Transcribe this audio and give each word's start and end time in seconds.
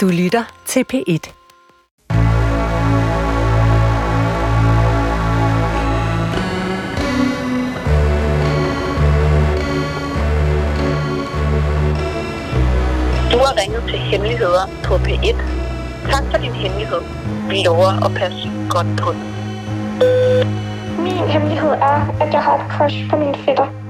Du 0.00 0.08
lytter 0.08 0.44
til 0.66 0.84
P1. 0.92 1.32
Du 13.32 13.38
har 13.38 13.62
ringet 13.62 13.82
til 13.88 13.98
Hemmeligheder 13.98 14.66
på 14.84 14.94
P1. 14.94 15.36
Tak 16.10 16.24
for 16.30 16.38
din 16.38 16.52
hemmelighed. 16.52 17.00
Vi 17.48 17.62
lover 17.64 18.04
at 18.04 18.14
passe 18.14 18.50
godt 18.70 19.00
på 19.00 19.12
den. 19.12 19.22
Min 21.02 21.28
hemmelighed 21.28 21.70
er, 21.70 22.16
at 22.20 22.32
jeg 22.32 22.42
har 22.42 22.54
et 22.54 22.72
crush 22.72 23.10
på 23.10 23.16
min 23.16 23.34
fætter. 23.34 23.89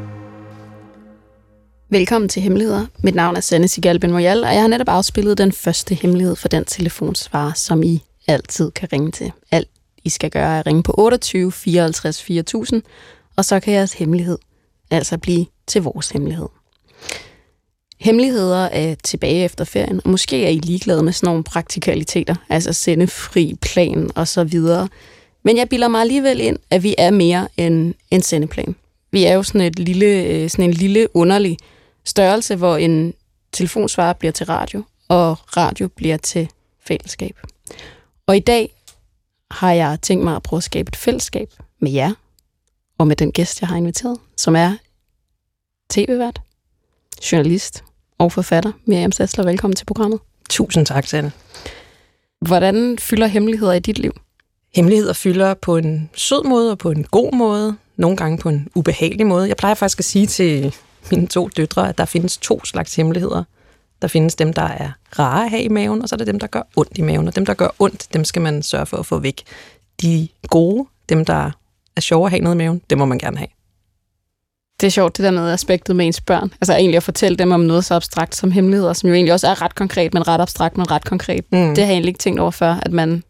Velkommen 1.92 2.28
til 2.28 2.42
Hemmeligheder. 2.42 2.86
Mit 3.02 3.14
navn 3.14 3.36
er 3.36 3.40
Sanne 3.40 3.68
Sigalben 3.68 4.14
Royal, 4.14 4.44
og 4.44 4.54
jeg 4.54 4.60
har 4.60 4.68
netop 4.68 4.88
afspillet 4.88 5.38
den 5.38 5.52
første 5.52 5.94
hemmelighed 5.94 6.36
for 6.36 6.48
den 6.48 6.64
telefonsvar, 6.64 7.52
som 7.54 7.82
I 7.82 8.02
altid 8.28 8.70
kan 8.70 8.88
ringe 8.92 9.10
til. 9.10 9.32
Alt 9.50 9.68
I 10.04 10.08
skal 10.08 10.30
gøre 10.30 10.54
er 10.54 10.60
at 10.60 10.66
ringe 10.66 10.82
på 10.82 10.94
28 10.98 11.52
54 11.52 12.22
4000, 12.22 12.82
og 13.36 13.44
så 13.44 13.60
kan 13.60 13.74
jeres 13.74 13.92
hemmelighed 13.92 14.38
altså 14.90 15.18
blive 15.18 15.46
til 15.66 15.82
vores 15.82 16.10
hemmelighed. 16.10 16.48
Hemmeligheder 18.00 18.64
er 18.64 18.94
tilbage 18.94 19.44
efter 19.44 19.64
ferien, 19.64 20.00
og 20.04 20.10
måske 20.10 20.44
er 20.44 20.50
I 20.50 20.58
ligeglade 20.58 21.02
med 21.02 21.12
sådan 21.12 21.26
nogle 21.26 21.44
praktikaliteter, 21.44 22.34
altså 22.48 22.72
sende 22.72 23.06
fri 23.06 23.54
plan 23.62 24.10
og 24.14 24.28
så 24.28 24.44
videre. 24.44 24.88
Men 25.44 25.56
jeg 25.56 25.68
bilder 25.68 25.88
mig 25.88 26.00
alligevel 26.00 26.40
ind, 26.40 26.58
at 26.70 26.82
vi 26.82 26.94
er 26.98 27.10
mere 27.10 27.48
end 27.56 27.94
en 28.10 28.22
sendeplan. 28.22 28.74
Vi 29.12 29.24
er 29.24 29.34
jo 29.34 29.42
sådan, 29.42 29.60
et 29.60 29.78
lille, 29.78 30.06
øh, 30.06 30.50
sådan 30.50 30.64
en 30.64 30.74
lille 30.74 31.16
underlig 31.16 31.58
størrelse, 32.10 32.56
hvor 32.56 32.76
en 32.76 33.14
telefonsvarer 33.52 34.12
bliver 34.12 34.32
til 34.32 34.46
radio, 34.46 34.82
og 35.08 35.56
radio 35.56 35.88
bliver 35.88 36.16
til 36.16 36.48
fællesskab. 36.86 37.40
Og 38.26 38.36
i 38.36 38.40
dag 38.40 38.74
har 39.50 39.72
jeg 39.72 39.98
tænkt 40.02 40.24
mig 40.24 40.36
at 40.36 40.42
prøve 40.42 40.58
at 40.58 40.64
skabe 40.64 40.88
et 40.88 40.96
fællesskab 40.96 41.48
med 41.80 41.92
jer, 41.92 42.12
og 42.98 43.06
med 43.06 43.16
den 43.16 43.32
gæst, 43.32 43.60
jeg 43.60 43.68
har 43.68 43.76
inviteret, 43.76 44.18
som 44.36 44.56
er 44.56 44.76
tv-vært, 45.90 46.40
journalist 47.32 47.84
og 48.18 48.32
forfatter. 48.32 48.72
Miriam 48.84 49.12
Sassler, 49.12 49.44
velkommen 49.44 49.76
til 49.76 49.84
programmet. 49.84 50.20
Tusind 50.50 50.86
tak, 50.86 51.06
Sanne. 51.06 51.32
Hvordan 52.40 52.98
fylder 52.98 53.26
hemmeligheder 53.26 53.72
i 53.72 53.78
dit 53.78 53.98
liv? 53.98 54.12
Hemmeligheder 54.74 55.12
fylder 55.12 55.54
på 55.54 55.76
en 55.76 56.10
sød 56.14 56.44
måde 56.44 56.70
og 56.70 56.78
på 56.78 56.90
en 56.90 57.04
god 57.04 57.32
måde. 57.32 57.76
Nogle 57.96 58.16
gange 58.16 58.38
på 58.38 58.48
en 58.48 58.68
ubehagelig 58.74 59.26
måde. 59.26 59.48
Jeg 59.48 59.56
plejer 59.56 59.74
faktisk 59.74 59.98
at 59.98 60.04
sige 60.04 60.26
til 60.26 60.74
mine 61.10 61.26
to 61.26 61.48
døtre, 61.56 61.88
at 61.88 61.98
der 61.98 62.04
findes 62.04 62.36
to 62.36 62.64
slags 62.64 62.96
hemmeligheder. 62.96 63.44
Der 64.02 64.08
findes 64.08 64.34
dem, 64.34 64.52
der 64.52 64.62
er 64.62 64.90
rare 65.18 65.44
at 65.44 65.50
have 65.50 65.62
i 65.62 65.68
maven, 65.68 66.02
og 66.02 66.08
så 66.08 66.14
er 66.14 66.16
der 66.16 66.24
dem, 66.24 66.40
der 66.40 66.46
gør 66.46 66.62
ondt 66.76 66.98
i 66.98 67.02
maven. 67.02 67.28
Og 67.28 67.36
dem, 67.36 67.46
der 67.46 67.54
gør 67.54 67.68
ondt, 67.78 68.08
dem 68.12 68.24
skal 68.24 68.42
man 68.42 68.62
sørge 68.62 68.86
for 68.86 68.96
at 68.96 69.06
få 69.06 69.18
væk. 69.18 69.42
De 70.02 70.28
gode, 70.48 70.88
dem, 71.08 71.24
der 71.24 71.50
er 71.96 72.00
sjove 72.00 72.26
at 72.26 72.30
have 72.30 72.40
noget 72.40 72.54
i 72.54 72.58
maven, 72.58 72.82
dem 72.90 72.98
må 72.98 73.04
man 73.04 73.18
gerne 73.18 73.36
have. 73.36 73.48
Det 74.80 74.86
er 74.86 74.90
sjovt, 74.90 75.16
det 75.16 75.24
der 75.24 75.30
med 75.30 75.52
aspektet 75.52 75.96
med 75.96 76.06
ens 76.06 76.20
børn. 76.20 76.52
Altså 76.60 76.72
egentlig 76.72 76.96
at 76.96 77.02
fortælle 77.02 77.36
dem 77.36 77.52
om 77.52 77.60
noget 77.60 77.84
så 77.84 77.94
abstrakt 77.94 78.36
som 78.36 78.50
hemmeligheder, 78.50 78.92
som 78.92 79.08
jo 79.08 79.14
egentlig 79.14 79.32
også 79.32 79.48
er 79.48 79.62
ret 79.62 79.74
konkret, 79.74 80.14
men 80.14 80.28
ret 80.28 80.40
abstrakt, 80.40 80.76
men 80.76 80.90
ret 80.90 81.04
konkret. 81.04 81.44
Mm. 81.52 81.58
Det 81.58 81.78
har 81.78 81.84
jeg 81.84 81.92
egentlig 81.92 82.08
ikke 82.08 82.18
tænkt 82.18 82.40
over 82.40 82.50
før, 82.50 82.74
at 82.82 82.92
man 82.92 83.22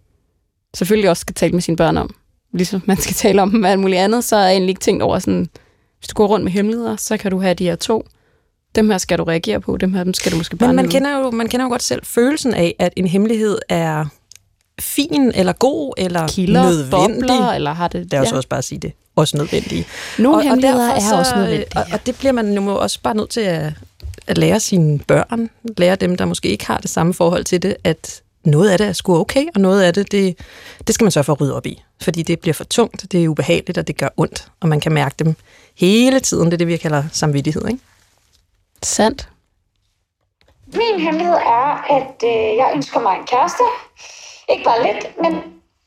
selvfølgelig 0.75 1.11
også 1.11 1.21
skal 1.21 1.35
tale 1.35 1.53
med 1.53 1.61
sine 1.61 1.77
børn 1.77 1.97
om. 1.97 2.15
Ligesom 2.53 2.83
man 2.87 2.97
skal 2.97 3.15
tale 3.15 3.43
om 3.43 3.51
dem 3.51 3.65
alt 3.65 3.81
muligt 3.81 4.01
andet, 4.01 4.25
så 4.25 4.37
har 4.37 4.43
jeg 4.43 4.53
egentlig 4.53 4.69
ikke 4.69 4.81
tænkt 4.81 5.03
over 5.03 5.19
sådan, 5.19 5.49
hvis 6.01 6.09
du 6.09 6.15
går 6.15 6.27
rundt 6.27 6.45
med 6.45 6.53
hemmeligheder, 6.53 6.97
så 6.97 7.17
kan 7.17 7.31
du 7.31 7.41
have 7.41 7.55
de 7.55 7.65
her 7.65 7.77
to. 7.77 8.07
Dem 8.75 8.91
her 8.91 8.99
skal 8.99 9.19
du 9.19 9.25
reagere 9.25 9.61
på, 9.61 9.77
dem 9.77 9.95
her 9.95 10.05
dem 10.05 10.15
skal 10.15 10.33
du 10.33 10.37
måske 10.37 10.57
bare 10.57 10.69
Men 10.69 10.77
man 10.77 10.89
kender, 10.89 11.19
jo, 11.19 11.31
man 11.31 11.49
kender 11.49 11.67
jo 11.67 11.71
godt 11.71 11.83
selv 11.83 12.05
følelsen 12.05 12.55
af, 12.55 12.75
at 12.79 12.93
en 12.97 13.07
hemmelighed 13.07 13.59
er 13.69 14.05
fin, 14.81 15.33
eller 15.35 15.53
god, 15.53 15.93
eller 15.97 16.29
Kilder, 16.29 16.63
nødvendig. 16.63 17.21
bobler, 17.21 17.53
eller 17.53 17.73
har 17.73 17.89
det... 17.89 18.11
Det 18.11 18.19
er 18.19 18.25
så 18.25 18.37
også 18.37 18.49
bare 18.49 18.59
at 18.59 18.65
sige 18.65 18.79
det. 18.79 18.93
Også 19.17 19.37
nødvendige. 19.37 19.87
Nogle 20.19 20.43
hemmeligheder 20.43 20.95
derfor 20.95 21.13
er 21.15 21.19
også 21.19 21.37
nødvendige. 21.37 21.67
Og, 21.77 21.87
og 21.93 22.07
det 22.07 22.19
bliver 22.19 22.33
man 22.33 22.55
jo 22.55 22.77
også 22.77 23.01
bare 23.03 23.15
nødt 23.15 23.31
til 23.31 23.41
at, 23.41 23.73
at 24.27 24.39
lære 24.39 24.61
sine 24.61 24.99
børn, 24.99 25.51
lære 25.77 25.97
dem, 25.97 26.17
der 26.17 26.25
måske 26.25 26.49
ikke 26.49 26.67
har 26.67 26.79
det 26.79 26.91
samme 26.91 27.15
forhold 27.15 27.45
til 27.45 27.63
det, 27.63 27.77
at 27.85 28.23
noget 28.45 28.71
af 28.71 28.79
det 28.79 28.87
er 28.87 28.93
sgu 28.93 29.19
okay, 29.19 29.47
og 29.55 29.61
noget 29.61 29.83
af 29.83 29.95
det, 29.95 30.13
det, 30.13 30.39
det 30.87 30.95
skal 30.95 31.05
man 31.05 31.11
så 31.11 31.23
for 31.23 31.33
at 31.33 31.41
rydde 31.41 31.55
op 31.57 31.67
i. 31.67 31.83
Fordi 32.01 32.23
det 32.23 32.41
bliver 32.41 32.55
for 32.55 32.65
tungt, 32.65 33.13
det 33.13 33.25
er 33.25 33.29
ubehageligt, 33.29 33.79
og 33.79 33.87
det 33.87 33.97
gør 33.97 34.09
ondt, 34.17 34.49
og 34.61 34.69
man 34.69 34.81
kan 34.81 34.93
mærke 34.93 35.15
dem 35.19 35.35
hele 35.81 36.21
tiden. 36.21 36.45
Det 36.45 36.53
er 36.53 36.59
det, 36.59 36.67
vi 36.67 36.77
kalder 36.77 37.05
samvittighed, 37.13 37.69
ikke? 37.69 37.81
Sandt. 38.83 39.29
Min 40.67 41.01
hemmelighed 41.01 41.35
er, 41.35 41.85
at 41.99 42.15
øh, 42.25 42.57
jeg 42.57 42.73
ønsker 42.75 43.01
mig 43.01 43.17
en 43.17 43.27
kæreste. 43.27 43.65
Ikke 44.49 44.65
bare 44.65 44.83
lidt, 44.83 45.23
men 45.23 45.33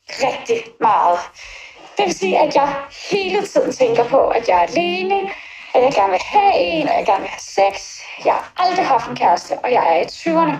rigtig 0.09 0.57
meget. 0.81 1.19
Det 1.97 2.05
vil 2.05 2.13
sige, 2.13 2.39
at 2.39 2.55
jeg 2.55 2.75
hele 3.11 3.47
tiden 3.47 3.73
tænker 3.73 4.03
på, 4.09 4.27
at 4.27 4.47
jeg 4.47 4.55
er 4.57 4.67
alene, 4.67 5.15
at 5.73 5.83
jeg 5.83 5.93
gerne 5.93 6.11
vil 6.11 6.19
have 6.21 6.53
en, 6.55 6.87
og 6.89 6.95
jeg 6.97 7.05
gerne 7.05 7.21
vil 7.21 7.29
have 7.29 7.47
sex. 7.57 7.99
Jeg 8.25 8.33
har 8.33 8.53
aldrig 8.57 8.87
haft 8.87 9.09
en 9.09 9.15
kæreste, 9.15 9.53
og 9.63 9.71
jeg 9.71 9.83
er 9.91 10.01
i 10.01 10.05
20'erne. 10.05 10.57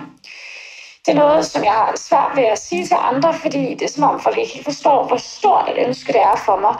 Det 1.06 1.12
er 1.14 1.18
noget, 1.18 1.46
som 1.46 1.64
jeg 1.64 1.72
har 1.72 1.92
svært 1.96 2.32
ved 2.36 2.44
at 2.44 2.58
sige 2.58 2.86
til 2.86 2.96
andre, 3.00 3.34
fordi 3.34 3.74
det 3.74 3.82
er 3.82 3.88
som 3.88 4.02
om 4.02 4.20
folk 4.20 4.38
ikke 4.38 4.54
helt 4.54 4.64
forstår, 4.64 5.06
hvor 5.06 5.16
stort 5.16 5.68
et 5.68 5.86
ønske 5.86 6.12
det 6.12 6.20
er 6.20 6.36
for 6.44 6.56
mig. 6.60 6.74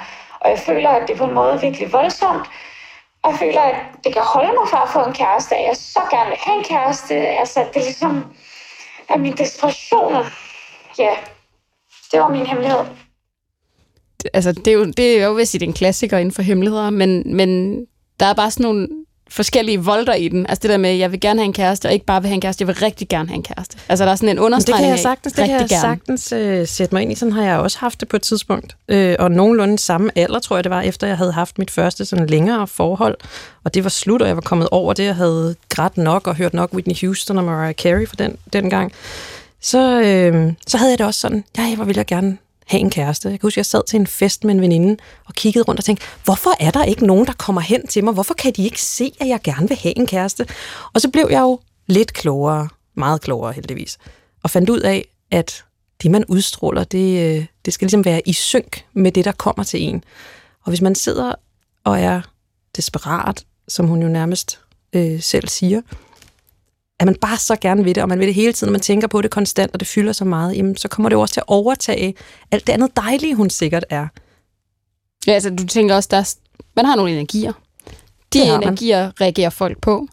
Og 0.44 0.50
jeg 0.50 0.58
føler, 0.58 0.88
at 0.88 1.08
det 1.08 1.14
er 1.14 1.18
på 1.18 1.24
en 1.24 1.34
måde 1.34 1.60
virkelig 1.60 1.92
voldsomt. 1.92 2.46
Og 3.22 3.30
jeg 3.30 3.38
føler, 3.38 3.60
at 3.60 3.76
det 4.04 4.12
kan 4.12 4.22
holde 4.22 4.52
mig 4.52 4.68
fra 4.70 4.82
at 4.82 4.88
få 4.92 5.00
en 5.08 5.14
kæreste, 5.14 5.54
jeg 5.54 5.76
så 5.76 6.00
gerne 6.10 6.28
vil 6.30 6.38
have 6.46 6.58
en 6.58 6.64
kæreste. 6.64 7.14
Altså, 7.14 7.60
det 7.74 7.80
er 7.80 7.84
ligesom 7.84 8.24
at 9.08 9.20
min 9.20 9.32
desperation. 9.32 10.12
Ja, 10.98 11.14
det 12.12 12.20
var 12.20 12.28
min 12.28 12.46
hemmelighed. 12.46 12.84
Altså, 14.34 14.52
det 14.52 14.68
er 14.68 14.72
jo, 14.72 14.84
det 14.84 15.20
er 15.20 15.26
jo 15.26 15.32
vist 15.32 15.54
en 15.54 15.72
klassiker 15.72 16.18
inden 16.18 16.34
for 16.34 16.42
hemmeligheder, 16.42 16.90
men, 16.90 17.36
men 17.36 17.80
der 18.20 18.26
er 18.26 18.34
bare 18.34 18.50
sådan 18.50 18.64
nogle 18.64 18.88
forskellige 19.34 19.78
volter 19.78 20.14
i 20.14 20.28
den. 20.28 20.46
Altså 20.48 20.62
det 20.62 20.70
der 20.70 20.76
med, 20.76 20.90
jeg 20.90 21.12
vil 21.12 21.20
gerne 21.20 21.40
have 21.40 21.44
en 21.44 21.52
kæreste, 21.52 21.86
og 21.86 21.92
ikke 21.92 22.06
bare 22.06 22.22
vil 22.22 22.28
have 22.28 22.34
en 22.34 22.40
kæreste, 22.40 22.62
jeg 22.62 22.68
vil 22.68 22.76
rigtig 22.76 23.08
gerne 23.08 23.28
have 23.28 23.36
en 23.36 23.42
kæreste. 23.42 23.76
Altså 23.88 24.04
der 24.04 24.10
er 24.10 24.16
sådan 24.16 24.28
en 24.28 24.36
Men 24.36 24.36
det 24.36 24.44
understregning 24.44 24.82
kan 24.82 24.90
jeg 24.90 24.98
sagtens, 24.98 25.32
det 25.32 25.44
kan 25.44 25.60
jeg 25.60 25.68
gerne. 25.68 25.80
sagtens 25.80 26.32
øh, 26.32 26.66
sætte 26.66 26.94
mig 26.94 27.02
ind 27.02 27.12
i. 27.12 27.14
Sådan 27.14 27.32
har 27.32 27.42
jeg 27.42 27.58
også 27.58 27.78
haft 27.78 28.00
det 28.00 28.08
på 28.08 28.16
et 28.16 28.22
tidspunkt. 28.22 28.76
Øh, 28.88 29.16
og 29.18 29.30
nogenlunde 29.30 29.78
samme 29.78 30.10
alder, 30.18 30.38
tror 30.38 30.56
jeg 30.56 30.64
det 30.64 30.70
var, 30.70 30.80
efter 30.80 31.06
jeg 31.06 31.16
havde 31.16 31.32
haft 31.32 31.58
mit 31.58 31.70
første 31.70 32.04
sådan 32.04 32.26
længere 32.26 32.66
forhold. 32.66 33.16
Og 33.64 33.74
det 33.74 33.84
var 33.84 33.90
slut, 33.90 34.22
og 34.22 34.28
jeg 34.28 34.36
var 34.36 34.42
kommet 34.42 34.68
over 34.70 34.92
det. 34.92 35.04
Jeg 35.04 35.16
havde 35.16 35.56
grædt 35.68 35.96
nok 35.96 36.26
og 36.26 36.36
hørt 36.36 36.54
nok 36.54 36.72
Whitney 36.74 37.00
Houston 37.00 37.38
og 37.38 37.44
Mariah 37.44 37.74
Carey 37.74 38.08
for 38.08 38.16
den, 38.16 38.36
den 38.52 38.70
gang. 38.70 38.92
Så, 39.60 40.00
øh, 40.00 40.52
så 40.66 40.78
havde 40.78 40.90
jeg 40.90 40.98
det 40.98 41.06
også 41.06 41.20
sådan, 41.20 41.44
ja, 41.58 41.62
jeg 41.62 41.86
ville 41.86 41.98
jeg 41.98 42.06
gerne 42.06 42.38
have 42.66 42.80
en 42.80 42.90
kæreste. 42.90 43.28
Jeg 43.28 43.40
kan 43.40 43.46
huske, 43.46 43.58
jeg 43.58 43.66
sad 43.66 43.82
til 43.86 44.00
en 44.00 44.06
fest 44.06 44.44
med 44.44 44.54
en 44.54 44.60
veninde 44.60 44.96
og 45.24 45.34
kiggede 45.34 45.64
rundt 45.64 45.78
og 45.78 45.84
tænkte, 45.84 46.06
hvorfor 46.24 46.50
er 46.60 46.70
der 46.70 46.84
ikke 46.84 47.06
nogen, 47.06 47.26
der 47.26 47.32
kommer 47.32 47.60
hen 47.60 47.86
til 47.86 48.04
mig? 48.04 48.14
Hvorfor 48.14 48.34
kan 48.34 48.52
de 48.52 48.64
ikke 48.64 48.82
se, 48.82 49.12
at 49.20 49.28
jeg 49.28 49.40
gerne 49.44 49.68
vil 49.68 49.76
have 49.76 49.98
en 49.98 50.06
kæreste? 50.06 50.46
Og 50.92 51.00
så 51.00 51.10
blev 51.10 51.28
jeg 51.30 51.40
jo 51.40 51.60
lidt 51.86 52.12
klogere, 52.12 52.68
meget 52.94 53.20
klogere 53.20 53.52
heldigvis, 53.52 53.98
og 54.42 54.50
fandt 54.50 54.70
ud 54.70 54.80
af, 54.80 55.04
at 55.30 55.64
det, 56.02 56.10
man 56.10 56.24
udstråler, 56.28 56.84
det, 56.84 57.36
øh, 57.38 57.46
det 57.64 57.74
skal 57.74 57.86
ligesom 57.86 58.04
være 58.04 58.28
i 58.28 58.32
synk 58.32 58.84
med 58.92 59.12
det, 59.12 59.24
der 59.24 59.32
kommer 59.32 59.64
til 59.64 59.82
en. 59.82 60.04
Og 60.64 60.70
hvis 60.70 60.80
man 60.80 60.94
sidder 60.94 61.34
og 61.84 62.00
er 62.00 62.20
desperat, 62.76 63.44
som 63.68 63.86
hun 63.86 64.02
jo 64.02 64.08
nærmest 64.08 64.60
øh, 64.92 65.22
selv 65.22 65.48
siger, 65.48 65.80
at 67.04 67.06
man 67.06 67.16
bare 67.20 67.36
så 67.36 67.56
gerne 67.60 67.84
vil 67.84 67.94
det, 67.94 68.02
og 68.02 68.08
man 68.08 68.18
vil 68.18 68.26
det 68.26 68.34
hele 68.34 68.52
tiden, 68.52 68.68
og 68.68 68.72
man 68.72 68.80
tænker 68.80 69.08
på 69.08 69.22
det 69.22 69.30
konstant, 69.30 69.72
og 69.72 69.80
det 69.80 69.88
fylder 69.88 70.12
så 70.12 70.24
meget, 70.24 70.56
jamen, 70.56 70.76
så 70.76 70.88
kommer 70.88 71.08
det 71.08 71.16
jo 71.16 71.20
også 71.20 71.34
til 71.34 71.40
at 71.40 71.44
overtage 71.48 72.14
alt 72.50 72.66
det 72.66 72.72
andet 72.72 72.96
dejlige, 72.96 73.34
hun 73.34 73.50
sikkert 73.50 73.84
er. 73.90 74.06
Ja, 75.26 75.32
altså 75.32 75.50
du 75.50 75.66
tænker 75.66 75.94
også, 75.94 76.08
der 76.10 76.16
er, 76.16 76.34
man 76.76 76.84
har 76.84 76.96
nogle 76.96 77.12
energier. 77.12 77.52
De 78.32 78.38
har 78.38 78.58
man. 78.58 78.62
energier 78.62 79.20
reagerer 79.20 79.50
folk 79.50 79.80
på. 79.80 80.06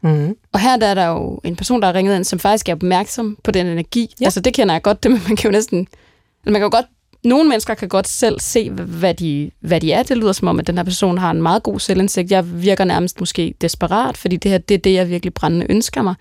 Mm. 0.00 0.36
Og 0.52 0.60
her 0.60 0.76
der 0.76 0.86
er 0.86 0.94
der 0.94 1.06
jo 1.06 1.40
en 1.44 1.56
person, 1.56 1.80
der 1.80 1.86
har 1.86 1.94
ringet 1.94 2.16
ind, 2.16 2.24
som 2.24 2.38
faktisk 2.38 2.68
er 2.68 2.72
opmærksom 2.72 3.38
på 3.44 3.50
den 3.50 3.66
energi. 3.66 4.00
Ja. 4.00 4.06
Ja. 4.20 4.26
Altså 4.26 4.40
det 4.40 4.54
kender 4.54 4.74
jeg 4.74 4.82
godt, 4.82 5.02
det, 5.02 5.10
men 5.10 5.22
man 5.28 5.36
kan 5.36 5.50
jo 5.50 5.52
næsten... 5.52 5.78
altså, 5.78 5.96
Man 6.44 6.54
kan 6.54 6.62
jo 6.62 6.70
godt 6.70 6.86
nogle 7.26 7.48
mennesker 7.48 7.74
kan 7.74 7.88
godt 7.88 8.08
selv 8.08 8.40
se, 8.40 8.70
hvad 8.70 9.14
de, 9.14 9.50
hvad 9.60 9.80
de 9.80 9.92
er. 9.92 10.02
Det 10.02 10.16
lyder 10.16 10.32
som 10.32 10.48
om, 10.48 10.58
at 10.58 10.66
den 10.66 10.76
her 10.76 10.84
person 10.84 11.18
har 11.18 11.30
en 11.30 11.42
meget 11.42 11.62
god 11.62 11.80
selvindsigt. 11.80 12.30
Jeg 12.30 12.62
virker 12.62 12.84
nærmest 12.84 13.20
måske 13.20 13.54
desperat, 13.60 14.16
fordi 14.16 14.36
det 14.36 14.50
her 14.50 14.58
det 14.58 14.74
er 14.74 14.78
det, 14.78 14.94
jeg 14.94 15.10
virkelig 15.10 15.34
brændende 15.34 15.66
ønsker 15.70 16.02
mig. 16.02 16.14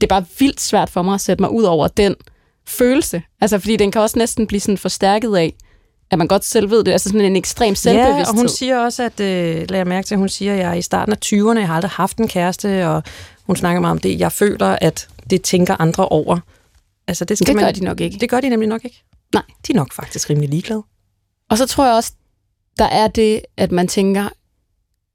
Det 0.00 0.02
er 0.02 0.06
bare 0.06 0.24
vildt 0.38 0.60
svært 0.60 0.90
for 0.90 1.02
mig 1.02 1.14
at 1.14 1.20
sætte 1.20 1.42
mig 1.42 1.50
ud 1.50 1.62
over 1.62 1.88
den 1.88 2.14
følelse. 2.66 3.22
Altså, 3.40 3.58
fordi 3.58 3.76
den 3.76 3.92
kan 3.92 4.00
også 4.00 4.18
næsten 4.18 4.46
blive 4.46 4.60
sådan 4.60 4.78
forstærket 4.78 5.36
af, 5.36 5.54
at 6.10 6.18
man 6.18 6.28
godt 6.28 6.44
selv 6.44 6.70
ved 6.70 6.84
det. 6.84 6.92
Altså 6.92 7.08
sådan 7.08 7.20
en 7.20 7.36
ekstrem 7.36 7.74
selvbevidsthed. 7.74 8.24
Ja, 8.24 8.28
og 8.28 8.34
hun 8.36 8.48
siger 8.48 8.78
også, 8.78 9.02
at, 9.02 9.20
øh, 9.20 9.70
lad 9.70 9.78
jeg 9.78 9.86
mærke 9.86 10.06
til, 10.06 10.16
hun 10.16 10.28
siger, 10.28 10.52
at 10.52 10.58
jeg 10.58 10.70
er 10.70 10.74
i 10.74 10.82
starten 10.82 11.12
af 11.12 11.18
20'erne, 11.24 11.58
jeg 11.58 11.66
har 11.66 11.74
aldrig 11.74 11.90
haft 11.90 12.18
en 12.18 12.28
kæreste, 12.28 12.88
og 12.88 13.02
hun 13.46 13.56
snakker 13.56 13.80
meget 13.80 13.90
om 13.90 13.98
det. 13.98 14.20
Jeg 14.20 14.32
føler, 14.32 14.78
at 14.80 15.08
det 15.30 15.42
tænker 15.42 15.80
andre 15.80 16.08
over. 16.08 16.38
Altså, 17.06 17.24
det, 17.24 17.38
skal 17.38 17.46
det 17.46 17.56
man, 17.56 17.64
gør 17.64 17.72
de 17.72 17.84
nok 17.84 18.00
ikke. 18.00 18.18
Det 18.18 18.30
gør 18.30 18.40
de 18.40 18.48
nemlig 18.48 18.68
nok 18.68 18.84
ikke. 18.84 19.02
Nej. 19.34 19.42
De 19.66 19.72
er 19.72 19.76
nok 19.76 19.92
faktisk 19.92 20.30
rimelig 20.30 20.50
ligeglade. 20.50 20.82
Og 21.50 21.58
så 21.58 21.66
tror 21.66 21.86
jeg 21.86 21.94
også, 21.94 22.12
der 22.78 22.84
er 22.84 23.06
det, 23.06 23.40
at 23.56 23.72
man 23.72 23.88
tænker, 23.88 24.28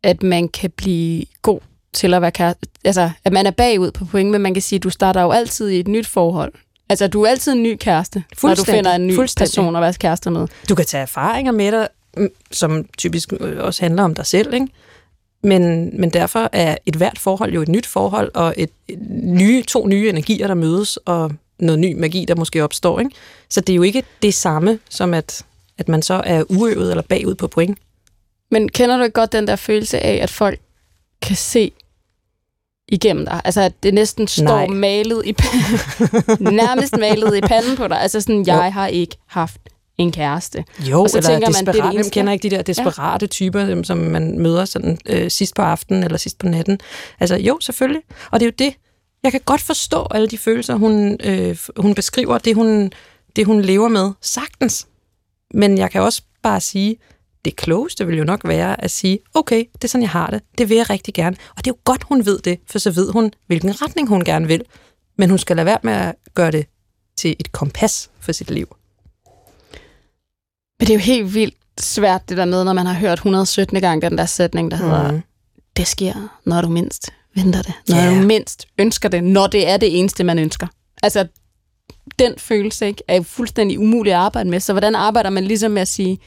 at 0.03 0.23
man 0.23 0.47
kan 0.47 0.71
blive 0.71 1.25
god 1.41 1.59
til 1.93 2.13
at 2.13 2.21
være 2.21 2.31
kæreste. 2.31 2.67
Altså, 2.85 3.11
at 3.25 3.33
man 3.33 3.45
er 3.45 3.51
bagud 3.51 3.91
på 3.91 4.05
point, 4.05 4.31
men 4.31 4.41
man 4.41 4.53
kan 4.53 4.61
sige, 4.61 4.77
at 4.77 4.83
du 4.83 4.89
starter 4.89 5.21
jo 5.21 5.31
altid 5.31 5.69
i 5.69 5.79
et 5.79 5.87
nyt 5.87 6.07
forhold. 6.07 6.53
Altså, 6.89 7.07
du 7.07 7.23
er 7.23 7.29
altid 7.29 7.53
en 7.53 7.63
ny 7.63 7.77
kæreste, 7.79 8.23
når 8.43 8.55
du 8.55 8.63
finder 8.63 8.95
en 8.95 9.07
ny 9.07 9.15
person 9.37 9.75
at 9.75 9.81
være 9.81 9.93
kæreste 9.93 10.31
med. 10.31 10.47
Du 10.69 10.75
kan 10.75 10.85
tage 10.85 11.01
erfaringer 11.01 11.51
med 11.51 11.71
dig, 11.71 11.87
mm, 12.17 12.29
som 12.51 12.85
typisk 12.97 13.33
øh, 13.39 13.63
også 13.63 13.81
handler 13.81 14.03
om 14.03 14.15
dig 14.15 14.25
selv, 14.25 14.53
ikke? 14.53 14.67
Men, 15.43 15.91
men 15.99 16.09
derfor 16.09 16.49
er 16.51 16.77
et 16.85 16.95
hvert 16.95 17.19
forhold 17.19 17.53
jo 17.53 17.61
et 17.61 17.67
nyt 17.67 17.85
forhold, 17.85 18.31
og 18.33 18.53
et, 18.57 18.69
et 18.87 18.99
nye, 19.09 19.63
to 19.63 19.87
nye 19.87 20.09
energier, 20.09 20.47
der 20.47 20.53
mødes, 20.53 20.97
og 20.97 21.31
noget 21.59 21.79
ny 21.79 21.93
magi, 21.93 22.25
der 22.25 22.35
måske 22.35 22.63
opstår. 22.63 22.99
Ikke? 22.99 23.11
Så 23.49 23.61
det 23.61 23.73
er 23.73 23.75
jo 23.75 23.81
ikke 23.81 24.03
det 24.21 24.33
samme, 24.33 24.79
som 24.89 25.13
at, 25.13 25.45
at 25.77 25.87
man 25.87 26.01
så 26.01 26.21
er 26.25 26.43
uøvet 26.49 26.89
eller 26.89 27.01
bagud 27.01 27.35
på 27.35 27.47
point. 27.47 27.77
Men 28.51 28.69
kender 28.69 28.97
du 28.97 29.03
ikke 29.03 29.13
godt 29.13 29.31
den 29.31 29.47
der 29.47 29.55
følelse 29.55 29.99
af, 29.99 30.19
at 30.23 30.29
folk 30.29 30.59
kan 31.21 31.35
se 31.35 31.71
igennem 32.91 33.25
dig? 33.25 33.41
Altså, 33.45 33.61
at 33.61 33.83
det 33.83 33.93
næsten 33.93 34.27
står 34.27 34.43
Nej. 34.43 34.67
malet 34.67 35.21
i 35.25 35.31
nærmest 36.63 36.97
malet 36.97 37.37
i 37.37 37.41
panden 37.41 37.77
på 37.77 37.87
dig. 37.87 38.01
Altså 38.01 38.21
sådan, 38.21 38.47
jeg 38.47 38.65
jo. 38.65 38.71
har 38.71 38.87
ikke 38.87 39.15
haft 39.27 39.61
en 39.97 40.11
kæreste. 40.11 40.63
Jo, 40.79 41.01
og 41.01 41.09
så 41.09 41.17
eller 41.17 41.29
tænker 41.29 41.49
man, 41.49 41.65
det 41.65 41.81
er 41.81 41.85
det 41.85 41.93
eneste. 41.93 42.11
kender 42.11 42.33
ikke 42.33 42.49
de 42.49 42.55
der 42.55 42.61
desperate 42.61 43.23
ja. 43.23 43.27
typer, 43.27 43.65
dem, 43.65 43.83
som 43.83 43.97
man 43.97 44.39
møder 44.39 44.65
sådan 44.65 44.97
øh, 45.05 45.31
sidst 45.31 45.55
på 45.55 45.61
aftenen 45.61 46.03
eller 46.03 46.17
sidst 46.17 46.37
på 46.37 46.47
natten. 46.47 46.79
Altså 47.19 47.35
jo, 47.35 47.59
selvfølgelig. 47.61 48.01
Og 48.31 48.39
det 48.39 48.45
er 48.45 48.49
jo 48.49 48.67
det. 48.67 48.75
Jeg 49.23 49.31
kan 49.31 49.41
godt 49.45 49.61
forstå 49.61 50.07
alle 50.11 50.27
de 50.27 50.37
følelser, 50.37 50.75
hun, 50.75 51.17
øh, 51.23 51.57
hun 51.77 51.95
beskriver, 51.95 52.37
det 52.37 52.55
hun, 52.55 52.91
det 53.35 53.45
hun 53.45 53.61
lever 53.61 53.87
med, 53.87 54.11
sagtens. 54.21 54.87
Men 55.53 55.77
jeg 55.77 55.91
kan 55.91 56.01
også 56.01 56.21
bare 56.43 56.61
sige, 56.61 56.97
det 57.45 57.55
klogeste 57.55 58.07
vil 58.07 58.17
jo 58.17 58.23
nok 58.23 58.47
være 58.47 58.83
at 58.83 58.91
sige, 58.91 59.19
okay, 59.33 59.65
det 59.73 59.83
er 59.83 59.87
sådan, 59.87 60.01
jeg 60.01 60.09
har 60.09 60.27
det. 60.27 60.41
Det 60.57 60.69
vil 60.69 60.77
jeg 60.77 60.89
rigtig 60.89 61.13
gerne. 61.13 61.35
Og 61.49 61.65
det 61.65 61.67
er 61.67 61.75
jo 61.75 61.79
godt, 61.83 62.03
hun 62.03 62.25
ved 62.25 62.39
det, 62.39 62.59
for 62.67 62.79
så 62.79 62.91
ved 62.91 63.11
hun, 63.11 63.31
hvilken 63.47 63.81
retning 63.81 64.07
hun 64.07 64.23
gerne 64.23 64.47
vil. 64.47 64.61
Men 65.17 65.29
hun 65.29 65.39
skal 65.39 65.55
lade 65.55 65.65
være 65.65 65.79
med 65.83 65.93
at 65.93 66.15
gøre 66.35 66.51
det 66.51 66.65
til 67.17 67.35
et 67.39 67.51
kompas 67.51 68.09
for 68.19 68.31
sit 68.31 68.51
liv. 68.51 68.75
Men 70.79 70.87
det 70.87 70.89
er 70.89 70.93
jo 70.93 70.99
helt 70.99 71.33
vildt 71.33 71.55
svært, 71.79 72.29
det 72.29 72.37
der 72.37 72.45
med, 72.45 72.63
når 72.63 72.73
man 72.73 72.85
har 72.85 72.93
hørt 72.93 73.17
117. 73.17 73.81
gang 73.81 74.01
den 74.01 74.17
der 74.17 74.25
sætning, 74.25 74.71
der 74.71 74.77
mm. 74.77 74.83
hedder, 74.83 75.21
det 75.77 75.87
sker, 75.87 76.39
når 76.45 76.61
du 76.61 76.69
mindst 76.69 77.09
venter 77.35 77.61
det. 77.61 77.73
Når 77.87 77.97
yeah. 77.97 78.21
du 78.21 78.27
mindst 78.27 78.67
ønsker 78.77 79.09
det, 79.09 79.23
når 79.23 79.47
det 79.47 79.69
er 79.69 79.77
det 79.77 79.99
eneste, 79.99 80.23
man 80.23 80.39
ønsker. 80.39 80.67
Altså, 81.03 81.27
den 82.19 82.33
følelse 82.37 82.87
ikke, 82.87 83.03
er 83.07 83.15
jo 83.15 83.23
fuldstændig 83.23 83.79
umulig 83.79 84.13
at 84.13 84.19
arbejde 84.19 84.49
med. 84.49 84.59
Så 84.59 84.73
hvordan 84.73 84.95
arbejder 84.95 85.29
man 85.29 85.43
ligesom 85.43 85.71
med 85.71 85.81
at 85.81 85.87
sige, 85.87 86.19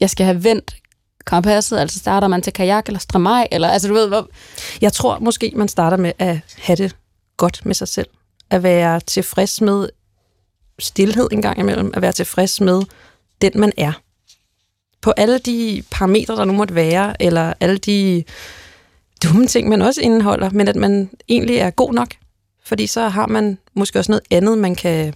jeg 0.00 0.10
skal 0.10 0.26
have 0.26 0.44
vendt 0.44 0.76
kompasset, 1.24 1.78
altså 1.78 1.98
starter 1.98 2.28
man 2.28 2.42
til 2.42 2.52
kajak 2.52 2.86
eller 2.86 2.98
stramaj, 2.98 3.48
eller 3.50 3.68
altså 3.68 3.88
du 3.88 3.94
ved, 3.94 4.08
hvor... 4.08 4.28
Jeg 4.80 4.92
tror 4.92 5.18
måske, 5.18 5.52
man 5.56 5.68
starter 5.68 5.96
med 5.96 6.12
at 6.18 6.38
have 6.58 6.76
det 6.76 6.96
godt 7.36 7.66
med 7.66 7.74
sig 7.74 7.88
selv. 7.88 8.06
At 8.50 8.62
være 8.62 9.00
tilfreds 9.00 9.60
med 9.60 9.88
stillhed 10.78 11.28
en 11.32 11.42
gang 11.42 11.58
imellem, 11.58 11.90
at 11.94 12.02
være 12.02 12.12
tilfreds 12.12 12.60
med 12.60 12.82
den, 13.42 13.52
man 13.54 13.72
er. 13.76 13.92
På 15.00 15.10
alle 15.16 15.38
de 15.38 15.82
parametre, 15.90 16.36
der 16.36 16.44
nu 16.44 16.52
måtte 16.52 16.74
være, 16.74 17.22
eller 17.22 17.52
alle 17.60 17.78
de 17.78 18.24
dumme 19.22 19.46
ting, 19.46 19.68
man 19.68 19.82
også 19.82 20.00
indeholder, 20.00 20.50
men 20.50 20.68
at 20.68 20.76
man 20.76 21.10
egentlig 21.28 21.56
er 21.56 21.70
god 21.70 21.92
nok. 21.92 22.14
Fordi 22.64 22.86
så 22.86 23.08
har 23.08 23.26
man 23.26 23.58
måske 23.74 23.98
også 23.98 24.12
noget 24.12 24.24
andet, 24.30 24.58
man 24.58 24.74
kan 24.74 25.14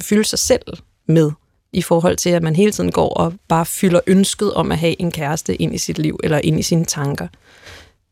fylde 0.00 0.24
sig 0.24 0.38
selv 0.38 0.62
med, 1.06 1.30
i 1.72 1.82
forhold 1.82 2.16
til, 2.16 2.30
at 2.30 2.42
man 2.42 2.56
hele 2.56 2.72
tiden 2.72 2.92
går 2.92 3.08
og 3.08 3.34
bare 3.48 3.66
fylder 3.66 4.00
ønsket 4.06 4.54
om 4.54 4.72
at 4.72 4.78
have 4.78 5.00
en 5.00 5.10
kæreste 5.10 5.56
ind 5.56 5.74
i 5.74 5.78
sit 5.78 5.98
liv, 5.98 6.20
eller 6.22 6.38
ind 6.38 6.58
i 6.58 6.62
sine 6.62 6.84
tanker. 6.84 7.28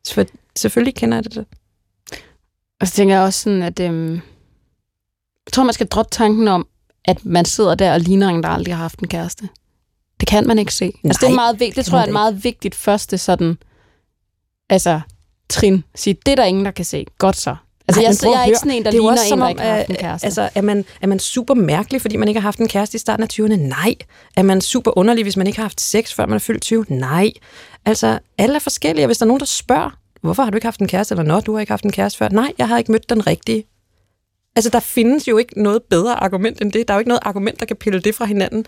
Så 0.04 0.26
selvfølgelig 0.56 0.94
kender 0.94 1.16
jeg 1.16 1.24
det. 1.24 1.34
det. 1.34 1.44
Og 2.80 2.88
så 2.88 2.94
tænker 2.94 3.14
jeg 3.14 3.24
også 3.24 3.40
sådan, 3.40 3.62
at 3.62 3.80
øhm, 3.80 4.12
jeg 5.46 5.52
tror, 5.52 5.64
man 5.64 5.74
skal 5.74 5.86
droppe 5.86 6.10
tanken 6.10 6.48
om, 6.48 6.66
at 7.04 7.24
man 7.24 7.44
sidder 7.44 7.74
der 7.74 7.92
og 7.92 8.00
ligner 8.00 8.28
en, 8.28 8.42
der 8.42 8.48
aldrig 8.48 8.74
har 8.74 8.82
haft 8.82 8.98
en 8.98 9.08
kæreste. 9.08 9.48
Det 10.20 10.28
kan 10.28 10.46
man 10.46 10.58
ikke 10.58 10.74
se. 10.74 10.84
Nej, 10.84 10.94
altså, 11.04 11.26
det 11.26 11.32
er 11.32 11.34
meget 11.34 11.60
vigtigt. 11.60 11.76
Det 11.76 11.84
tror 11.84 11.98
jeg 11.98 12.04
er 12.04 12.08
et 12.08 12.12
meget 12.12 12.44
vigtigt 12.44 12.74
første 12.74 13.18
sådan, 13.18 13.58
altså, 14.70 15.00
trin. 15.48 15.84
Sige, 15.94 16.16
det 16.26 16.32
er 16.32 16.36
der 16.36 16.44
ingen, 16.44 16.64
der 16.64 16.70
kan 16.70 16.84
se. 16.84 17.06
Godt 17.18 17.36
så. 17.36 17.56
Altså, 17.98 18.26
Ej, 18.26 18.32
jeg, 18.32 18.36
jeg 18.36 18.42
er 18.42 18.46
ikke 18.46 18.58
sådan 18.58 18.72
en, 18.72 18.84
der 18.84 18.90
ligner 18.90 19.10
en, 19.10 19.40
der 19.40 19.48
ikke 19.48 19.62
har 19.62 19.76
haft 19.76 19.88
en 19.88 19.96
kæreste. 19.96 20.24
Altså, 20.24 20.48
er 20.54 20.60
man, 20.62 20.84
er 21.00 21.06
man 21.06 21.18
super 21.18 21.54
mærkelig, 21.54 22.00
fordi 22.00 22.16
man 22.16 22.28
ikke 22.28 22.40
har 22.40 22.46
haft 22.46 22.58
en 22.58 22.68
kæreste 22.68 22.96
i 22.96 22.98
starten 22.98 23.22
af 23.22 23.28
20'erne? 23.32 23.56
Nej. 23.56 23.94
Er 24.36 24.42
man 24.42 24.60
super 24.60 24.98
underlig, 24.98 25.24
hvis 25.24 25.36
man 25.36 25.46
ikke 25.46 25.58
har 25.58 25.64
haft 25.64 25.80
sex, 25.80 26.14
før 26.14 26.26
man 26.26 26.34
er 26.34 26.38
fyldt 26.38 26.62
20? 26.62 26.84
Nej. 26.88 27.32
Altså, 27.84 28.18
alle 28.38 28.54
er 28.54 28.58
forskellige, 28.58 29.06
hvis 29.06 29.18
der 29.18 29.24
er 29.24 29.28
nogen, 29.28 29.40
der 29.40 29.46
spørger, 29.46 29.90
hvorfor 30.20 30.42
har 30.42 30.50
du 30.50 30.56
ikke 30.56 30.66
haft 30.66 30.80
en 30.80 30.88
kæreste, 30.88 31.12
eller 31.12 31.24
når 31.24 31.40
du 31.40 31.52
har 31.52 31.60
ikke 31.60 31.72
haft 31.72 31.84
en 31.84 31.92
kæreste 31.92 32.18
før? 32.18 32.28
Nej, 32.28 32.52
jeg 32.58 32.68
har 32.68 32.78
ikke 32.78 32.92
mødt 32.92 33.10
den 33.10 33.26
rigtige. 33.26 33.64
Altså, 34.56 34.70
der 34.70 34.80
findes 34.80 35.28
jo 35.28 35.38
ikke 35.38 35.62
noget 35.62 35.82
bedre 35.82 36.14
argument 36.14 36.60
end 36.60 36.72
det. 36.72 36.88
Der 36.88 36.94
er 36.94 36.96
jo 36.96 37.00
ikke 37.00 37.08
noget 37.08 37.22
argument, 37.22 37.60
der 37.60 37.66
kan 37.66 37.76
pille 37.76 38.00
det 38.00 38.14
fra 38.14 38.24
hinanden. 38.24 38.66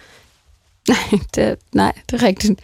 Nej, 0.89 1.21
det, 1.35 1.59
nej, 1.73 1.93
det 2.11 2.23
er 2.23 2.27
rigtigt. 2.27 2.61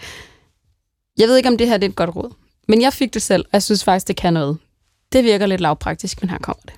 Jeg 1.18 1.28
ved 1.28 1.36
ikke, 1.36 1.48
om 1.48 1.58
det 1.58 1.68
her 1.68 1.76
det 1.76 1.86
er 1.86 1.90
et 1.90 1.96
godt 1.96 2.16
råd. 2.16 2.30
Men 2.68 2.82
jeg 2.82 2.92
fik 2.92 3.14
det 3.14 3.22
selv, 3.22 3.44
og 3.44 3.50
jeg 3.52 3.62
synes 3.62 3.84
faktisk, 3.84 4.08
det 4.08 4.16
kan 4.16 4.32
noget. 4.32 4.58
Det 5.12 5.24
virker 5.24 5.46
lidt 5.46 5.60
lavpraktisk, 5.60 6.22
men 6.22 6.30
her 6.30 6.38
kommer 6.38 6.62
det. 6.62 6.74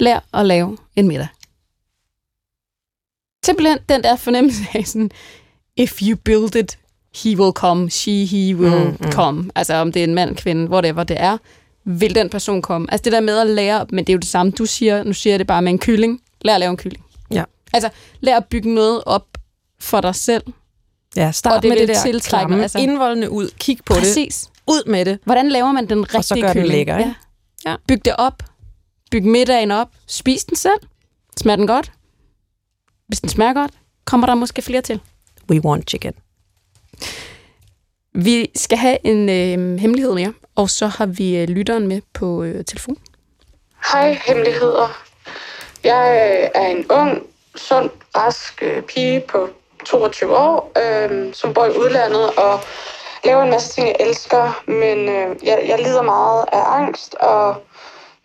Lær 0.00 0.20
at 0.34 0.46
lave 0.46 0.78
en 0.96 1.08
middag. 1.08 1.28
Simpelthen 3.46 3.78
den 3.88 4.02
der 4.02 4.16
fornemmelse 4.16 4.62
af 4.74 4.86
sådan, 4.86 5.10
if 5.76 6.02
you 6.02 6.16
build 6.16 6.56
it, 6.56 6.78
he 7.22 7.38
will 7.38 7.52
come, 7.52 7.90
she, 7.90 8.24
he 8.24 8.56
will 8.56 8.84
mm, 8.84 8.96
mm. 9.00 9.12
come. 9.12 9.50
Altså 9.54 9.74
om 9.74 9.92
det 9.92 10.00
er 10.00 10.04
en 10.04 10.14
mand, 10.14 10.36
kvinde, 10.36 10.70
whatever 10.70 11.04
det 11.04 11.20
er 11.20 11.38
vil 11.84 12.14
den 12.14 12.30
person 12.30 12.62
komme? 12.62 12.88
Altså 12.92 13.04
det 13.04 13.12
der 13.12 13.20
med 13.20 13.38
at 13.38 13.46
lære, 13.46 13.86
men 13.90 14.04
det 14.04 14.12
er 14.12 14.14
jo 14.14 14.18
det 14.18 14.28
samme, 14.28 14.52
du 14.52 14.66
siger, 14.66 15.02
nu 15.02 15.12
siger 15.12 15.32
jeg 15.32 15.38
det 15.38 15.46
bare 15.46 15.62
med 15.62 15.72
en 15.72 15.78
kylling. 15.78 16.20
Lær 16.40 16.54
at 16.54 16.60
lave 16.60 16.70
en 16.70 16.76
kylling. 16.76 17.04
Ja. 17.30 17.44
Altså 17.72 17.90
lær 18.20 18.36
at 18.36 18.44
bygge 18.44 18.74
noget 18.74 19.02
op 19.06 19.26
for 19.80 20.00
dig 20.00 20.14
selv. 20.14 20.42
Ja, 21.16 21.32
start 21.32 21.56
og 21.56 21.62
det 21.62 21.68
med 21.68 21.78
det 21.78 21.88
der 21.88 22.18
klamme, 22.18 22.62
altså, 22.62 22.78
indvoldende 22.78 23.30
ud, 23.30 23.50
kig 23.58 23.78
på 23.86 23.94
præcis. 23.94 24.40
det, 24.40 24.53
ud 24.66 24.84
med 24.86 25.04
det. 25.04 25.18
Hvordan 25.24 25.48
laver 25.48 25.72
man 25.72 25.88
den 25.88 26.02
rigtige 26.02 26.18
og 26.18 26.24
så 26.24 26.34
gør 26.34 26.52
kylling? 26.52 26.68
Den 26.68 26.76
lækker, 26.76 26.96
ja. 26.98 27.14
ja. 27.66 27.76
Byg 27.88 28.04
det 28.04 28.16
op. 28.18 28.42
Byg 29.10 29.22
middagen 29.22 29.70
op. 29.70 29.88
Spis 30.06 30.44
den 30.44 30.56
selv. 30.56 30.80
Smager 31.36 31.56
den 31.56 31.66
godt? 31.66 31.92
Hvis 33.08 33.20
den 33.20 33.28
smager 33.28 33.52
godt, 33.54 33.72
kommer 34.04 34.26
der 34.26 34.34
måske 34.34 34.62
flere 34.62 34.82
til. 34.82 35.00
We 35.50 35.64
want 35.64 35.88
chicken. 35.90 36.12
Vi 38.14 38.50
skal 38.54 38.78
have 38.78 38.98
en 39.04 39.28
øh, 39.28 39.78
hemmelighed 39.78 40.14
mere, 40.14 40.32
og 40.54 40.70
så 40.70 40.86
har 40.86 41.06
vi 41.06 41.36
øh, 41.36 41.48
lytteren 41.48 41.86
med 41.86 42.00
på 42.12 42.42
øh, 42.42 42.64
telefon. 42.64 42.96
Hej, 43.92 44.18
hemmeligheder. 44.26 45.04
Jeg 45.84 46.40
øh, 46.42 46.62
er 46.62 46.66
en 46.68 46.90
ung, 46.90 47.22
sund, 47.56 47.90
rask 48.16 48.62
øh, 48.62 48.82
pige 48.82 49.20
på 49.28 49.48
22 49.86 50.36
år, 50.36 50.72
øh, 50.78 51.34
som 51.34 51.54
bor 51.54 51.64
i 51.64 51.70
udlandet 51.70 52.30
og 52.30 52.60
laver 53.24 53.42
en 53.42 53.50
masse 53.50 53.72
ting, 53.72 53.88
jeg 53.88 53.96
elsker, 54.00 54.62
men 54.66 55.08
øh, 55.08 55.36
jeg, 55.44 55.64
jeg 55.66 55.78
lider 55.78 56.02
meget 56.02 56.44
af 56.52 56.62
angst, 56.66 57.14
og 57.14 57.56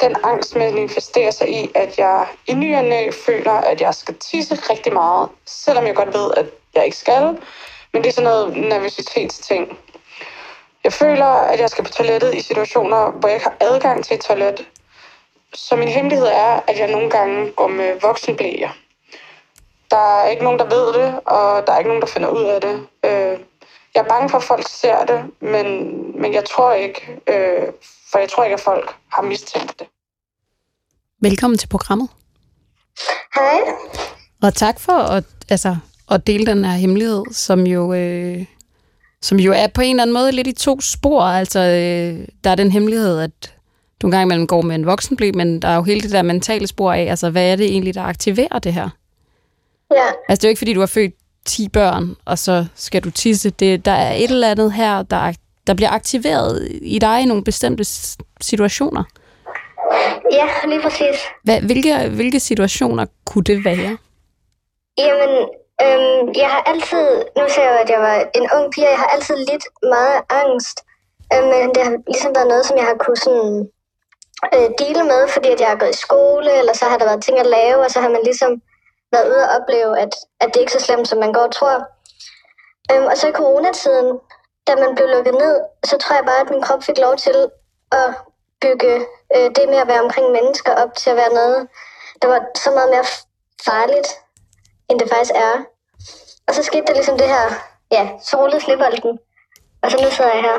den 0.02 0.16
angst 0.24 0.56
manifesterer 0.56 1.32
sig 1.32 1.50
i, 1.50 1.72
at 1.76 2.00
jeg 2.00 2.28
i 2.48 2.54
ny 2.54 2.76
og 2.76 2.84
næ 2.84 3.12
føler, 3.26 3.52
at 3.52 3.82
jeg 3.82 3.94
skal 3.94 4.16
tisse 4.16 4.56
rigtig 4.56 4.94
meget, 4.94 5.30
selvom 5.46 5.88
jeg 5.88 5.96
godt 5.96 6.14
ved, 6.14 6.32
at 6.38 6.46
jeg 6.76 6.86
ikke 6.86 6.98
skal. 6.98 7.38
Men 7.94 8.04
det 8.04 8.10
er 8.10 8.14
sådan 8.14 8.30
noget 8.30 8.58
nervøsitetsting. 8.58 9.78
Jeg 10.84 10.94
føler, 10.94 11.26
at 11.26 11.60
jeg 11.60 11.70
skal 11.70 11.84
på 11.84 11.92
toilettet 11.92 12.36
i 12.36 12.42
situationer, 12.42 13.12
hvor 13.12 13.28
jeg 13.28 13.36
ikke 13.36 13.46
har 13.46 13.58
adgang 13.60 14.06
til 14.06 14.16
et 14.16 14.22
toilet. 14.22 14.68
Så 15.54 15.76
min 15.76 15.88
hemmelighed 15.88 16.28
er, 16.28 16.60
at 16.68 16.80
jeg 16.80 16.92
nogle 16.92 17.10
gange 17.10 17.52
går 17.52 17.68
med 17.68 18.00
voksenblæer. 18.02 18.70
Der 19.92 20.22
er 20.22 20.30
ikke 20.30 20.44
nogen, 20.44 20.60
der 20.60 20.66
ved 20.66 20.94
det, 20.94 21.20
og 21.26 21.68
der 21.68 21.74
er 21.74 21.78
ikke 21.78 21.90
nogen, 21.90 22.02
der 22.02 22.08
finder 22.08 22.30
ud 22.30 22.44
af 22.44 22.62
det. 22.62 22.88
Øh, 23.06 23.40
jeg 23.96 24.02
er 24.02 24.08
bange 24.08 24.30
for, 24.30 24.38
at 24.38 24.44
folk 24.44 24.68
ser 24.68 25.06
det, 25.06 25.24
men, 25.42 25.66
men 26.22 26.34
jeg 26.34 26.46
tror 26.46 26.74
ikke, 26.74 27.20
øh, 27.28 27.68
for 28.12 28.20
jeg 28.20 28.30
tror 28.30 28.44
ikke, 28.44 28.54
at 28.54 28.60
folk 28.60 28.96
har 29.10 29.22
mistænkt 29.22 29.80
det. 29.80 29.88
Velkommen 31.22 31.58
til 31.58 31.68
programmet. 31.68 32.10
Hej. 33.36 33.60
Og 34.42 34.54
tak 34.54 34.80
for 34.80 34.94
at, 34.94 35.24
altså, 35.50 35.78
at 36.12 36.28
dele 36.28 36.46
den 36.46 36.66
her 36.66 36.72
hemmelighed, 36.72 37.24
som 37.32 37.68
jo, 37.68 37.94
øh, 37.94 38.46
som 39.22 39.40
jo 39.40 39.54
er 39.54 39.68
på 39.68 39.82
en 39.82 39.90
eller 39.90 40.04
anden 40.04 40.14
måde 40.14 40.32
lidt 40.32 40.48
i 40.48 40.52
to 40.52 40.82
spor. 40.82 41.22
Altså, 41.22 41.60
øh, 41.60 42.28
der 42.44 42.50
er 42.50 42.56
den 42.56 42.72
hemmelighed, 42.72 43.20
at 43.20 43.56
du 44.02 44.08
engang 44.08 44.24
imellem 44.24 44.48
går 44.48 44.62
med 44.62 44.76
en 44.76 44.86
voksenblik, 44.86 45.36
men 45.36 45.62
der 45.62 45.68
er 45.68 45.76
jo 45.76 45.84
hele 45.84 46.02
det 46.02 46.12
der 46.12 46.22
mentale 46.22 46.68
spor 46.68 46.94
af, 46.94 47.06
altså, 47.10 47.30
hvad 47.30 47.52
er 47.52 47.56
det 47.56 47.66
egentlig, 47.66 47.96
der 47.96 48.04
aktiverer 48.04 48.60
det 48.60 48.74
her? 48.74 48.90
Ja. 49.92 50.08
Altså, 50.30 50.42
det 50.42 50.44
er 50.44 50.48
jo 50.48 50.50
ikke, 50.50 50.60
fordi 50.60 50.74
du 50.74 50.80
har 50.80 50.88
født 50.88 51.14
10 51.50 51.70
børn, 51.70 52.16
og 52.26 52.38
så 52.38 52.66
skal 52.76 53.04
du 53.04 53.12
tisse. 53.12 53.50
Det, 53.50 53.86
der 53.86 53.92
er 53.92 54.14
et 54.14 54.32
eller 54.32 54.52
andet 54.52 54.74
her, 54.74 55.02
der, 55.02 55.34
der 55.68 55.74
bliver 55.74 55.90
aktiveret 55.90 56.68
i 56.82 57.00
dig 57.00 57.22
i 57.22 57.26
nogle 57.26 57.44
bestemte 57.44 57.84
situationer. 58.42 59.04
Ja, 60.32 60.48
lige 60.68 60.82
præcis. 60.82 61.18
Hvad, 61.44 61.62
hvilke, 61.62 62.10
hvilke 62.10 62.40
situationer 62.40 63.06
kunne 63.26 63.44
det 63.44 63.66
være? 63.66 63.98
Jamen, 65.04 65.34
øhm, 65.86 66.24
jeg 66.42 66.50
har 66.54 66.62
altid, 66.72 67.08
nu 67.38 67.44
ser 67.56 67.64
jeg 67.72 67.80
at 67.84 67.90
jeg 67.90 68.02
var 68.08 68.18
en 68.40 68.48
ung 68.56 68.74
pige, 68.74 68.90
jeg 68.90 68.98
har 69.04 69.10
altid 69.16 69.36
lidt 69.52 69.66
meget 69.96 70.20
angst. 70.42 70.78
Øhm, 71.34 71.48
men 71.52 71.70
det 71.76 71.84
har 71.88 71.96
ligesom 72.14 72.32
været 72.36 72.52
noget, 72.54 72.66
som 72.66 72.78
jeg 72.78 72.86
har 72.92 72.98
kunne 73.04 73.22
sådan 73.28 73.56
øh, 74.56 74.70
dele 74.82 75.04
med, 75.12 75.22
fordi 75.36 75.50
at 75.56 75.60
jeg 75.62 75.70
har 75.74 75.80
gået 75.82 75.96
i 75.96 76.04
skole, 76.06 76.52
eller 76.60 76.74
så 76.80 76.86
har 76.92 76.98
der 76.98 77.06
været 77.10 77.24
ting 77.24 77.38
at 77.40 77.52
lave, 77.58 77.80
og 77.86 77.92
så 77.94 78.00
har 78.04 78.10
man 78.16 78.24
ligesom 78.30 78.52
været 79.12 79.30
ude 79.32 79.44
og 79.46 79.50
opleve, 79.58 80.00
at, 80.00 80.14
at 80.40 80.48
det 80.54 80.60
ikke 80.60 80.74
er 80.76 80.80
så 80.80 80.86
slemt, 80.86 81.08
som 81.08 81.20
man 81.20 81.34
går 81.34 81.46
og 81.50 81.52
tror. 81.52 81.78
Øhm, 82.92 83.06
og 83.12 83.18
så 83.18 83.28
i 83.28 83.40
coronatiden, 83.42 84.20
da 84.68 84.72
man 84.76 84.96
blev 84.96 85.08
lukket 85.16 85.34
ned, 85.34 85.56
så 85.90 85.98
tror 85.98 86.16
jeg 86.16 86.26
bare, 86.26 86.42
at 86.42 86.50
min 86.50 86.62
krop 86.62 86.84
fik 86.84 86.98
lov 86.98 87.18
til 87.18 87.38
at 87.92 88.10
bygge 88.62 88.94
øh, 89.36 89.48
det 89.56 89.66
med 89.70 89.80
at 89.84 89.88
være 89.88 90.04
omkring 90.06 90.32
mennesker 90.32 90.72
op 90.84 90.94
til 90.96 91.10
at 91.10 91.16
være 91.16 91.34
noget, 91.34 91.68
der 92.22 92.28
var 92.28 92.42
så 92.64 92.72
meget 92.72 92.90
mere 92.90 93.06
farligt, 93.66 94.10
end 94.90 95.00
det 95.00 95.10
faktisk 95.10 95.36
er. 95.36 95.56
Og 96.48 96.56
så 96.56 96.64
skete 96.64 96.86
der 96.88 96.94
ligesom 96.94 97.18
det 97.18 97.28
her, 97.28 97.46
ja, 97.92 98.10
så 98.22 98.38
rullede 98.38 98.62
flibolden, 98.62 99.20
og 99.82 99.92
så 99.92 99.98
nu 100.04 100.10
sidder 100.12 100.34
jeg 100.34 100.44
her. 100.50 100.58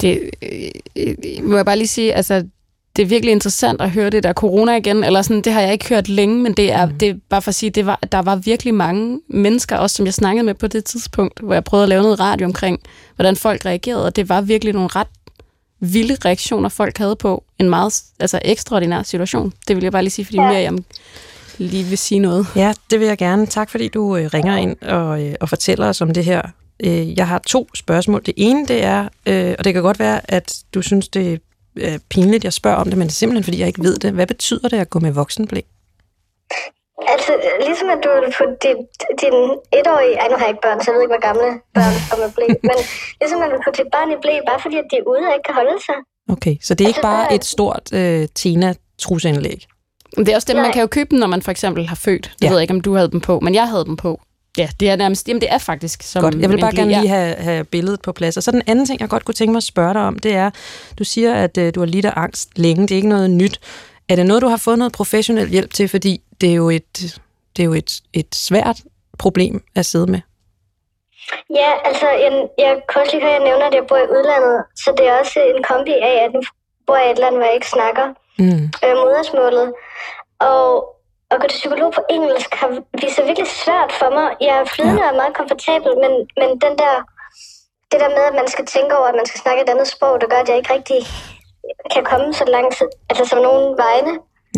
Det 0.00 0.30
øh, 0.42 0.70
øh, 0.96 1.14
øh 1.26 1.44
må 1.44 1.56
jeg 1.56 1.64
bare 1.64 1.76
lige 1.76 1.88
sige, 1.88 2.14
altså 2.14 2.48
det 2.96 3.02
er 3.02 3.06
virkelig 3.06 3.32
interessant 3.32 3.80
at 3.80 3.90
høre 3.90 4.10
det 4.10 4.22
der 4.22 4.32
corona 4.32 4.76
igen, 4.76 5.04
eller 5.04 5.22
sådan, 5.22 5.42
det 5.42 5.52
har 5.52 5.60
jeg 5.60 5.72
ikke 5.72 5.88
hørt 5.88 6.08
længe, 6.08 6.42
men 6.42 6.52
det 6.52 6.72
er, 6.72 6.86
mm. 6.86 6.98
det 6.98 7.08
er 7.08 7.14
bare 7.28 7.42
for 7.42 7.48
at 7.48 7.54
sige, 7.54 7.70
det 7.70 7.86
var, 7.86 7.98
der 8.12 8.18
var 8.18 8.36
virkelig 8.36 8.74
mange 8.74 9.20
mennesker, 9.28 9.76
også 9.76 9.96
som 9.96 10.06
jeg 10.06 10.14
snakkede 10.14 10.44
med 10.44 10.54
på 10.54 10.66
det 10.66 10.84
tidspunkt, 10.84 11.40
hvor 11.40 11.54
jeg 11.54 11.64
prøvede 11.64 11.82
at 11.82 11.88
lave 11.88 12.02
noget 12.02 12.20
radio 12.20 12.46
omkring, 12.46 12.80
hvordan 13.16 13.36
folk 13.36 13.66
reagerede, 13.66 14.04
og 14.04 14.16
det 14.16 14.28
var 14.28 14.40
virkelig 14.40 14.74
nogle 14.74 14.88
ret 14.88 15.06
vilde 15.80 16.16
reaktioner, 16.24 16.68
folk 16.68 16.98
havde 16.98 17.16
på 17.16 17.44
en 17.58 17.70
meget 17.70 18.02
altså, 18.20 18.40
ekstraordinær 18.44 19.02
situation. 19.02 19.52
Det 19.68 19.76
vil 19.76 19.82
jeg 19.82 19.92
bare 19.92 20.02
lige 20.02 20.10
sige, 20.10 20.24
fordi 20.24 20.38
ja. 20.38 20.48
Miriam 20.48 20.84
lige 21.58 21.84
vil 21.84 21.98
sige 21.98 22.18
noget. 22.18 22.46
Ja, 22.56 22.72
det 22.90 23.00
vil 23.00 23.08
jeg 23.08 23.18
gerne. 23.18 23.46
Tak 23.46 23.70
fordi 23.70 23.88
du 23.88 24.16
øh, 24.16 24.30
ringer 24.34 24.56
ind 24.56 24.82
og, 24.82 25.22
øh, 25.22 25.34
og 25.40 25.48
fortæller 25.48 25.88
os 25.88 26.00
om 26.00 26.10
det 26.10 26.24
her. 26.24 26.42
Øh, 26.80 27.18
jeg 27.18 27.28
har 27.28 27.38
to 27.46 27.68
spørgsmål. 27.74 28.22
Det 28.26 28.34
ene, 28.36 28.66
det 28.66 28.84
er, 28.84 29.08
øh, 29.26 29.54
og 29.58 29.64
det 29.64 29.74
kan 29.74 29.82
godt 29.82 29.98
være, 29.98 30.30
at 30.30 30.54
du 30.74 30.82
synes, 30.82 31.08
det 31.08 31.40
er 31.80 31.98
pinligt, 32.10 32.44
jeg 32.44 32.52
spørger 32.52 32.76
om 32.76 32.88
det, 32.90 32.98
men 32.98 33.06
det 33.06 33.12
er 33.12 33.20
simpelthen, 33.20 33.44
fordi 33.44 33.58
jeg 33.60 33.68
ikke 33.68 33.82
ved 33.82 33.96
det. 33.96 34.12
Hvad 34.12 34.26
betyder 34.26 34.68
det 34.68 34.78
at 34.78 34.90
gå 34.90 34.98
med 34.98 35.12
voksenblæ? 35.12 35.60
Altså, 37.14 37.32
ligesom 37.68 37.88
at 37.94 37.98
du 38.04 38.10
på 38.38 38.44
din, 38.64 38.78
din 39.22 39.36
etårige... 39.78 40.14
Ej, 40.20 40.28
nu 40.30 40.34
har 40.38 40.44
jeg 40.46 40.52
ikke 40.54 40.64
børn, 40.66 40.78
så 40.80 40.86
jeg 40.86 40.94
ved 40.94 41.02
ikke, 41.04 41.14
hvor 41.16 41.26
gamle 41.28 41.48
børn 41.76 41.94
går 42.10 42.18
med 42.24 42.30
blæ. 42.36 42.46
Men 42.68 42.78
ligesom 43.20 43.38
at 43.44 43.48
du 43.52 43.58
på 43.66 43.70
dit 43.78 43.88
barn 43.94 44.08
i 44.14 44.16
blæ, 44.22 44.34
bare 44.50 44.60
fordi 44.64 44.76
at 44.82 44.86
de 44.90 44.96
er 45.02 45.04
ude 45.12 45.22
og 45.28 45.34
ikke 45.36 45.46
kan 45.48 45.56
holde 45.60 45.76
sig. 45.88 45.98
Okay, 46.34 46.54
så 46.66 46.70
det 46.74 46.84
er 46.84 46.88
ikke 46.92 47.06
altså, 47.06 47.12
bare 47.12 47.34
et 47.34 47.44
stort 47.44 47.84
øh, 47.92 48.28
tina 48.34 48.74
trusindlæg 48.98 49.60
Det 50.16 50.28
er 50.28 50.34
også 50.34 50.48
dem, 50.50 50.56
Nej. 50.56 50.64
man 50.66 50.72
kan 50.72 50.80
jo 50.80 50.86
købe 50.86 51.10
dem, 51.10 51.18
når 51.18 51.26
man 51.26 51.42
for 51.42 51.50
eksempel 51.50 51.88
har 51.92 51.96
født. 52.06 52.26
Det 52.38 52.44
ja. 52.44 52.48
ved 52.48 52.56
jeg 52.56 52.62
ikke, 52.62 52.74
om 52.74 52.80
du 52.80 52.92
havde 52.94 53.10
dem 53.10 53.20
på, 53.20 53.40
men 53.40 53.54
jeg 53.54 53.68
havde 53.68 53.84
dem 53.84 53.96
på. 53.96 54.20
Ja, 54.58 54.68
det 54.80 54.90
er 54.90 54.96
nærmest, 54.96 55.28
jamen 55.28 55.40
det 55.40 55.52
er 55.52 55.58
faktisk 55.58 56.02
som 56.02 56.22
Godt, 56.22 56.34
jeg 56.34 56.50
vil 56.50 56.60
bare 56.60 56.76
gerne 56.76 56.90
lige 56.90 57.08
have, 57.08 57.34
have 57.34 57.64
billedet 57.64 58.02
på 58.02 58.12
plads. 58.12 58.36
Og 58.36 58.42
så 58.42 58.50
den 58.50 58.62
anden 58.66 58.86
ting, 58.86 59.00
jeg 59.00 59.08
godt 59.08 59.24
kunne 59.24 59.34
tænke 59.34 59.52
mig 59.52 59.58
at 59.58 59.62
spørge 59.62 59.94
dig 59.94 60.02
om, 60.02 60.18
det 60.18 60.34
er, 60.34 60.50
du 60.98 61.04
siger, 61.04 61.34
at 61.34 61.58
uh, 61.58 61.68
du 61.74 61.80
har 61.80 61.86
lidt 61.86 62.04
af 62.04 62.12
angst 62.16 62.58
længe, 62.58 62.82
det 62.82 62.90
er 62.90 62.96
ikke 62.96 63.08
noget 63.08 63.30
nyt. 63.30 63.60
Er 64.08 64.16
det 64.16 64.26
noget, 64.26 64.42
du 64.42 64.48
har 64.48 64.56
fået 64.56 64.78
noget 64.78 64.92
professionel 64.92 65.48
hjælp 65.48 65.72
til, 65.72 65.88
fordi 65.88 66.22
det 66.40 66.50
er 66.50 66.54
jo 66.54 66.70
et, 66.70 67.20
det 67.56 67.62
er 67.62 67.66
jo 67.66 67.72
et, 67.72 68.00
et 68.12 68.34
svært 68.34 68.76
problem 69.18 69.64
at 69.74 69.86
sidde 69.86 70.06
med? 70.06 70.20
Ja, 71.50 71.70
altså, 71.84 72.08
jeg, 72.08 72.48
jeg 72.58 72.72
kan 72.88 73.00
også 73.00 73.12
lige 73.12 73.22
høre, 73.22 73.34
at 73.34 73.40
jeg 73.40 73.48
nævner, 73.48 73.66
at 73.66 73.74
jeg 73.74 73.84
bor 73.88 73.96
i 73.96 74.10
udlandet, 74.16 74.64
så 74.76 74.94
det 74.98 75.08
er 75.08 75.14
også 75.20 75.38
en 75.56 75.62
kombi 75.62 75.94
af, 76.10 76.24
at 76.24 76.32
nu 76.34 76.40
bor 76.86 76.96
jeg 76.96 77.08
i 77.08 77.12
et 77.12 77.18
land, 77.18 77.34
hvor 77.36 77.44
jeg 77.44 77.54
ikke 77.54 77.74
snakker 77.76 78.06
mm. 78.38 78.64
øh, 78.84 78.94
modersmålet. 79.02 79.72
Og 80.40 80.64
at 81.30 81.40
gå 81.40 81.46
til 81.48 81.60
psykolog 81.62 81.90
på 81.98 82.02
engelsk 82.16 82.50
har 82.60 82.68
vist 83.00 83.16
sig 83.16 83.24
virkelig 83.30 83.50
svært 83.64 83.92
for 84.00 84.10
mig. 84.16 84.26
Jeg 84.46 84.54
er 84.60 84.64
flydende 84.74 85.02
ja. 85.04 85.10
og 85.10 85.16
meget 85.20 85.34
komfortabel, 85.40 85.92
men, 86.02 86.12
men 86.40 86.50
den 86.64 86.74
der, 86.82 86.94
det 87.90 87.98
der 88.02 88.10
med, 88.16 88.24
at 88.30 88.36
man 88.40 88.48
skal 88.54 88.66
tænke 88.74 88.92
over, 88.98 89.08
at 89.12 89.18
man 89.20 89.28
skal 89.30 89.40
snakke 89.44 89.60
et 89.62 89.72
andet 89.72 89.88
sprog, 89.94 90.14
der 90.20 90.26
gør, 90.32 90.40
at 90.42 90.48
jeg 90.48 90.58
ikke 90.58 90.74
rigtig 90.76 91.00
kan 91.94 92.04
komme 92.10 92.28
så 92.40 92.44
langt, 92.54 92.74
altså 93.10 93.24
som 93.30 93.40
nogen 93.48 93.66
vegne. 93.84 94.12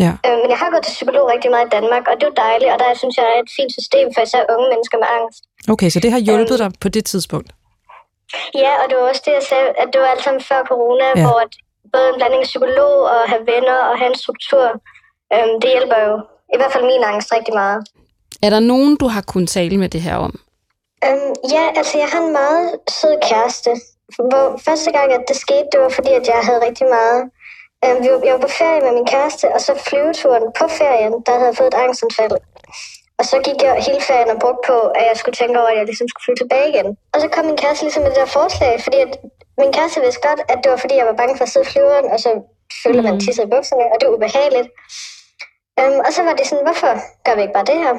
Ja. 0.05 0.13
Øh, 0.27 0.37
men 0.43 0.49
jeg 0.53 0.59
har 0.63 0.71
gået 0.71 0.85
til 0.85 0.99
psykolog 0.99 1.25
rigtig 1.35 1.51
meget 1.55 1.67
i 1.67 1.75
Danmark, 1.77 2.05
og 2.09 2.15
det 2.17 2.25
er 2.25 2.33
jo 2.33 2.43
dejligt, 2.47 2.73
og 2.73 2.79
der 2.83 2.89
synes 3.03 3.17
jeg 3.21 3.27
er 3.33 3.39
et 3.45 3.51
fint 3.59 3.73
system 3.79 4.07
for 4.15 4.21
især 4.27 4.43
unge 4.55 4.69
mennesker 4.73 4.97
med 5.03 5.09
angst. 5.19 5.43
Okay, 5.73 5.89
så 5.95 5.99
det 6.05 6.11
har 6.15 6.21
hjulpet 6.29 6.57
øhm, 6.61 6.63
dig 6.63 6.81
på 6.85 6.89
det 6.97 7.05
tidspunkt? 7.13 7.51
Ja, 8.63 8.73
og 8.81 8.85
det 8.89 8.95
var 8.99 9.05
også 9.13 9.23
det, 9.27 9.33
jeg 9.39 9.47
sagde, 9.51 9.69
at 9.83 9.89
det 9.93 9.99
var 10.01 10.09
alt 10.15 10.25
sammen 10.25 10.43
før 10.51 10.61
corona, 10.73 11.07
ja. 11.17 11.23
hvor 11.25 11.39
at 11.45 11.53
både 11.95 12.09
en 12.13 12.19
blanding 12.19 12.43
af 12.45 12.51
psykolog 12.53 12.97
og 13.15 13.21
have 13.33 13.45
venner 13.53 13.79
og 13.91 13.95
have 14.01 14.11
en 14.13 14.21
struktur, 14.25 14.67
øhm, 15.35 15.55
det 15.63 15.71
hjælper 15.75 15.99
jo 16.09 16.15
i 16.55 16.57
hvert 16.59 16.73
fald 16.73 16.85
min 16.93 17.05
angst 17.13 17.33
rigtig 17.37 17.55
meget. 17.55 17.81
Er 18.43 18.51
der 18.51 18.61
nogen, 18.61 18.97
du 18.97 19.07
har 19.15 19.23
kunnet 19.33 19.49
tale 19.49 19.77
med 19.79 19.89
det 19.89 20.01
her 20.01 20.17
om? 20.17 20.33
Øhm, 21.07 21.33
ja, 21.55 21.65
altså 21.79 21.95
jeg 22.03 22.09
har 22.13 22.21
en 22.27 22.33
meget 22.33 22.69
sød 22.99 23.15
kæreste. 23.31 23.71
Hvor 24.31 24.47
første 24.67 24.91
gang, 24.97 25.09
at 25.13 25.25
det 25.29 25.37
skete, 25.37 25.69
det 25.73 25.81
var 25.85 25.93
fordi, 25.99 26.13
at 26.21 26.27
jeg 26.33 26.41
havde 26.49 26.61
rigtig 26.69 26.87
meget... 26.99 27.21
Øhm, 27.85 28.01
jeg 28.27 28.33
var 28.37 28.45
på 28.47 28.53
ferie 28.61 28.81
med 28.87 28.93
min 28.99 29.09
kæreste, 29.15 29.47
og 29.55 29.61
så 29.67 29.73
flyveturen 29.89 30.47
på 30.59 30.65
ferien, 30.81 31.15
der 31.27 31.33
havde 31.39 31.51
jeg 31.51 31.57
fået 31.61 31.73
et 31.75 31.81
angstanfald. 31.85 32.35
Og 33.19 33.25
så 33.31 33.37
gik 33.47 33.59
jeg 33.67 33.73
hele 33.89 34.03
ferien 34.09 34.31
og 34.35 34.39
brugte 34.45 34.63
på, 34.71 34.79
at 34.99 35.05
jeg 35.11 35.17
skulle 35.21 35.37
tænke 35.41 35.57
over, 35.61 35.71
at 35.73 35.79
jeg 35.79 35.87
ligesom 35.91 36.09
skulle 36.09 36.25
flyve 36.25 36.41
tilbage 36.43 36.69
igen. 36.73 36.89
Og 37.13 37.19
så 37.23 37.27
kom 37.35 37.45
min 37.51 37.61
kæreste 37.63 37.85
ligesom 37.85 38.03
med 38.03 38.11
det 38.13 38.21
der 38.23 38.37
forslag, 38.41 38.73
fordi 38.85 38.99
at 39.07 39.13
min 39.63 39.73
kæreste 39.77 40.01
vidste 40.05 40.23
godt, 40.29 40.41
at 40.53 40.59
det 40.63 40.69
var 40.73 40.81
fordi, 40.85 40.95
jeg 41.01 41.09
var 41.11 41.21
bange 41.21 41.37
for 41.37 41.45
at 41.45 41.53
sidde 41.53 41.71
flyveren, 41.73 42.07
og 42.13 42.19
så 42.25 42.31
følte 42.83 43.03
man 43.07 43.15
mm. 43.15 43.21
tisset 43.21 43.45
i 43.47 43.53
bukserne, 43.55 43.87
og 43.93 43.97
det 43.99 44.05
var 44.09 44.15
ubehageligt. 44.19 44.69
Um, 45.81 45.99
og 46.07 46.13
så 46.13 46.23
var 46.23 46.35
det 46.39 46.47
sådan, 46.47 46.65
hvorfor 46.65 46.91
gør 47.25 47.35
vi 47.37 47.43
ikke 47.43 47.57
bare 47.59 47.65
det 47.65 47.79
her? 47.85 47.93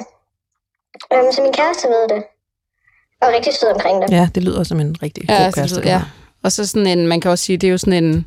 Um, 1.14 1.32
så 1.32 1.42
min 1.42 1.52
kæreste 1.52 1.88
ved 1.88 2.08
det. 2.08 2.24
Og 3.22 3.28
rigtig 3.28 3.54
sød 3.54 3.68
omkring 3.68 4.02
det. 4.02 4.10
Ja, 4.10 4.28
det 4.34 4.42
lyder 4.42 4.62
som 4.64 4.80
en 4.80 4.96
rigtig 5.02 5.24
ja, 5.28 5.44
god 5.44 5.52
kæreste. 5.52 5.80
Ja. 5.84 6.02
Og 6.44 6.52
så 6.52 6.66
sådan 6.66 6.86
en, 6.86 7.06
man 7.06 7.20
kan 7.20 7.30
også 7.30 7.44
sige, 7.44 7.56
det 7.56 7.66
er 7.66 7.70
jo 7.70 7.78
sådan 7.78 8.04
en, 8.04 8.26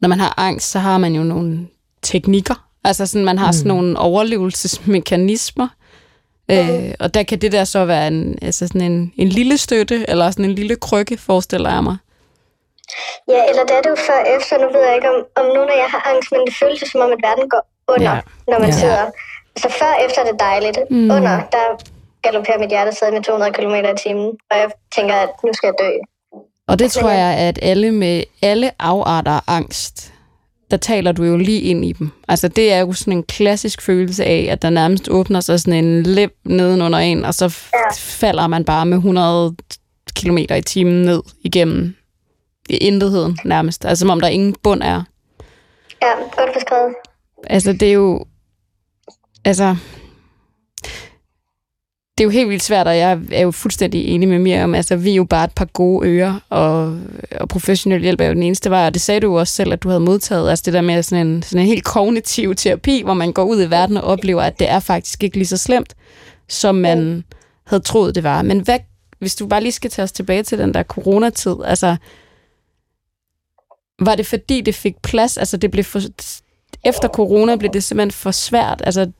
når 0.00 0.08
man 0.08 0.20
har 0.20 0.34
angst, 0.36 0.70
så 0.70 0.78
har 0.78 0.98
man 0.98 1.14
jo 1.14 1.22
nogle 1.22 1.68
teknikker. 2.02 2.68
Altså 2.84 3.06
sådan, 3.06 3.24
man 3.24 3.38
har 3.38 3.46
mm. 3.46 3.52
sådan 3.52 3.68
nogle 3.68 3.98
overlevelsesmekanismer. 3.98 5.68
Mm. 6.48 6.54
Øh, 6.54 6.94
og 7.00 7.14
der 7.14 7.22
kan 7.22 7.38
det 7.38 7.52
der 7.52 7.64
så 7.64 7.84
være 7.84 8.06
en, 8.08 8.38
altså 8.42 8.66
sådan 8.66 8.80
en, 8.80 9.12
en 9.16 9.28
lille 9.28 9.58
støtte, 9.58 10.04
eller 10.10 10.30
sådan 10.30 10.44
en 10.44 10.54
lille 10.54 10.76
krykke, 10.76 11.18
forestiller 11.18 11.70
jeg 11.74 11.84
mig. 11.84 11.96
Ja, 13.28 13.48
eller 13.48 13.62
det 13.64 13.74
er 13.76 13.82
det 13.82 13.90
jo 13.90 13.96
før 13.96 14.20
efter. 14.36 14.58
Nu 14.58 14.66
ved 14.72 14.82
jeg 14.86 14.94
ikke, 14.94 15.08
om, 15.08 15.18
om 15.36 15.46
nogen 15.54 15.70
af 15.70 15.76
jer 15.82 15.88
har 15.88 16.02
angst, 16.10 16.32
men 16.32 16.40
det 16.46 16.54
føles 16.60 16.90
som 16.92 17.00
om, 17.00 17.12
at 17.12 17.18
verden 17.22 17.48
går 17.48 17.62
under, 17.88 18.12
ja. 18.14 18.20
når 18.48 18.58
man 18.58 18.68
ja. 18.68 18.74
sidder. 18.74 19.04
Så 19.56 19.68
før 19.78 19.92
efter 20.06 20.20
er 20.22 20.30
det 20.30 20.40
dejligt. 20.40 20.78
Mm. 20.90 21.10
Under, 21.10 21.40
der 21.52 21.64
galopperer 22.22 22.58
mit 22.58 22.68
hjerte 22.68 22.96
stadig 22.96 23.14
med 23.14 23.22
200 23.22 23.52
km 23.52 23.74
i 23.74 23.96
timen, 24.02 24.26
og 24.50 24.56
jeg 24.56 24.70
tænker, 24.96 25.14
at 25.14 25.28
nu 25.44 25.50
skal 25.52 25.66
jeg 25.66 25.74
dø. 25.86 25.90
Og 26.68 26.78
det 26.78 26.92
tror 26.92 27.10
jeg, 27.10 27.38
at 27.38 27.58
alle 27.62 27.92
med 27.92 28.22
alle 28.42 28.70
afarter 28.78 29.32
af 29.32 29.40
angst, 29.46 30.12
der 30.70 30.76
taler 30.76 31.12
du 31.12 31.24
jo 31.24 31.36
lige 31.36 31.60
ind 31.60 31.84
i 31.84 31.92
dem. 31.92 32.10
Altså 32.28 32.48
det 32.48 32.72
er 32.72 32.78
jo 32.78 32.92
sådan 32.92 33.12
en 33.12 33.22
klassisk 33.22 33.82
følelse 33.82 34.24
af, 34.24 34.48
at 34.50 34.62
der 34.62 34.70
nærmest 34.70 35.08
åbner 35.08 35.40
sig 35.40 35.60
sådan 35.60 35.84
en 35.84 36.02
lem 36.02 36.30
nedenunder 36.44 36.98
en, 36.98 37.24
og 37.24 37.34
så 37.34 37.44
ja. 37.74 37.78
falder 37.98 38.46
man 38.46 38.64
bare 38.64 38.86
med 38.86 38.96
100 38.96 39.56
km 40.16 40.38
i 40.38 40.60
timen 40.60 41.02
ned 41.02 41.22
igennem 41.44 41.96
intetheden 42.70 43.38
nærmest. 43.44 43.84
Altså 43.84 44.00
som 44.00 44.10
om 44.10 44.20
der 44.20 44.28
ingen 44.28 44.56
bund 44.62 44.82
er. 44.82 45.02
Ja, 46.02 46.12
godt 46.36 46.54
beskrevet. 46.54 46.94
Altså, 47.46 47.72
det 47.72 47.88
er 47.88 47.92
jo... 47.92 48.24
Altså... 49.44 49.76
Det 52.18 52.24
er 52.24 52.26
jo 52.26 52.30
helt 52.30 52.48
vildt 52.48 52.62
svært, 52.62 52.86
og 52.86 52.96
jeg 52.96 53.20
er 53.32 53.42
jo 53.42 53.50
fuldstændig 53.50 54.06
enig 54.06 54.28
med 54.28 54.38
Miriam. 54.38 54.74
Altså, 54.74 54.96
vi 54.96 55.10
er 55.10 55.14
jo 55.14 55.24
bare 55.24 55.44
et 55.44 55.52
par 55.52 55.64
gode 55.64 56.08
ører, 56.08 56.40
og, 56.48 57.00
og 57.40 57.48
professionel 57.48 58.02
hjælp 58.02 58.20
er 58.20 58.26
jo 58.26 58.34
den 58.34 58.42
eneste 58.42 58.70
vej. 58.70 58.86
Og 58.86 58.94
det 58.94 59.02
sagde 59.02 59.20
du 59.20 59.38
også 59.38 59.54
selv, 59.54 59.72
at 59.72 59.82
du 59.82 59.88
havde 59.88 60.00
modtaget. 60.00 60.50
Altså 60.50 60.62
det 60.66 60.72
der 60.72 60.80
med 60.80 61.02
sådan 61.02 61.26
en, 61.26 61.42
sådan 61.42 61.60
en 61.60 61.66
helt 61.66 61.84
kognitiv 61.84 62.54
terapi, 62.54 63.02
hvor 63.02 63.14
man 63.14 63.32
går 63.32 63.44
ud 63.44 63.62
i 63.62 63.70
verden 63.70 63.96
og 63.96 64.02
oplever, 64.02 64.42
at 64.42 64.58
det 64.58 64.70
er 64.70 64.80
faktisk 64.80 65.24
ikke 65.24 65.36
lige 65.36 65.46
så 65.46 65.56
slemt, 65.56 65.94
som 66.48 66.74
man 66.74 67.24
havde 67.66 67.82
troet, 67.82 68.14
det 68.14 68.22
var. 68.22 68.42
Men 68.42 68.60
hvad, 68.60 68.78
hvis 69.18 69.36
du 69.36 69.46
bare 69.46 69.62
lige 69.62 69.72
skal 69.72 69.90
tage 69.90 70.04
os 70.04 70.12
tilbage 70.12 70.42
til 70.42 70.58
den 70.58 70.74
der 70.74 70.82
coronatid, 70.82 71.56
altså, 71.64 71.96
var 73.98 74.14
det 74.14 74.26
fordi, 74.26 74.60
det 74.60 74.74
fik 74.74 74.94
plads? 75.02 75.38
Altså, 75.38 75.56
det 75.56 75.70
blev 75.70 75.84
for, 75.84 76.00
efter 76.84 77.08
corona 77.08 77.56
blev 77.56 77.72
det 77.72 77.84
simpelthen 77.84 78.10
for 78.10 78.30
svært 78.30 78.82
altså, 78.84 79.10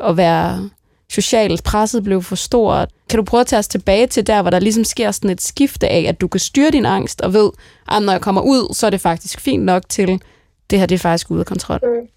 at 0.00 0.16
være 0.16 0.70
socialt 1.10 1.64
presset 1.64 2.04
blev 2.04 2.22
for 2.22 2.36
stort. 2.36 2.88
Kan 3.10 3.16
du 3.16 3.24
prøve 3.24 3.40
at 3.40 3.46
tage 3.46 3.58
os 3.58 3.68
tilbage 3.68 4.06
til 4.06 4.26
der, 4.26 4.42
hvor 4.42 4.50
der 4.50 4.58
ligesom 4.58 4.84
sker 4.84 5.10
sådan 5.10 5.30
et 5.30 5.42
skifte 5.42 5.88
af, 5.88 6.04
at 6.08 6.20
du 6.20 6.28
kan 6.28 6.40
styre 6.40 6.70
din 6.70 6.86
angst 6.86 7.20
og 7.20 7.34
ved, 7.34 7.50
at 7.90 8.02
når 8.02 8.12
jeg 8.12 8.20
kommer 8.20 8.40
ud, 8.40 8.74
så 8.74 8.86
er 8.86 8.90
det 8.90 9.00
faktisk 9.00 9.40
fint 9.40 9.64
nok 9.64 9.82
til, 9.88 10.22
det 10.70 10.78
her 10.78 10.86
det 10.86 10.94
er 10.94 10.98
faktisk 10.98 11.30
ude 11.30 11.40
af 11.40 11.46
kontrol? 11.46 11.80
Mm. 11.82 12.08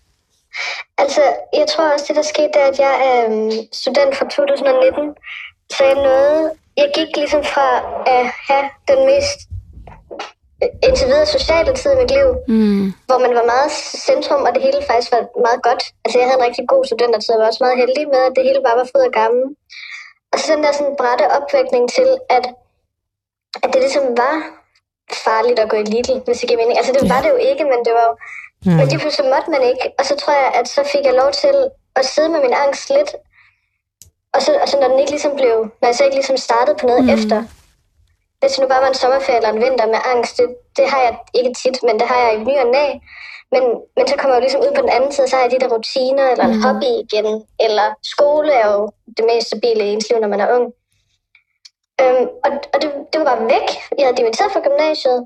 Altså, 0.97 1.21
jeg 1.53 1.65
tror 1.69 1.93
også, 1.93 2.05
det 2.07 2.15
der 2.15 2.21
skete, 2.21 2.49
det 2.53 2.61
er, 2.61 2.67
at 2.71 2.79
jeg 2.79 2.95
er 3.09 3.19
øh, 3.31 3.51
student 3.73 4.15
fra 4.17 4.25
2019, 4.29 5.15
så 5.69 5.83
jeg 5.83 5.95
nåede, 5.95 6.51
jeg 6.77 6.91
gik 6.95 7.17
ligesom 7.17 7.43
fra 7.43 7.69
at 8.15 8.25
have 8.47 8.65
den 8.87 9.05
mest 9.05 9.39
indtil 10.87 11.07
videre 11.07 11.25
sociale 11.25 11.73
tid 11.73 11.91
i 11.93 11.99
mit 12.01 12.11
liv, 12.17 12.27
mm. 12.47 12.85
hvor 13.07 13.19
man 13.25 13.33
var 13.39 13.45
meget 13.53 13.71
centrum, 14.07 14.41
og 14.47 14.51
det 14.55 14.61
hele 14.67 14.81
faktisk 14.89 15.11
var 15.15 15.23
meget 15.45 15.61
godt. 15.67 15.83
Altså 16.03 16.15
jeg 16.19 16.27
havde 16.27 16.39
en 16.41 16.47
rigtig 16.47 16.65
god 16.73 16.85
studentertid, 16.85 17.33
og 17.35 17.39
var 17.39 17.47
også 17.51 17.63
meget 17.65 17.81
heldig 17.83 18.05
med, 18.13 18.21
at 18.27 18.33
det 18.35 18.43
hele 18.47 18.61
bare 18.67 18.79
var 18.81 18.87
fod 18.91 19.03
og 19.09 19.13
gammel. 19.21 19.43
Og 20.31 20.37
så 20.39 20.45
den 20.53 20.63
der 20.63 20.71
sådan 20.71 20.95
brætte 21.01 21.25
opvækning 21.37 21.83
til, 21.97 22.09
at, 22.35 22.45
at 23.63 23.69
det 23.73 23.79
ligesom 23.85 24.05
var 24.23 24.35
farligt 25.27 25.59
at 25.59 25.69
gå 25.69 25.77
i 25.83 25.89
Lidl, 25.93 26.17
hvis 26.25 26.39
det 26.39 26.47
giver 26.49 26.61
mening. 26.61 26.77
Altså, 26.77 26.93
det 26.97 27.09
var 27.13 27.21
det 27.21 27.29
jo 27.35 27.39
ikke, 27.49 27.63
men 27.71 27.79
det 27.85 27.93
var 27.97 28.05
jo... 28.09 28.13
Mm. 28.65 28.75
Men 28.77 28.87
lige 28.87 29.01
pludselig 29.03 29.31
måtte 29.33 29.49
man 29.55 29.63
ikke. 29.71 29.85
Og 29.99 30.03
så 30.09 30.15
tror 30.21 30.33
jeg, 30.33 30.49
at 30.59 30.67
så 30.75 30.81
fik 30.93 31.03
jeg 31.05 31.15
lov 31.21 31.31
til 31.43 31.55
at 31.99 32.05
sidde 32.05 32.29
med 32.29 32.41
min 32.45 32.55
angst 32.63 32.89
lidt. 32.89 33.11
Og 34.33 34.41
så, 34.41 34.51
og 34.63 34.67
så 34.69 34.75
når 34.79 34.87
den 34.87 34.99
ikke 34.99 35.11
ligesom 35.11 35.35
blev... 35.35 35.55
Når 35.81 35.87
jeg 35.87 35.95
så 35.95 36.03
ikke 36.03 36.15
ligesom 36.15 36.37
startede 36.37 36.77
på 36.81 36.85
noget 36.87 37.03
mm. 37.03 37.09
efter. 37.09 37.37
Hvis 38.41 38.59
nu 38.59 38.67
bare 38.67 38.81
var 38.81 38.87
en 38.87 39.01
sommerferie 39.03 39.37
eller 39.37 39.53
en 39.53 39.63
vinter 39.65 39.87
med 39.93 40.01
angst, 40.13 40.37
det, 40.37 40.47
det 40.77 40.85
har 40.91 41.01
jeg 41.07 41.13
ikke 41.33 41.53
tit, 41.61 41.77
men 41.87 41.95
det 41.99 42.07
har 42.11 42.19
jeg 42.23 42.31
i 42.33 42.43
ny 42.49 42.55
og 42.63 42.69
næ. 42.77 42.85
Men, 43.53 43.63
men 43.97 44.07
så 44.07 44.15
kommer 44.17 44.33
jeg 44.33 44.39
jo 44.41 44.45
ligesom 44.45 44.61
ud 44.65 44.73
på 44.75 44.81
den 44.81 44.95
anden 44.97 45.11
side, 45.11 45.27
så 45.27 45.35
har 45.35 45.43
jeg 45.43 45.51
de 45.51 45.63
der 45.63 45.73
rutiner, 45.75 46.25
eller 46.31 46.45
en 46.45 46.55
mm. 46.55 46.63
hobby 46.65 46.91
igen, 47.03 47.27
eller 47.65 47.87
skole 48.13 48.51
er 48.61 48.67
jo 48.73 48.81
det 49.17 49.25
mest 49.31 49.47
stabile 49.47 49.83
i 49.85 49.93
ens 49.93 50.09
liv, 50.09 50.19
når 50.19 50.27
man 50.33 50.41
er 50.41 50.49
ung. 50.55 50.65
Øhm, 52.01 52.25
og 52.45 52.51
og 52.73 52.77
det, 52.81 52.89
det 53.11 53.17
var 53.21 53.27
bare 53.31 53.43
væk. 53.55 53.67
Jeg 53.97 54.05
havde 54.05 54.17
dimitteret 54.21 54.51
fra 54.53 54.61
gymnasiet. 54.67 55.19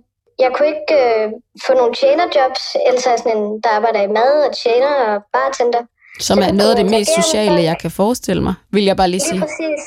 Jeg 0.44 0.50
kunne 0.54 0.70
ikke 0.74 0.89
øh, 1.01 1.25
få 1.66 1.72
nogle 1.74 1.94
tjenerjobs, 1.94 2.63
ellers 2.88 3.06
er 3.06 3.12
jeg 3.12 3.20
sådan 3.20 3.38
en, 3.38 3.62
der 3.63 3.70
arbejder 3.70 4.01
i 4.01 4.08
mad 4.20 4.34
og 4.48 4.51
tjener 4.63 4.94
og 5.10 5.22
bartender. 5.34 5.82
Som 6.20 6.38
er 6.39 6.51
noget 6.51 6.72
af 6.74 6.78
det 6.82 6.89
mest 6.96 7.12
sociale, 7.22 7.62
jeg 7.70 7.78
kan 7.82 7.92
forestille 7.92 8.44
mig, 8.44 8.54
vil 8.72 8.86
jeg 8.86 8.98
bare 8.98 9.10
lige 9.10 9.25
sige. 9.30 9.34
Lige 9.34 9.42
præcis. 9.42 9.82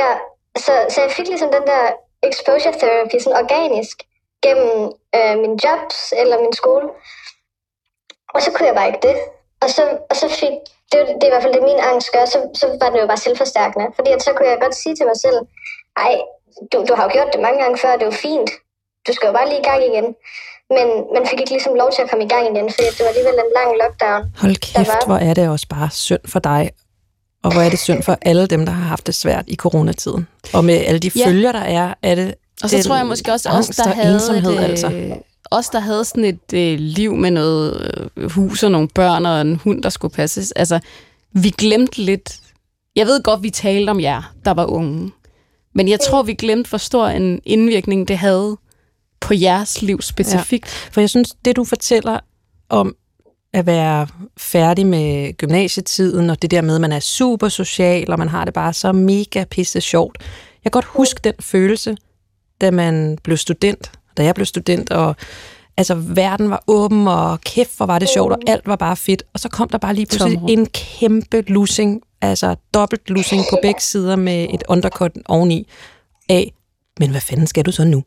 Ja, 0.00 0.10
så, 0.64 0.72
så 0.94 0.98
jeg 1.04 1.10
fik 1.10 1.28
ligesom 1.28 1.50
den 1.56 1.64
der 1.72 1.82
exposure 2.28 2.74
therapy 2.80 3.18
sådan 3.20 3.40
organisk 3.44 3.96
gennem 4.44 4.92
øh, 5.16 5.34
min 5.42 5.54
jobs 5.64 5.98
eller 6.20 6.36
min 6.44 6.54
skole. 6.60 6.86
Og 8.34 8.40
så 8.42 8.48
kunne 8.52 8.66
jeg 8.66 8.74
bare 8.74 8.90
ikke 8.90 9.04
det. 9.08 9.16
Og 9.62 9.68
så, 9.76 9.82
og 10.10 10.16
så 10.16 10.26
fik, 10.40 10.54
det, 10.92 10.98
det 11.18 11.24
er 11.24 11.30
i 11.30 11.34
hvert 11.34 11.44
fald 11.44 11.56
det 11.58 11.68
min 11.70 11.80
angst 11.90 12.08
gør, 12.12 12.24
så, 12.34 12.38
så 12.60 12.66
var 12.80 12.90
det 12.90 13.00
jo 13.02 13.06
bare 13.06 13.24
selvforstærkende. 13.26 13.86
Fordi 13.96 14.10
at 14.10 14.22
så 14.22 14.30
kunne 14.32 14.48
jeg 14.48 14.60
godt 14.60 14.76
sige 14.82 14.96
til 14.96 15.06
mig 15.10 15.18
selv, 15.24 15.38
ej, 16.04 16.14
du, 16.72 16.76
du 16.88 16.92
har 16.96 17.04
jo 17.06 17.10
gjort 17.16 17.32
det 17.32 17.40
mange 17.46 17.58
gange 17.62 17.78
før, 17.78 17.92
det 17.92 18.02
er 18.02 18.12
jo 18.12 18.22
fint. 18.28 18.50
Du 19.06 19.12
skal 19.12 19.26
jo 19.26 19.32
bare 19.32 19.48
lige 19.48 19.60
i 19.60 19.68
gang 19.70 19.82
igen. 19.90 20.08
Men 20.76 20.86
man 21.14 21.24
fik 21.30 21.40
ikke 21.40 21.54
ligesom 21.56 21.74
lov 21.74 21.90
til 21.92 22.02
at 22.02 22.10
komme 22.10 22.24
i 22.24 22.28
gang 22.28 22.44
igen, 22.52 22.66
fordi 22.74 22.88
det 22.96 23.02
var 23.04 23.12
alligevel 23.12 23.38
en 23.44 23.52
lang 23.58 23.70
lockdown. 23.82 24.22
Hold 24.42 24.56
kæft, 24.66 25.06
hvor 25.06 25.20
er 25.28 25.34
det 25.34 25.44
også 25.54 25.66
bare 25.76 25.90
synd 25.90 26.24
for 26.32 26.38
dig. 26.50 26.62
Og 27.42 27.52
hvor 27.52 27.62
er 27.62 27.70
det 27.70 27.78
synd 27.78 28.02
for 28.02 28.18
alle 28.22 28.46
dem, 28.46 28.66
der 28.66 28.72
har 28.72 28.84
haft 28.84 29.06
det 29.06 29.14
svært 29.14 29.44
i 29.46 29.56
coronatiden. 29.56 30.26
Og 30.52 30.64
med 30.64 30.74
alle 30.74 30.98
de 30.98 31.10
ja. 31.16 31.26
følger, 31.26 31.52
der 31.52 31.60
er, 31.60 31.94
er 32.02 32.14
det 32.14 32.34
Og 32.62 32.70
så 32.70 32.82
tror 32.82 32.96
jeg 32.96 33.06
måske 33.06 33.32
også, 33.32 33.48
os, 33.48 33.66
der 33.66 33.88
havde 33.88 34.14
ensomhed, 34.14 34.52
et, 34.52 34.64
altså. 34.64 35.16
os, 35.50 35.68
der 35.68 35.80
havde 35.80 36.04
sådan 36.04 36.24
et 36.24 36.52
øh, 36.54 36.78
liv 36.78 37.14
med 37.14 37.30
noget 37.30 37.90
øh, 38.16 38.30
hus 38.30 38.62
og 38.62 38.70
nogle 38.70 38.88
børn 38.88 39.26
og 39.26 39.40
en 39.40 39.56
hund, 39.56 39.82
der 39.82 39.88
skulle 39.88 40.14
passes. 40.14 40.52
Altså, 40.52 40.80
vi 41.32 41.50
glemte 41.50 42.02
lidt... 42.02 42.40
Jeg 42.96 43.06
ved 43.06 43.22
godt, 43.22 43.42
vi 43.42 43.50
talte 43.50 43.90
om 43.90 44.00
jer, 44.00 44.32
der 44.44 44.50
var 44.50 44.64
unge. 44.64 45.12
Men 45.74 45.88
jeg 45.88 46.00
tror, 46.00 46.22
vi 46.22 46.34
glemte, 46.34 46.68
hvor 46.68 46.78
stor 46.78 47.06
en 47.06 47.40
indvirkning 47.44 48.08
det 48.08 48.18
havde 48.18 48.56
på 49.20 49.34
jeres 49.34 49.82
liv 49.82 50.02
specifikt. 50.02 50.66
Ja. 50.66 50.90
For 50.92 51.00
jeg 51.00 51.10
synes, 51.10 51.34
det 51.44 51.56
du 51.56 51.64
fortæller 51.64 52.20
om 52.68 52.94
at 53.58 53.66
være 53.66 54.06
færdig 54.36 54.86
med 54.86 55.32
gymnasietiden, 55.36 56.30
og 56.30 56.42
det 56.42 56.50
der 56.50 56.62
med, 56.62 56.74
at 56.74 56.80
man 56.80 56.92
er 56.92 57.00
super 57.00 57.48
social, 57.48 58.12
og 58.12 58.18
man 58.18 58.28
har 58.28 58.44
det 58.44 58.54
bare 58.54 58.72
så 58.72 58.92
mega 58.92 59.44
pisse 59.44 59.80
sjovt. 59.80 60.18
Jeg 60.64 60.72
kan 60.72 60.76
godt 60.82 60.84
huske 60.84 61.20
den 61.24 61.32
følelse, 61.40 61.96
da 62.60 62.70
man 62.70 63.18
blev 63.22 63.36
student, 63.36 63.90
da 64.16 64.24
jeg 64.24 64.34
blev 64.34 64.46
student, 64.46 64.90
og 64.90 65.16
altså 65.76 65.94
verden 65.94 66.50
var 66.50 66.64
åben, 66.66 67.08
og 67.08 67.40
kæft, 67.40 67.76
hvor 67.76 67.86
var 67.86 67.98
det 67.98 68.08
sjovt, 68.08 68.32
og 68.32 68.38
alt 68.46 68.66
var 68.66 68.76
bare 68.76 68.96
fedt. 68.96 69.22
Og 69.34 69.40
så 69.40 69.48
kom 69.48 69.68
der 69.68 69.78
bare 69.78 69.94
lige 69.94 70.06
pludselig 70.06 70.40
en 70.48 70.66
kæmpe 70.66 71.44
losing, 71.46 72.02
altså 72.20 72.56
dobbelt 72.74 73.10
losing 73.10 73.42
på 73.50 73.58
begge 73.62 73.80
sider 73.80 74.16
med 74.16 74.46
et 74.54 74.62
undercut 74.68 75.12
oveni 75.28 75.68
af, 76.28 76.52
men 77.00 77.10
hvad 77.10 77.20
fanden 77.20 77.46
skal 77.46 77.64
du 77.64 77.72
så 77.72 77.84
nu? 77.84 78.04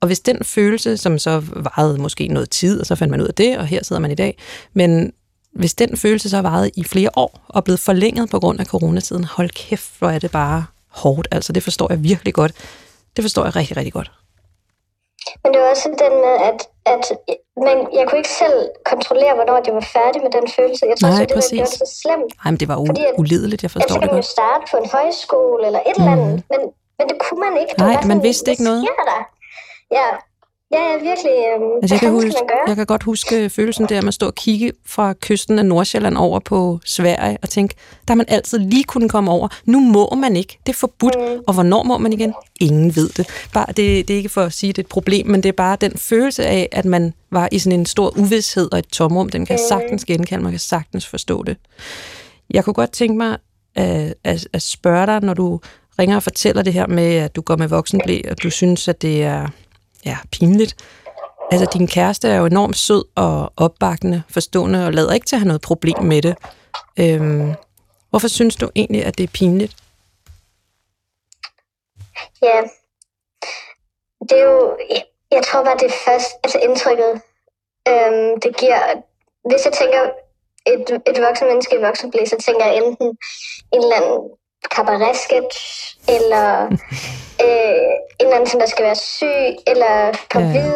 Og 0.00 0.06
hvis 0.06 0.20
den 0.20 0.44
følelse, 0.44 0.96
som 0.96 1.18
så 1.18 1.42
varede 1.56 1.98
måske 1.98 2.28
noget 2.28 2.50
tid, 2.50 2.80
og 2.80 2.86
så 2.86 2.94
fandt 2.96 3.10
man 3.10 3.20
ud 3.20 3.26
af 3.26 3.34
det, 3.34 3.58
og 3.58 3.66
her 3.66 3.84
sidder 3.84 4.00
man 4.00 4.10
i 4.10 4.14
dag, 4.14 4.38
men 4.72 5.12
hvis 5.52 5.74
den 5.74 5.96
følelse 5.96 6.30
så 6.30 6.36
har 6.36 6.42
varet 6.42 6.70
i 6.76 6.84
flere 6.84 7.10
år 7.16 7.40
og 7.48 7.64
blevet 7.64 7.80
forlænget 7.80 8.30
på 8.30 8.40
grund 8.40 8.60
af 8.60 8.66
coronatiden, 8.66 9.24
hold 9.24 9.50
kæft, 9.50 9.90
hvor 9.98 10.08
er 10.10 10.18
det 10.18 10.30
bare 10.30 10.66
hårdt. 10.88 11.28
Altså, 11.30 11.52
det 11.52 11.62
forstår 11.62 11.86
jeg 11.92 12.02
virkelig 12.02 12.34
godt. 12.34 12.52
Det 13.16 13.24
forstår 13.24 13.44
jeg 13.44 13.56
rigtig, 13.56 13.76
rigtig 13.76 13.92
godt. 13.92 14.10
Men 15.42 15.48
det 15.52 15.60
var 15.62 15.68
også 15.74 15.88
den 16.04 16.14
med, 16.26 16.34
at, 16.50 16.58
at 16.94 17.04
men 17.66 17.76
jeg 17.98 18.04
kunne 18.08 18.18
ikke 18.22 18.34
selv 18.44 18.58
kontrollere, 18.92 19.34
hvornår 19.38 19.56
jeg 19.66 19.74
var 19.80 19.86
færdig 19.98 20.20
med 20.26 20.30
den 20.38 20.46
følelse. 20.56 20.82
Jeg 20.90 20.96
tror, 21.00 21.08
Nej, 21.08 21.24
det, 21.28 21.34
præcis. 21.38 21.50
det 21.50 21.60
var 21.60 21.80
så 21.84 21.88
slemt. 22.02 22.30
Nej, 22.40 22.48
men 22.52 22.58
det 22.60 22.68
var 22.72 22.76
u- 22.82 22.86
Fordi 22.90 23.04
at- 23.10 23.14
ulideligt, 23.22 23.60
jeg 23.66 23.70
forstår 23.76 23.88
så 23.88 23.94
det 23.94 24.00
kan 24.02 24.06
man 24.14 24.16
jo 24.16 24.26
godt. 24.28 24.36
starte 24.36 24.62
på 24.70 24.76
en 24.82 24.88
højskole 24.96 25.60
eller 25.68 25.80
et 25.88 25.96
eller 26.00 26.12
andet, 26.16 26.34
men, 26.52 26.60
men 26.98 27.04
det 27.10 27.16
kunne 27.24 27.40
man 27.46 27.52
ikke. 27.62 27.72
Det 27.78 27.78
Nej, 27.86 27.94
man 27.94 28.02
sådan, 28.02 28.22
vidste 28.28 28.46
ikke 28.52 28.64
noget. 28.70 28.80
der? 29.12 29.20
Ja, 29.92 30.06
ja, 30.72 30.82
ja 30.90 30.92
virkelig. 30.92 31.32
Øhm, 31.54 31.70
Altså, 31.82 31.94
jeg, 31.94 32.00
kan 32.00 32.10
huske, 32.10 32.34
jeg 32.66 32.76
kan 32.76 32.86
godt 32.86 33.02
huske 33.02 33.50
følelsen 33.50 33.86
der 33.88 34.00
med 34.00 34.08
at 34.08 34.14
stå 34.14 34.26
og 34.26 34.34
kigge 34.34 34.72
fra 34.86 35.14
kysten 35.20 35.58
af 35.58 35.66
Nordsjælland 35.66 36.16
over 36.16 36.38
på 36.40 36.80
Sverige 36.84 37.38
og 37.42 37.48
tænke, 37.50 37.74
der 38.08 38.12
har 38.12 38.16
man 38.16 38.26
altid 38.28 38.58
lige 38.58 38.84
kunne 38.84 39.08
komme 39.08 39.30
over. 39.30 39.48
Nu 39.64 39.80
må 39.80 40.14
man 40.14 40.36
ikke. 40.36 40.58
Det 40.66 40.72
er 40.72 40.76
forbudt. 40.76 41.16
Mm. 41.18 41.42
Og 41.46 41.54
hvornår 41.54 41.82
må 41.82 41.98
man 41.98 42.12
igen? 42.12 42.34
Ingen 42.60 42.96
ved 42.96 43.08
det. 43.08 43.26
Bare, 43.52 43.66
det. 43.68 44.08
Det 44.08 44.10
er 44.10 44.16
ikke 44.16 44.28
for 44.28 44.42
at 44.42 44.52
sige, 44.52 44.70
at 44.70 44.76
det 44.76 44.82
er 44.82 44.86
et 44.86 44.88
problem, 44.88 45.26
men 45.26 45.42
det 45.42 45.48
er 45.48 45.52
bare 45.52 45.76
den 45.80 45.92
følelse 45.98 46.46
af, 46.46 46.68
at 46.72 46.84
man 46.84 47.14
var 47.30 47.48
i 47.52 47.58
sådan 47.58 47.78
en 47.80 47.86
stor 47.86 48.18
uvidshed 48.18 48.72
og 48.72 48.78
et 48.78 48.86
tomrum. 48.88 49.28
Den 49.28 49.46
kan 49.46 49.58
sagtens 49.68 50.04
genkalde, 50.04 50.42
man 50.42 50.52
kan 50.52 50.60
sagtens 50.60 51.06
forstå 51.06 51.42
det. 51.42 51.56
Jeg 52.50 52.64
kunne 52.64 52.74
godt 52.74 52.92
tænke 52.92 53.16
mig 53.16 53.36
at, 53.74 54.14
at, 54.24 54.48
at 54.52 54.62
spørge 54.62 55.06
dig, 55.06 55.20
når 55.20 55.34
du 55.34 55.60
ringer 55.98 56.16
og 56.16 56.22
fortæller 56.22 56.62
det 56.62 56.72
her 56.72 56.86
med, 56.86 57.14
at 57.14 57.36
du 57.36 57.40
går 57.40 57.56
med 57.56 57.68
voksenblæ, 57.68 58.20
og 58.30 58.42
du 58.42 58.50
synes, 58.50 58.88
at 58.88 59.02
det 59.02 59.22
er 59.22 59.48
ja, 60.06 60.18
pinligt. 60.32 60.76
Altså, 61.50 61.66
din 61.72 61.86
kæreste 61.86 62.28
er 62.28 62.36
jo 62.36 62.46
enormt 62.46 62.76
sød 62.76 63.04
og 63.14 63.52
opbakkende, 63.56 64.22
forstående 64.30 64.86
og 64.86 64.92
lader 64.92 65.12
ikke 65.12 65.26
til 65.26 65.36
at 65.36 65.40
have 65.40 65.46
noget 65.46 65.62
problem 65.62 66.02
med 66.02 66.22
det. 66.22 66.36
Øhm, 67.00 67.54
hvorfor 68.10 68.28
synes 68.28 68.56
du 68.56 68.70
egentlig, 68.74 69.04
at 69.04 69.18
det 69.18 69.24
er 69.24 69.32
pinligt? 69.34 69.76
Ja. 72.42 72.62
Det 74.28 74.38
er 74.38 74.44
jo, 74.44 74.76
jeg, 74.90 75.02
jeg 75.30 75.42
tror 75.44 75.64
bare, 75.64 75.76
det 75.76 75.86
er 75.86 75.98
først, 76.06 76.30
altså 76.44 76.58
indtrykket, 76.58 77.12
øhm, 77.90 78.40
det 78.40 78.56
giver, 78.60 78.80
hvis 79.48 79.64
jeg 79.64 79.72
tænker 79.72 80.02
et, 80.72 80.86
et 81.10 81.22
voksen 81.26 81.46
menneske 81.46 81.76
i 81.76 81.84
voksenblæ, 81.86 82.24
så 82.24 82.36
tænker 82.46 82.64
jeg 82.66 82.76
enten 82.76 83.08
en 83.74 83.82
eller 83.82 83.96
anden 83.96 84.18
cabaret-sketch, 84.74 85.58
eller 86.16 86.48
øh, 87.44 87.90
en 88.20 88.26
eller 88.26 88.34
anden, 88.36 88.50
som 88.52 88.60
der 88.60 88.66
skal 88.74 88.84
være 88.84 88.94
syg, 89.18 89.48
eller 89.72 89.94
på 90.32 90.38
Ja. 90.40 90.46
ja. 90.46 90.72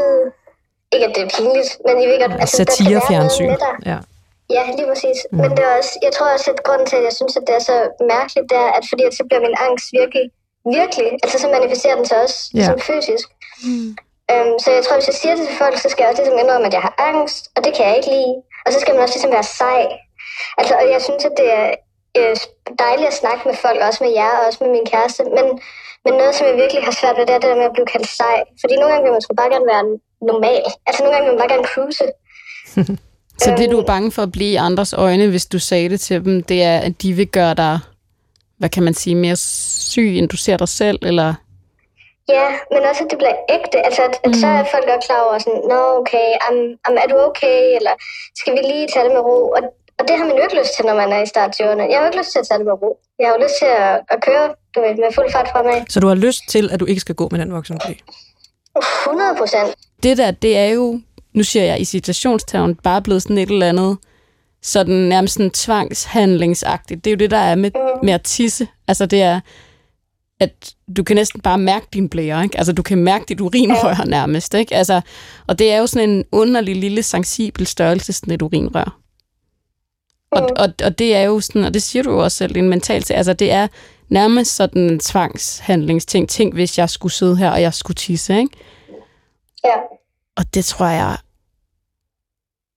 Ikke 0.94 1.06
at 1.06 1.14
det 1.16 1.22
er 1.26 1.30
pinligt, 1.36 1.70
men 1.86 1.94
I 2.02 2.06
ved 2.10 2.16
godt, 2.22 2.32
altså, 2.44 2.56
være 2.56 2.66
noget 2.66 2.76
Satirefjernsyn. 2.78 3.48
med 3.54 3.60
dig. 3.66 3.74
Ja. 3.90 3.98
Ja, 4.56 4.62
lige 4.78 4.88
præcis. 4.92 5.18
Mm. 5.32 5.38
Men 5.42 5.50
det 5.56 5.62
er 5.68 5.72
også, 5.80 5.92
jeg 6.06 6.12
tror 6.16 6.28
også, 6.36 6.48
at 6.54 6.60
grunden 6.66 6.86
til, 6.90 6.96
at 7.00 7.04
jeg 7.08 7.14
synes, 7.20 7.34
at 7.38 7.44
det 7.48 7.54
er 7.60 7.64
så 7.70 7.76
mærkeligt, 8.14 8.46
det 8.52 8.58
er, 8.66 8.70
at 8.78 8.84
fordi 8.90 9.02
at 9.08 9.14
så 9.18 9.24
bliver 9.28 9.42
min 9.48 9.56
angst 9.66 9.86
virkelig, 10.00 10.26
virkelig, 10.78 11.08
altså 11.22 11.36
så 11.42 11.46
manifesterer 11.56 11.96
den 11.98 12.06
sig 12.10 12.18
også 12.24 12.38
Ja. 12.54 12.58
ja. 12.60 12.64
som 12.68 12.78
fysisk. 12.90 13.26
Mm. 13.66 13.88
Øhm, 14.32 14.54
så 14.62 14.68
jeg 14.76 14.82
tror, 14.84 14.96
hvis 14.98 15.10
jeg 15.12 15.18
siger 15.22 15.34
det 15.36 15.44
til 15.48 15.56
folk, 15.62 15.76
så 15.84 15.88
skal 15.90 16.00
jeg 16.02 16.10
også 16.10 16.22
ligesom 16.22 16.38
indrømme, 16.42 16.66
at 16.70 16.74
jeg 16.78 16.84
har 16.88 16.94
angst, 17.10 17.42
og 17.56 17.60
det 17.64 17.70
kan 17.76 17.82
jeg 17.88 17.94
ikke 17.98 18.10
lide. 18.16 18.34
Og 18.64 18.68
så 18.72 18.78
skal 18.80 18.92
man 18.94 19.02
også 19.04 19.14
ligesom 19.16 19.32
være 19.38 19.48
sej. 19.60 19.82
Altså, 20.58 20.72
og 20.80 20.84
jeg 20.94 21.00
synes, 21.06 21.22
at 21.30 21.34
det 21.40 21.48
er 21.60 21.66
øh, 22.18 22.36
dejligt 22.84 23.08
at 23.12 23.20
snakke 23.22 23.42
med 23.48 23.56
folk, 23.64 23.78
også 23.88 24.00
med 24.04 24.12
jer, 24.20 24.32
og 24.38 24.46
også 24.46 24.58
med 24.64 24.70
min 24.76 24.86
kæreste. 24.92 25.22
Men, 25.36 25.46
men 26.04 26.12
noget, 26.20 26.34
som 26.34 26.46
jeg 26.46 26.56
virkelig 26.62 26.82
har 26.88 26.94
svært 27.00 27.16
ved, 27.16 27.26
det 27.26 27.34
er 27.34 27.42
det 27.42 27.50
der 27.52 27.62
med 27.62 27.70
at 27.70 27.76
blive 27.76 27.92
kaldt 27.94 28.10
sej. 28.20 28.38
Fordi 28.60 28.74
nogle 28.76 28.90
gange 28.92 29.04
vil 29.04 29.16
man 29.16 29.22
sgu 29.22 29.34
bare 29.34 29.54
gerne 29.54 29.68
være 29.72 29.84
normal. 30.30 30.64
Altså 30.86 30.98
nogle 31.02 31.14
gange 31.14 31.26
vil 31.26 31.34
man 31.34 31.42
bare 31.42 31.54
gerne 31.54 31.68
cruise. 31.72 32.04
Så 33.44 33.54
det, 33.58 33.70
du 33.70 33.78
er 33.80 33.84
bange 33.94 34.12
for 34.12 34.22
at 34.22 34.32
blive 34.32 34.50
i 34.50 34.56
andres 34.56 34.92
øjne, 34.92 35.26
hvis 35.30 35.46
du 35.46 35.58
sagde 35.58 35.88
det 35.88 36.00
til 36.00 36.24
dem, 36.24 36.42
det 36.42 36.62
er, 36.62 36.78
at 36.78 37.02
de 37.02 37.12
vil 37.12 37.28
gøre 37.28 37.54
dig, 37.54 37.78
hvad 38.58 38.68
kan 38.68 38.82
man 38.82 38.94
sige, 38.94 39.14
mere 39.14 39.36
syg, 39.36 40.18
end 40.18 40.28
du 40.28 40.36
ser 40.36 40.56
dig 40.56 40.68
selv, 40.68 40.98
eller... 41.02 41.34
Ja, 42.28 42.48
men 42.72 42.82
også, 42.90 43.04
at 43.04 43.10
det 43.10 43.18
bliver 43.18 43.36
ægte. 43.56 43.78
Altså, 43.86 44.02
at, 44.08 44.14
at 44.24 44.36
så 44.36 44.46
er 44.46 44.64
folk 44.74 44.86
godt 44.92 45.04
klar 45.06 45.20
over 45.26 45.38
sådan, 45.38 45.62
nå, 45.72 45.80
okay, 46.00 46.28
am, 46.48 46.56
am, 46.86 46.94
er 47.02 47.08
du 47.12 47.16
okay, 47.30 47.60
eller 47.78 47.94
skal 48.40 48.52
vi 48.56 48.62
lige 48.72 48.88
tage 48.92 49.04
det 49.04 49.12
med 49.16 49.22
ro? 49.28 49.38
Og, 49.56 49.62
og 50.00 50.08
det 50.08 50.14
har 50.18 50.24
man 50.28 50.36
jo 50.36 50.42
ikke 50.46 50.58
lyst 50.60 50.72
til, 50.76 50.84
når 50.84 50.96
man 51.02 51.12
er 51.16 51.22
i 51.22 51.26
start 51.26 51.50
20'erne. 51.56 51.84
Jeg 51.90 51.96
har 51.96 52.02
jo 52.04 52.08
ikke 52.10 52.18
lyst 52.18 52.32
til 52.32 52.38
at 52.38 52.46
tage 52.48 52.58
det 52.58 52.66
med 52.66 52.76
ro. 52.82 52.90
Jeg 53.18 53.26
har 53.28 53.34
jo 53.36 53.40
lyst 53.44 53.56
til 53.62 53.70
at, 53.78 53.94
at 54.14 54.18
køre 54.26 54.46
du 54.74 54.80
ved, 54.80 54.94
med 55.04 55.12
fuld 55.14 55.32
fart 55.32 55.48
fremad. 55.52 55.78
Så 55.88 56.00
du 56.00 56.06
har 56.06 56.14
lyst 56.14 56.42
til, 56.48 56.70
at 56.72 56.80
du 56.80 56.84
ikke 56.84 57.00
skal 57.00 57.14
gå 57.14 57.28
med 57.30 57.38
den 57.40 57.52
voksenblæ? 57.52 57.94
100 59.06 59.34
procent. 59.38 59.74
Det 60.02 60.18
der, 60.18 60.30
det 60.30 60.56
er 60.56 60.66
jo, 60.66 61.00
nu 61.34 61.42
siger 61.42 61.64
jeg 61.64 61.80
i 61.80 61.84
citationstavn, 61.84 62.74
bare 62.74 63.02
blevet 63.02 63.22
sådan 63.22 63.38
et 63.38 63.50
eller 63.50 63.68
andet, 63.68 63.98
sådan 64.62 64.94
nærmest 64.94 65.34
sådan 65.34 65.50
tvangshandlingsagtigt. 65.50 67.04
Det 67.04 67.10
er 67.10 67.14
jo 67.14 67.18
det, 67.18 67.30
der 67.30 67.36
er 67.36 67.54
med, 67.54 67.70
med 68.02 68.12
at 68.12 68.22
tisse. 68.22 68.68
Altså 68.88 69.06
det 69.06 69.22
er, 69.22 69.40
at 70.40 70.74
du 70.96 71.02
kan 71.02 71.16
næsten 71.16 71.40
bare 71.40 71.58
mærke 71.58 71.86
din 71.92 72.08
blære, 72.08 72.42
ikke? 72.44 72.58
Altså 72.58 72.72
du 72.72 72.82
kan 72.82 72.98
mærke 72.98 73.24
dit 73.28 73.40
urinrør 73.40 74.04
nærmest, 74.16 74.54
ikke? 74.54 74.74
Altså, 74.74 75.00
og 75.46 75.58
det 75.58 75.72
er 75.72 75.78
jo 75.78 75.86
sådan 75.86 76.10
en 76.10 76.24
underlig 76.32 76.76
lille 76.76 77.02
sensibel 77.02 77.66
størrelse, 77.66 78.12
sådan 78.12 78.34
et 78.34 78.42
urinrør. 78.42 79.00
Og, 80.30 80.50
og, 80.56 80.68
og 80.84 80.98
det 80.98 81.14
er 81.14 81.22
jo 81.22 81.40
sådan, 81.40 81.64
og 81.64 81.74
det 81.74 81.82
siger 81.82 82.02
du 82.02 82.10
jo 82.10 82.18
også 82.18 82.36
selv, 82.36 82.56
en 82.56 82.68
mental 82.68 83.02
til, 83.02 83.14
altså 83.14 83.32
det 83.32 83.52
er 83.52 83.68
nærmest 84.08 84.54
sådan 84.54 84.82
en 84.82 84.98
tvangshandlingsting. 84.98 86.28
Tænk, 86.28 86.54
hvis 86.54 86.78
jeg 86.78 86.90
skulle 86.90 87.12
sidde 87.12 87.36
her, 87.36 87.50
og 87.50 87.62
jeg 87.62 87.74
skulle 87.74 87.94
tisse, 87.94 88.38
ikke? 88.38 88.56
Ja. 89.64 89.76
Og 90.36 90.54
det 90.54 90.64
tror 90.64 90.86
jeg, 90.86 91.16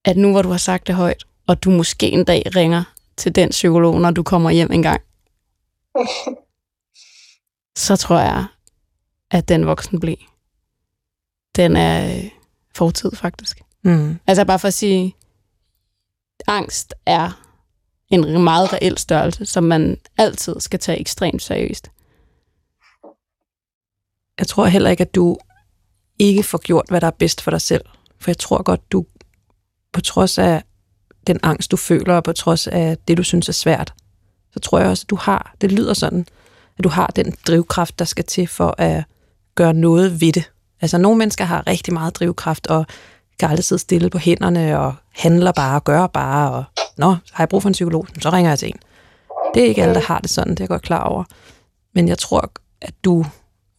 at 0.04 0.16
nu 0.16 0.30
hvor 0.30 0.42
du 0.42 0.48
har 0.48 0.58
sagt 0.58 0.86
det 0.86 0.94
højt, 0.94 1.24
og 1.46 1.64
du 1.64 1.70
måske 1.70 2.10
en 2.10 2.24
dag 2.24 2.42
ringer 2.56 2.84
til 3.16 3.34
den 3.34 3.50
psykolog, 3.50 4.00
når 4.00 4.10
du 4.10 4.22
kommer 4.22 4.50
hjem 4.50 4.72
en 4.72 4.82
gang, 4.82 5.02
så 7.86 7.96
tror 7.96 8.18
jeg, 8.18 8.44
at 9.30 9.48
den 9.48 9.66
voksen 9.66 10.00
blev, 10.00 10.16
den 11.56 11.76
er 11.76 12.16
øh, 12.16 12.30
fortid 12.74 13.16
faktisk. 13.16 13.62
Mm. 13.82 14.18
Altså 14.26 14.44
bare 14.44 14.58
for 14.58 14.68
at 14.68 14.74
sige, 14.74 15.16
angst 16.46 16.94
er 17.06 17.43
en 18.08 18.44
meget 18.44 18.72
reel 18.72 18.98
størrelse, 18.98 19.46
som 19.46 19.64
man 19.64 19.96
altid 20.18 20.60
skal 20.60 20.78
tage 20.78 21.00
ekstremt 21.00 21.42
seriøst. 21.42 21.90
Jeg 24.38 24.46
tror 24.46 24.66
heller 24.66 24.90
ikke, 24.90 25.00
at 25.00 25.14
du 25.14 25.36
ikke 26.18 26.42
får 26.42 26.58
gjort, 26.58 26.84
hvad 26.88 27.00
der 27.00 27.06
er 27.06 27.10
bedst 27.18 27.40
for 27.40 27.50
dig 27.50 27.60
selv. 27.60 27.84
For 28.20 28.30
jeg 28.30 28.38
tror 28.38 28.62
godt, 28.62 28.92
du 28.92 29.06
på 29.92 30.00
trods 30.00 30.38
af 30.38 30.62
den 31.26 31.40
angst, 31.42 31.70
du 31.70 31.76
føler, 31.76 32.14
og 32.14 32.24
på 32.24 32.32
trods 32.32 32.66
af 32.66 32.98
det, 33.08 33.16
du 33.16 33.22
synes 33.22 33.48
er 33.48 33.52
svært, 33.52 33.94
så 34.52 34.60
tror 34.60 34.78
jeg 34.78 34.88
også, 34.88 35.04
at 35.04 35.10
du 35.10 35.16
har, 35.16 35.54
det 35.60 35.72
lyder 35.72 35.94
sådan, 35.94 36.26
at 36.78 36.84
du 36.84 36.88
har 36.88 37.06
den 37.06 37.34
drivkraft, 37.46 37.98
der 37.98 38.04
skal 38.04 38.24
til 38.24 38.46
for 38.46 38.74
at 38.78 39.04
gøre 39.54 39.74
noget 39.74 40.20
ved 40.20 40.32
det. 40.32 40.50
Altså 40.80 40.98
nogle 40.98 41.18
mennesker 41.18 41.44
har 41.44 41.66
rigtig 41.66 41.92
meget 41.92 42.16
drivkraft, 42.16 42.66
og 42.66 42.86
kan 43.38 43.50
aldrig 43.50 43.64
sidde 43.64 43.82
stille 43.82 44.10
på 44.10 44.18
hænderne, 44.18 44.78
og 44.78 44.94
handler 45.12 45.52
bare, 45.52 45.76
og 45.76 45.84
gør 45.84 46.06
bare, 46.06 46.52
og 46.52 46.64
nå, 46.96 47.06
har 47.06 47.44
jeg 47.44 47.48
brug 47.48 47.62
for 47.62 47.68
en 47.68 47.72
psykolog, 47.72 48.06
så 48.20 48.30
ringer 48.30 48.50
jeg 48.50 48.58
til 48.58 48.68
en. 48.68 48.78
Det 49.54 49.62
er 49.62 49.66
ikke 49.66 49.82
alle, 49.82 49.94
der 49.94 50.00
har 50.00 50.18
det 50.18 50.30
sådan, 50.30 50.50
det 50.50 50.60
er 50.60 50.64
jeg 50.64 50.68
godt 50.68 50.82
klar 50.82 51.04
over. 51.04 51.24
Men 51.94 52.08
jeg 52.08 52.18
tror, 52.18 52.52
at 52.80 52.94
du 53.04 53.24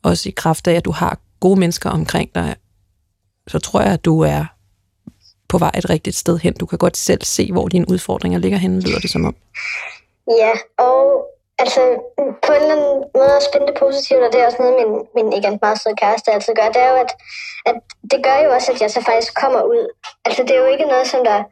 også 0.04 0.30
i 0.30 0.32
kraft 0.32 0.68
af, 0.68 0.74
at 0.74 0.86
du 0.86 0.92
har 0.92 1.20
gode 1.40 1.60
mennesker 1.60 1.90
omkring 1.90 2.36
dig, 2.36 2.56
så 3.48 3.60
tror 3.60 3.82
jeg, 3.82 3.94
at 3.94 4.06
du 4.06 4.20
er 4.20 4.46
på 5.48 5.58
vej 5.58 5.72
et 5.78 5.90
rigtigt 5.90 6.16
sted 6.16 6.38
hen. 6.38 6.54
Du 6.54 6.66
kan 6.66 6.78
godt 6.78 6.98
selv 6.98 7.24
se, 7.24 7.52
hvor 7.52 7.68
dine 7.68 7.90
udfordringer 7.90 8.40
ligger 8.40 8.58
henne, 8.58 8.82
lyder 8.82 9.00
det 9.00 9.10
som 9.12 9.26
om. 9.26 9.36
Ja, 10.40 10.52
og 10.84 11.26
altså 11.60 11.82
på 12.46 12.52
en 12.54 12.62
eller 12.62 12.76
anden 12.76 13.04
måde 13.18 13.36
at 13.40 13.44
spænde 13.48 13.68
det 13.68 13.78
positivt, 13.80 14.24
og 14.24 14.32
det 14.32 14.40
er 14.42 14.46
også 14.46 14.62
noget, 14.62 14.76
min, 14.80 14.92
min 15.16 15.34
ikke 15.34 15.60
meget 15.62 15.82
søde 15.82 15.96
kæreste 15.96 16.32
altid 16.32 16.54
gør, 16.56 16.70
det 16.76 16.82
er 16.82 16.90
jo, 16.90 16.98
at, 17.06 17.12
at 17.66 17.76
det 18.12 18.24
gør 18.24 18.38
jo 18.46 18.50
også, 18.54 18.72
at 18.72 18.82
jeg 18.82 18.92
så 18.92 19.02
faktisk 19.02 19.34
kommer 19.42 19.62
ud. 19.64 19.84
Altså 20.26 20.42
det 20.44 20.52
er 20.56 20.62
jo 20.64 20.66
ikke 20.74 20.86
noget, 20.86 21.08
som 21.08 21.24
der... 21.24 21.44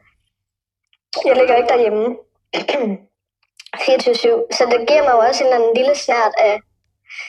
Jeg 1.28 1.36
ligger 1.36 1.56
ikke 1.56 1.72
derhjemme 1.74 2.04
24-7, 3.76 4.56
så 4.56 4.62
det 4.72 4.88
giver 4.88 5.04
mig 5.06 5.12
jo 5.12 5.18
også 5.28 5.44
en 5.44 5.46
eller 5.46 5.60
anden 5.60 5.76
lille 5.76 5.94
snært 5.94 6.34
af 6.38 6.60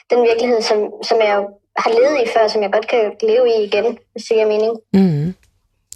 den 0.09 0.23
virkelighed, 0.23 0.61
som, 0.61 0.77
som 1.03 1.17
jeg 1.19 1.35
jo 1.35 1.43
har 1.77 1.89
levet 1.89 2.21
i 2.23 2.27
før, 2.33 2.47
som 2.47 2.61
jeg 2.61 2.71
godt 2.73 2.87
kan 2.87 3.15
leve 3.21 3.49
i 3.49 3.63
igen, 3.63 3.97
hvis 4.11 4.23
det 4.23 4.35
giver 4.35 4.47
mening. 4.47 4.73
Mm. 4.93 5.33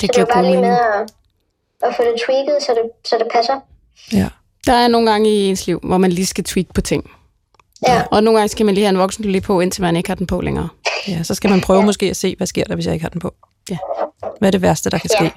Det 0.02 0.08
Så 0.08 0.14
det 0.14 0.18
er 0.18 0.34
bare 0.34 0.46
lige 0.46 0.62
med 0.62 0.78
at, 0.94 1.02
at 1.84 1.96
få 1.96 2.04
det 2.04 2.22
tweaked, 2.26 2.60
så 2.60 2.72
det, 2.74 2.92
så 3.06 3.18
det 3.18 3.28
passer. 3.32 3.60
Ja. 4.14 4.30
Der 4.70 4.76
er 4.76 4.88
nogle 4.88 5.12
gange 5.12 5.30
i 5.30 5.48
ens 5.50 5.68
liv, 5.68 5.80
hvor 5.84 5.98
man 5.98 6.12
lige 6.12 6.26
skal 6.26 6.44
tweak 6.44 6.66
på 6.76 6.82
ting. 6.82 7.12
Ja. 7.88 8.02
Og 8.12 8.24
nogle 8.24 8.40
gange 8.40 8.50
skal 8.50 8.66
man 8.66 8.76
lige 8.76 8.86
have 8.86 8.94
en 8.94 8.98
voksen 9.00 9.26
lige 9.26 9.42
på, 9.42 9.60
indtil 9.62 9.82
man 9.82 9.96
ikke 9.96 10.10
har 10.10 10.16
den 10.16 10.28
på 10.28 10.42
længere. 10.42 10.70
ja, 11.08 11.24
så 11.24 11.36
skal 11.36 11.50
man 11.50 11.62
prøve 11.62 11.84
måske 11.84 12.06
at 12.10 12.18
se, 12.18 12.36
hvad 12.38 12.48
sker 12.48 12.64
der, 12.64 12.76
hvis 12.76 12.86
jeg 12.86 12.94
ikke 12.94 13.04
har 13.04 13.10
den 13.10 13.22
på. 13.22 13.34
Ja. 13.70 13.78
Hvad 14.40 14.50
er 14.50 14.52
det 14.52 14.62
værste, 14.62 14.90
der 14.90 14.98
kan 14.98 15.10
Ja. 15.14 15.18
ske? 15.30 15.32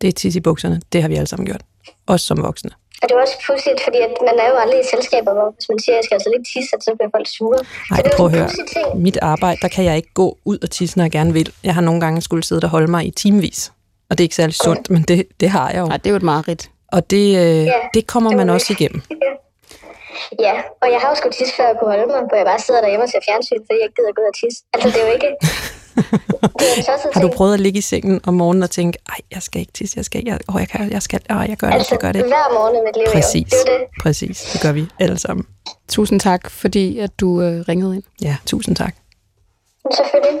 Det 0.00 0.08
er 0.08 0.12
tisse 0.12 0.36
i 0.38 0.40
bukserne. 0.42 0.80
Det 0.92 1.02
har 1.02 1.08
vi 1.08 1.14
alle 1.14 1.26
sammen 1.26 1.46
gjort. 1.46 1.62
Også 2.06 2.26
som 2.26 2.42
voksne. 2.42 2.70
Og 3.02 3.08
det 3.08 3.14
er 3.16 3.20
også 3.20 3.34
pudsigt, 3.46 3.80
fordi 3.84 3.96
at 3.98 4.10
man 4.28 4.34
er 4.44 4.48
jo 4.48 4.56
aldrig 4.62 4.80
i 4.80 4.86
selskaber, 4.94 5.32
hvor 5.32 5.50
hvis 5.56 5.66
man 5.68 5.78
siger, 5.78 5.94
at 5.94 5.96
jeg 5.96 6.04
skal 6.04 6.14
altså 6.14 6.30
lidt 6.36 6.46
tisse, 6.54 6.70
så 6.86 6.90
bliver 6.98 7.10
folk 7.16 7.28
sure. 7.36 7.58
Nej, 7.90 7.96
så 7.98 8.02
det 8.04 8.12
prøv 8.16 8.26
at 8.26 8.32
høre. 8.32 8.48
ting. 8.48 9.02
Mit 9.02 9.18
arbejde, 9.22 9.58
der 9.62 9.68
kan 9.68 9.84
jeg 9.84 9.96
ikke 9.96 10.12
gå 10.14 10.38
ud 10.44 10.58
og 10.62 10.70
tisse, 10.70 10.96
når 10.98 11.04
jeg 11.04 11.10
gerne 11.12 11.32
vil. 11.32 11.52
Jeg 11.64 11.74
har 11.74 11.80
nogle 11.82 12.00
gange 12.00 12.20
skulle 12.20 12.42
sidde 12.44 12.64
og 12.64 12.68
holde 12.70 12.90
mig 12.90 13.06
i 13.06 13.10
timevis. 13.10 13.72
Og 14.10 14.18
det 14.18 14.24
er 14.24 14.26
ikke 14.26 14.34
særlig 14.34 14.54
sundt, 14.54 14.90
men 14.90 15.02
det, 15.02 15.26
det 15.40 15.50
har 15.50 15.70
jeg 15.70 15.80
jo. 15.80 15.86
Nej, 15.86 15.96
det 15.96 16.06
er 16.06 16.10
jo 16.10 16.16
et 16.16 16.22
mareridt. 16.22 16.70
Og 16.92 17.10
det, 17.10 17.26
øh, 17.42 17.66
det 17.94 18.06
kommer 18.06 18.30
man 18.36 18.50
også 18.50 18.72
igennem. 18.72 19.02
Ja, 20.40 20.52
og 20.82 20.90
jeg 20.92 20.98
har 21.00 21.08
jo 21.10 21.14
sgu 21.14 21.28
tisse, 21.30 21.54
før 21.56 21.66
jeg 21.66 21.76
kunne 21.80 21.90
holde 21.90 22.06
mig, 22.06 22.20
hvor 22.28 22.36
jeg 22.36 22.46
bare 22.46 22.58
sidder 22.58 22.80
derhjemme 22.80 23.04
og 23.04 23.10
ser 23.10 23.18
fjernsyn, 23.28 23.60
fordi 23.66 23.76
jeg 23.80 23.86
ikke 23.88 23.96
gider 23.98 24.12
gå 24.16 24.22
ud 24.22 24.28
og 24.32 24.36
tisse. 24.42 24.58
Altså, 24.74 24.88
det 24.88 24.98
er 25.02 25.06
jo 25.08 25.12
ikke... 25.18 25.30
Det 26.58 26.66
er 26.68 26.92
en 27.06 27.12
Har 27.14 27.20
du 27.20 27.28
prøvet 27.28 27.54
at 27.54 27.60
ligge 27.60 27.78
i 27.78 27.80
sengen 27.82 28.20
om 28.26 28.34
morgenen 28.34 28.62
og 28.62 28.70
tænke, 28.70 28.98
ej, 29.08 29.16
jeg 29.30 29.42
skal 29.42 29.60
ikke 29.60 29.72
tisse, 29.72 29.94
jeg 29.96 30.04
skal 30.04 30.18
ikke, 30.18 30.30
jeg, 30.30 30.38
åh, 30.48 30.56
jeg, 30.60 30.68
kan, 30.68 30.92
jeg 30.92 31.02
skal, 31.02 31.20
åh, 31.30 31.44
jeg 31.48 31.56
gør 31.56 31.66
det, 31.66 31.74
Altså, 31.74 31.94
jeg 31.94 32.00
gør 32.00 32.12
det. 32.12 32.22
hver 32.22 32.54
morgen 32.54 32.76
i 32.76 32.80
mit 32.86 32.96
liv, 32.96 33.06
Præcis, 33.12 33.52
jo. 33.52 33.58
Det 33.66 33.74
er 33.74 33.78
det. 33.78 33.86
præcis. 34.02 34.50
Det 34.52 34.60
gør 34.60 34.72
vi 34.72 34.86
alle 35.00 35.18
sammen. 35.18 35.46
Tusind 35.88 36.20
tak, 36.20 36.50
fordi 36.50 36.98
at 36.98 37.10
du 37.20 37.42
øh, 37.42 37.64
ringede 37.68 37.94
ind. 37.94 38.02
Ja, 38.22 38.36
tusind 38.46 38.76
tak. 38.76 38.94
Selvfølgelig. 39.96 40.40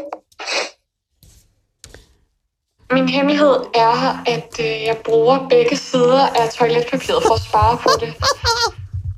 Min 2.92 3.08
hemmelighed 3.08 3.56
er, 3.74 4.22
at 4.26 4.60
øh, 4.60 4.84
jeg 4.86 4.96
bruger 5.04 5.48
begge 5.48 5.76
sider 5.76 6.26
af 6.26 6.50
toiletpapiret 6.50 7.22
for 7.26 7.34
at 7.34 7.40
spare 7.40 7.76
på 7.76 7.90
det. 8.00 8.14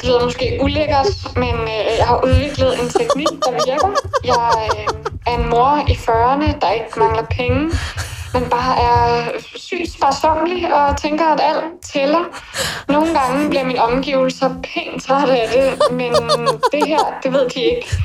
Det 0.00 0.08
lyder 0.08 0.24
måske 0.24 0.58
ulækkert, 0.62 1.06
men 1.36 1.54
øh, 1.54 1.84
jeg 1.98 2.06
har 2.06 2.20
udviklet 2.24 2.80
en 2.80 2.88
teknik, 2.88 3.28
der 3.44 3.52
virker. 3.66 3.90
Jeg 4.24 4.68
øh, 4.78 4.94
er 5.26 5.38
en 5.38 5.50
mor 5.50 5.84
i 5.88 5.92
40'erne, 5.92 6.58
der 6.60 6.70
ikke 6.70 6.98
mangler 6.98 7.26
penge, 7.30 7.70
men 8.34 8.50
bare 8.50 8.72
er 8.88 9.30
sygt 9.56 9.92
sparsommelig 9.92 10.74
og 10.74 10.96
tænker, 10.96 11.26
at 11.26 11.40
alt 11.42 11.64
tæller. 11.92 12.24
Nogle 12.88 13.18
gange 13.18 13.50
bliver 13.50 13.64
mine 13.64 13.82
omgivelser 13.82 14.48
pænt 14.48 15.02
trætte 15.02 15.32
af 15.42 15.48
det, 15.48 15.92
men 15.92 16.12
det 16.72 16.86
her, 16.86 17.04
det 17.22 17.32
ved 17.32 17.48
de 17.48 17.60
ikke. 17.60 17.96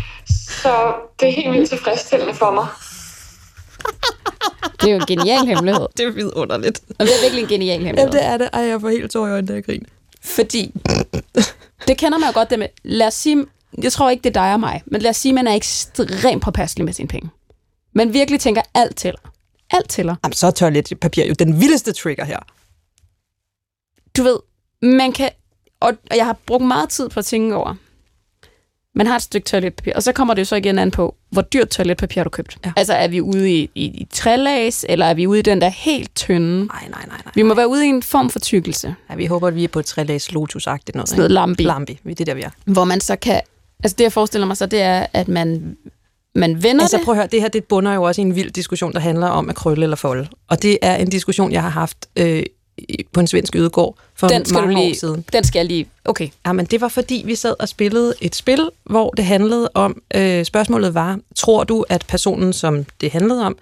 Så 0.62 0.94
det 1.20 1.28
er 1.28 1.34
helt 1.34 1.52
vildt 1.52 1.70
tilfredsstillende 1.70 2.34
for 2.34 2.52
mig. 2.52 2.68
Det 4.82 4.90
er 4.90 4.94
jo 4.94 5.00
en 5.00 5.06
genial 5.06 5.46
hemmelighed. 5.46 5.88
Det 5.98 6.06
er 6.06 6.12
vidunderligt. 6.12 6.82
Og 6.90 7.06
det 7.06 7.10
er 7.16 7.22
virkelig 7.22 7.42
en 7.42 7.48
genial 7.50 7.84
hemmelighed. 7.84 8.14
Ja, 8.14 8.18
det 8.18 8.26
er 8.26 8.38
det. 8.38 8.50
Ej, 8.54 8.62
jeg 8.62 8.82
får 8.82 8.90
helt 8.90 9.12
tår 9.12 9.28
i 9.28 9.30
øjnene, 9.30 9.48
da 9.48 9.54
jeg 9.54 9.64
griner. 9.66 9.88
Fordi, 10.22 10.74
det 11.88 11.98
kender 11.98 12.18
man 12.18 12.30
jo 12.30 12.34
godt 12.34 12.50
det 12.50 12.60
med, 12.60 12.68
lad 12.84 13.08
os 13.08 13.14
sige, 13.14 13.46
jeg 13.84 13.92
tror 13.92 14.10
ikke, 14.10 14.24
det 14.24 14.30
er 14.30 14.42
dig 14.42 14.54
og 14.54 14.60
mig, 14.60 14.84
men 14.86 15.02
lad 15.02 15.10
os 15.10 15.18
sige, 15.18 15.34
man 15.34 15.48
er 15.48 15.54
ekstremt 15.54 16.44
påpasselig 16.44 16.86
med 16.86 16.94
sine 16.94 17.08
penge. 17.08 17.30
Man 17.94 18.14
virkelig 18.14 18.40
tænker, 18.40 18.62
alt 18.74 18.96
tæller. 18.96 19.20
Alt 19.70 19.90
tæller. 19.90 20.16
Jamen, 20.24 20.34
så 20.34 20.48
er 20.48 20.52
toiletpapir 20.52 21.26
jo 21.26 21.34
den 21.40 21.60
vildeste 21.62 21.94
trigger 21.94 22.26
her. 22.26 22.40
Du 24.18 24.24
ved, 24.24 24.40
man 24.82 25.12
kan, 25.12 25.30
og 25.80 25.94
og 26.12 26.18
jeg 26.18 26.26
har 26.26 26.38
brugt 26.46 26.66
meget 26.66 26.90
tid 26.90 27.10
på 27.10 27.20
at 27.20 27.26
tænke 27.26 27.56
over, 27.56 27.76
man 28.96 29.08
har 29.08 29.16
et 29.16 29.22
stykke 29.22 29.46
toiletpapir, 29.46 29.94
og 29.96 30.04
så 30.04 30.12
kommer 30.12 30.34
det 30.34 30.40
jo 30.40 30.46
så 30.46 30.56
igen 30.56 30.80
an 30.80 30.92
på, 30.92 31.16
hvor 31.30 31.42
dyrt 31.42 31.70
toiletpapir 31.70 32.20
har 32.20 32.24
du 32.24 32.30
købt. 32.30 32.58
Ja. 32.66 32.72
Altså, 32.76 32.94
er 32.94 33.08
vi 33.08 33.22
ude 33.22 33.52
i, 33.52 33.70
i, 33.76 33.86
i 33.86 34.08
trælags, 34.14 34.86
eller 34.90 35.06
er 35.06 35.14
vi 35.14 35.28
ude 35.28 35.40
i 35.40 35.42
den 35.42 35.62
der 35.62 35.70
helt 35.70 36.16
tynde? 36.16 36.66
Nej, 36.66 36.68
nej, 36.90 37.06
nej, 37.08 37.18
nej. 37.26 37.32
Vi 37.36 37.42
må 37.42 37.54
være 37.54 37.68
ude 37.68 37.86
i 37.86 37.90
en 37.90 38.04
form 38.04 38.30
for 38.30 38.40
tykkelse. 38.40 38.96
Ja, 39.10 39.16
vi 39.16 39.26
håber, 39.26 39.48
at 39.48 39.56
vi 39.56 39.64
er 39.64 39.68
på 39.68 39.80
et 39.80 39.86
trælags 39.86 40.32
lotus-agtigt 40.32 40.96
noget. 40.96 41.10
Sådan 41.10 41.20
noget 41.20 41.32
lambi. 41.32 41.64
Lambi, 41.64 42.00
det 42.06 42.20
er 42.20 42.26
der, 42.26 42.34
vi 42.34 42.42
er. 42.42 42.50
Hvor 42.66 42.86
man 42.86 43.02
så 43.02 43.16
kan... 43.16 43.42
Altså, 43.84 43.96
det 43.98 44.04
jeg 44.04 44.12
forestiller 44.14 44.48
mig 44.48 44.58
så, 44.58 44.66
det 44.66 44.82
er, 44.82 45.06
at 45.14 45.28
man, 45.28 45.78
man 46.36 46.64
vender 46.64 46.82
Altså 46.82 46.98
det. 46.98 47.06
prøv 47.06 47.12
at 47.14 47.18
høre, 47.18 47.28
det 47.32 47.42
her 47.42 47.48
det 47.48 47.64
bunder 47.64 47.94
jo 47.94 48.04
også 48.04 48.22
i 48.22 48.26
en 48.26 48.36
vild 48.36 48.52
diskussion, 48.52 48.94
der 48.94 49.00
handler 49.00 49.28
om 49.28 49.50
at 49.50 49.56
krølle 49.56 49.84
eller 49.84 49.96
folde. 49.96 50.28
Og 50.48 50.62
det 50.62 50.78
er 50.82 50.96
en 50.96 51.10
diskussion, 51.10 51.52
jeg 51.52 51.62
har 51.62 51.70
haft 51.70 51.98
øh, 52.16 52.44
på 53.14 53.20
en 53.20 53.28
svensk 53.28 53.56
ydegård 53.56 53.96
for 54.16 54.28
Den 54.28 54.46
skal 54.46 54.60
mange 54.60 54.76
lige... 54.76 54.92
år 54.92 54.96
siden. 55.00 55.26
Den 55.34 55.44
skal 55.44 55.60
jeg 55.60 55.66
lige... 55.66 55.88
Okay. 56.06 56.30
Jamen, 56.46 56.66
det 56.66 56.82
var 56.82 56.88
fordi, 56.88 57.24
vi 57.26 57.36
sad 57.36 57.56
og 57.60 57.70
spillede 57.70 58.14
et 58.22 58.36
spil, 58.36 58.70
hvor 58.84 59.10
det 59.10 59.26
handlede 59.26 59.70
om, 59.74 60.02
øh, 60.16 60.46
spørgsmålet 60.46 60.94
var, 60.94 61.20
tror 61.36 61.64
du, 61.64 61.86
at 61.90 62.06
personen, 62.08 62.54
som 62.54 62.86
det 63.02 63.12
handlede 63.12 63.46
om, 63.46 63.58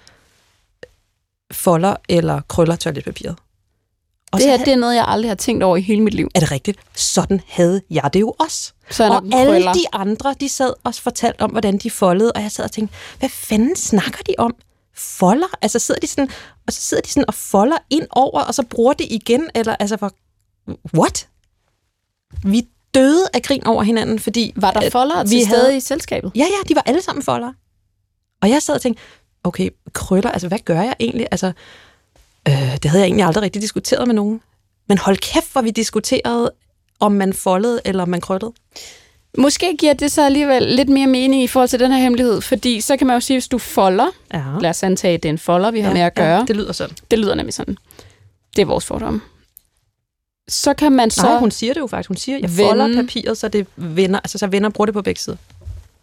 folder 1.52 1.96
eller 2.10 2.42
krøller 2.48 2.76
toiletpapiret? 2.76 3.36
Og 4.32 4.40
Det 4.40 4.48
her, 4.48 4.52
havde- 4.52 4.66
det 4.66 4.74
er 4.74 4.78
noget, 4.78 4.96
jeg 4.96 5.06
aldrig 5.08 5.30
har 5.30 5.36
tænkt 5.36 5.64
over 5.64 5.78
i 5.78 5.82
hele 5.82 6.02
mit 6.02 6.14
liv. 6.14 6.30
er 6.36 6.40
det 6.40 6.52
rigtigt? 6.52 6.80
Sådan 6.96 7.42
havde 7.48 7.82
jeg 7.90 8.10
det 8.14 8.20
jo 8.20 8.36
også. 8.40 8.74
Så 8.92 9.10
og 9.10 9.24
alle 9.34 9.52
krøller. 9.52 9.74
de 9.74 9.84
andre, 9.94 10.36
de 10.40 10.50
sad 10.50 10.74
og 10.84 10.96
fortalte 10.96 11.42
om, 11.42 11.52
hvordan 11.52 11.78
de 11.78 11.90
foldede, 11.92 12.32
og 12.32 12.42
jeg 12.42 12.52
sad 12.52 12.64
og 12.66 12.72
tænkte, 12.72 12.96
hvad 13.20 13.30
fanden 13.30 13.76
snakker 13.76 14.20
de 14.28 14.34
om? 14.38 14.56
Folder? 14.98 15.48
Altså 15.62 15.80
sidder 15.80 16.00
de 16.02 16.08
sådan, 16.08 16.30
og 16.68 16.74
så 16.74 16.82
sidder 16.82 17.02
de 17.02 17.10
sådan 17.10 17.26
og 17.28 17.34
folder 17.34 17.78
ind 17.90 18.08
over, 18.12 18.42
og 18.42 18.54
så 18.56 18.64
bruger 18.64 18.94
det 18.94 19.08
igen, 19.10 19.50
eller 19.56 19.76
altså, 19.76 19.98
for, 19.98 20.12
what? 20.98 21.28
Vi 22.44 22.68
døde 22.94 23.28
af 23.34 23.42
grin 23.42 23.68
over 23.68 23.84
hinanden, 23.84 24.20
fordi... 24.20 24.54
Var 24.56 24.72
der 24.72 24.90
folder 24.90 25.24
vi 25.24 25.30
til 25.30 25.42
stede 25.42 25.62
havde- 25.62 25.78
i 25.78 25.80
selskabet? 25.80 26.32
Ja, 26.36 26.44
ja, 26.44 26.68
de 26.70 26.76
var 26.76 26.84
alle 26.86 27.02
sammen 27.02 27.24
folder. 27.24 27.54
Og 28.42 28.50
jeg 28.50 28.62
sad 28.62 28.76
og 28.76 28.82
tænkte, 28.82 29.04
okay, 29.44 29.70
krøller, 29.94 30.32
altså 30.32 30.48
hvad 30.48 30.60
gør 30.60 30.82
jeg 30.82 30.96
egentlig? 31.00 31.28
Altså, 31.32 31.48
øh, 32.48 32.54
det 32.54 32.86
havde 32.86 33.02
jeg 33.02 33.08
egentlig 33.08 33.26
aldrig 33.26 33.44
rigtig 33.44 33.62
diskuteret 33.62 34.08
med 34.08 34.16
nogen. 34.16 34.42
Men 34.88 34.98
hold 34.98 35.18
kæft, 35.18 35.52
hvor 35.52 35.62
vi 35.62 35.72
diskuterede, 35.72 36.52
om 37.00 37.12
man 37.12 37.34
foldede 37.34 37.82
eller 37.86 38.04
om 38.04 38.10
man 38.10 38.22
krøllede. 38.22 38.54
Måske 39.38 39.78
giver 39.80 39.94
det 39.94 40.12
så 40.12 40.26
alligevel 40.26 40.64
lidt 40.64 40.90
mere 40.90 41.08
mening 41.08 41.44
i 41.44 41.48
forhold 41.48 41.70
til 41.70 41.80
den 41.80 41.92
her 41.92 42.00
hemmelighed, 42.00 42.42
fordi 42.42 42.82
så 42.82 42.98
kan 42.98 43.08
man 43.08 43.14
jo 43.16 43.20
sige, 43.20 43.36
hvis 43.38 43.48
du 43.48 43.58
folder, 43.58 44.08
Ja. 44.34 44.44
lad 44.62 44.70
os 44.70 44.84
antage, 44.84 45.14
at 45.14 45.24
det 45.24 45.30
er 45.30 45.34
en 45.34 45.38
folder, 45.40 45.72
vi 45.72 45.80
har 45.80 45.94
med 45.94 46.02
at 46.02 46.16
gøre. 46.16 46.38
Ja, 46.38 46.44
det... 46.48 46.56
lyder 46.56 46.72
sådan. 46.74 46.96
det 47.12 47.20
lyder 47.20 47.36
nemlig 47.36 47.54
sådan. 47.54 47.78
Det 48.56 48.62
er 48.62 48.66
vores 48.66 48.86
fordom. 48.86 49.22
Så 50.48 50.74
kan 50.74 50.92
man 50.92 51.12
så... 51.12 51.22
Så... 51.22 51.28
Nej, 51.28 51.40
hun 51.40 51.52
siger 51.52 51.74
det 51.74 51.80
jo 51.82 51.88
faktisk. 51.88 52.08
Hun 52.10 52.18
siger, 52.18 52.38
jeg 52.38 52.50
Vende. 52.58 52.70
folder 52.70 53.02
papiret, 53.02 53.38
så 53.38 53.48
det 53.48 53.68
vender, 53.76 54.20
altså 54.20 54.38
så 54.38 54.48
vender 54.48 54.70
bruger 54.70 54.86
det 54.86 54.94
på 54.94 55.02
begge 55.02 55.22
sider. 55.22 55.38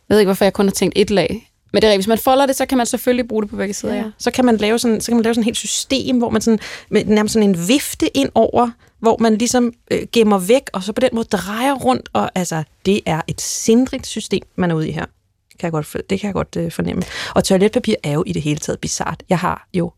Jeg 0.09 0.15
ved 0.15 0.19
ikke, 0.21 0.29
hvorfor 0.29 0.45
jeg 0.45 0.53
kun 0.53 0.67
har 0.67 0.73
tænkt 0.73 0.93
et 0.99 1.11
lag. 1.11 1.49
Men 1.73 1.83
det 1.83 1.89
er 1.89 1.93
rigtigt. 1.93 1.99
Hvis 2.07 2.09
man 2.09 2.19
folder 2.19 2.47
det, 2.47 2.57
så 2.57 2.67
kan 2.67 2.79
man 2.79 2.87
selvfølgelig 2.87 3.29
bruge 3.29 3.43
det 3.43 3.51
på 3.51 3.57
begge 3.57 3.75
sider, 3.75 3.95
ja. 3.95 3.99
ja. 4.01 4.05
Så 4.19 4.31
kan 4.31 4.45
man 4.45 4.57
lave 4.57 4.79
sådan, 4.79 5.01
så 5.01 5.07
kan 5.07 5.17
man 5.17 5.23
lave 5.23 5.35
sådan 5.35 5.43
et 5.43 5.45
helt 5.45 5.57
system, 5.57 6.19
hvor 6.19 6.31
man 6.31 6.43
sådan, 6.43 6.59
med 6.91 7.05
nærmest 7.05 7.33
sådan 7.33 7.49
en 7.49 7.69
vifte 7.69 8.17
ind 8.17 8.29
over, 8.35 8.71
hvor 9.03 9.17
man 9.21 9.37
ligesom 9.37 9.73
øh, 9.91 10.07
gemmer 10.13 10.39
væk, 10.39 10.63
og 10.73 10.83
så 10.83 10.93
på 10.93 11.01
den 11.01 11.11
måde 11.13 11.25
drejer 11.25 11.75
rundt, 11.75 12.09
og 12.13 12.31
altså, 12.35 12.65
det 12.87 13.01
er 13.07 13.23
et 13.27 13.41
sindrigt 13.41 14.07
system, 14.07 14.43
man 14.57 14.71
er 14.71 14.75
ude 14.75 14.89
i 14.89 14.93
her. 14.93 15.05
Det 15.51 15.59
kan 15.59 15.67
jeg 15.67 15.73
godt, 15.73 16.11
det 16.11 16.21
kan 16.21 16.27
jeg 16.27 16.35
godt 16.35 16.57
øh, 16.57 16.73
fornemme. 16.73 17.03
Og 17.35 17.45
toiletpapir 17.45 17.95
er 18.03 18.13
jo 18.13 18.25
i 18.27 18.33
det 18.33 18.43
hele 18.43 18.59
taget 18.61 18.81
bizart. 18.81 19.23
Jeg 19.29 19.39
har 19.39 19.69
jo, 19.75 19.93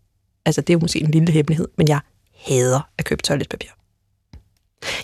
altså 0.45 0.61
det 0.61 0.71
er 0.71 0.75
jo 0.75 0.79
måske 0.81 1.01
en 1.01 1.11
lille 1.11 1.33
hemmelighed, 1.33 1.69
men 1.79 1.89
jeg 1.89 2.01
hader 2.45 2.89
at 2.99 3.05
købe 3.05 3.23
toiletpapir. 3.23 3.69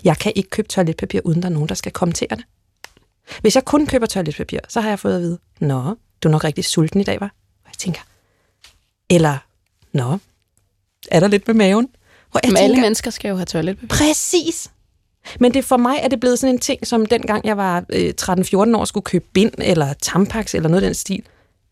Jeg 0.03 0.17
kan 0.17 0.31
ikke 0.35 0.49
købe 0.49 0.67
toiletpapir, 0.67 1.21
uden 1.23 1.41
der 1.41 1.49
er 1.49 1.53
nogen, 1.53 1.69
der 1.69 1.75
skal 1.75 1.91
kommentere 1.91 2.29
det. 2.35 2.45
Hvis 3.41 3.55
jeg 3.55 3.65
kun 3.65 3.87
køber 3.87 4.05
toiletpapir, 4.05 4.59
så 4.69 4.81
har 4.81 4.89
jeg 4.89 4.99
fået 4.99 5.15
at 5.15 5.21
vide, 5.21 5.39
Nå, 5.59 5.95
du 6.23 6.27
er 6.27 6.31
nok 6.31 6.43
rigtig 6.43 6.65
sulten 6.65 7.01
i 7.01 7.03
dag, 7.03 7.19
var? 7.19 7.33
Og 7.63 7.67
jeg 7.67 7.77
tænker, 7.77 8.01
eller, 9.09 9.37
Nå, 9.93 10.17
er 11.11 11.19
der 11.19 11.27
lidt 11.27 11.47
med 11.47 11.55
maven? 11.55 11.89
Hvor 12.31 12.39
jeg 12.43 12.49
Men 12.51 12.55
tænker, 12.55 12.63
alle 12.63 12.81
mennesker 12.81 13.11
skal 13.11 13.29
jo 13.29 13.35
have 13.35 13.45
toiletpapir. 13.45 13.87
Præcis. 13.87 14.71
Men 15.39 15.53
det 15.53 15.65
for 15.65 15.77
mig 15.77 15.99
er 16.01 16.07
det 16.07 16.19
blevet 16.19 16.39
sådan 16.39 16.55
en 16.55 16.59
ting, 16.59 16.87
som 16.87 17.05
dengang 17.05 17.45
jeg 17.45 17.57
var 17.57 17.83
øh, 17.89 18.13
13-14 18.21 18.77
år, 18.77 18.85
skulle 18.85 19.03
købe 19.03 19.25
bind 19.33 19.51
eller 19.57 19.93
tampax 19.93 20.55
eller 20.55 20.69
noget 20.69 20.83
af 20.83 20.87
den 20.87 20.95
stil. 20.95 21.23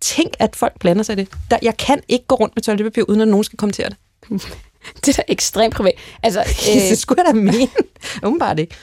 Tænk, 0.01 0.33
at 0.39 0.55
folk 0.55 0.79
blander 0.79 1.03
sig 1.03 1.13
i 1.13 1.15
det. 1.15 1.27
Der, 1.51 1.57
jeg 1.61 1.77
kan 1.77 2.01
ikke 2.07 2.25
gå 2.25 2.35
rundt 2.35 2.55
med 2.55 2.63
toiletpapir, 2.63 3.03
uden 3.03 3.21
at 3.21 3.27
nogen 3.27 3.43
skal 3.43 3.57
kommentere 3.57 3.89
det. 3.89 3.97
det 5.05 5.07
er 5.07 5.13
da 5.13 5.21
ekstremt 5.27 5.75
privat. 5.75 5.93
Altså, 6.23 6.39
øh, 6.69 6.89
det 6.89 6.97
skulle 6.97 7.23
jeg 7.25 7.33
da 7.33 7.39
mene. 7.39 7.67
Umiddelbart 8.23 8.59
ikke. 8.59 8.75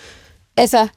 Altså, 0.57 0.89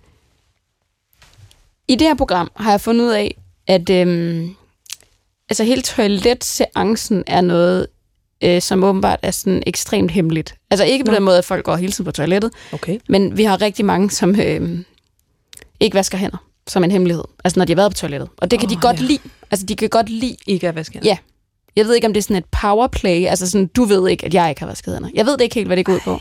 i 1.88 1.96
det 1.96 2.08
her 2.08 2.16
program 2.16 2.52
har 2.56 2.72
jeg 2.72 2.82
fundet 2.82 3.06
ud 3.06 3.12
af, 3.12 3.38
at 3.68 3.90
øhm, 3.90 4.56
altså 5.50 5.64
hele 5.64 5.82
toiletseancen 5.82 7.24
er 7.28 7.42
noget, 7.42 7.88
øh, 8.44 8.62
som 8.62 8.84
åbenbart 8.84 9.20
er 9.22 9.32
sådan 9.32 9.64
ekstremt 9.68 10.12
hemmeligt. 10.12 10.56
Altså 10.70 10.86
ikke 10.86 11.06
på 11.06 11.12
Nå. 11.12 11.16
den 11.16 11.24
måde, 11.24 11.38
at 11.38 11.46
folk 11.46 11.66
går 11.66 11.76
hele 11.76 11.92
tiden 11.92 12.06
på 12.06 12.12
toilettet, 12.12 12.52
okay. 12.72 13.00
men 13.10 13.38
vi 13.38 13.44
har 13.44 13.62
rigtig 13.62 13.86
mange, 13.86 14.12
som 14.12 14.40
øh, 14.42 14.80
ikke 15.80 15.96
vasker 15.96 16.18
hænder 16.18 16.38
som 16.70 16.84
en 16.84 16.92
hemmelighed. 16.92 17.24
Altså 17.44 17.60
når 17.60 17.66
de 17.66 17.72
har 17.72 17.76
været 17.76 17.92
på 17.92 17.98
toilettet. 17.98 18.30
Og 18.38 18.52
det 18.52 18.60
kan 18.60 18.68
oh, 18.68 18.76
de 18.76 18.82
godt 18.82 19.00
ja. 19.00 19.06
lide. 19.06 19.20
Altså 19.52 19.66
de 19.66 19.76
kan 19.76 19.90
godt 19.90 20.10
lide... 20.10 20.36
Ikke 20.48 20.68
at 20.68 20.76
vaske 20.76 20.94
hænder. 20.94 21.10
Ja. 21.10 21.18
Jeg 21.76 21.86
ved 21.86 21.96
ikke, 21.96 22.08
om 22.08 22.14
det 22.14 22.20
er 22.20 22.24
sådan 22.24 22.36
et 22.36 22.46
powerplay. 22.62 23.26
Altså 23.26 23.50
sådan, 23.50 23.68
du 23.68 23.84
ved 23.84 24.10
ikke, 24.10 24.26
at 24.26 24.34
jeg 24.34 24.50
ikke 24.50 24.62
har 24.62 24.68
vasket 24.68 24.94
hænder. 24.94 25.10
Jeg 25.14 25.26
ved 25.26 25.34
det 25.34 25.42
ikke 25.42 25.56
helt, 25.56 25.68
hvad 25.68 25.78
det 25.78 25.86
går 25.86 25.94
ud 25.94 26.00
på. 26.00 26.20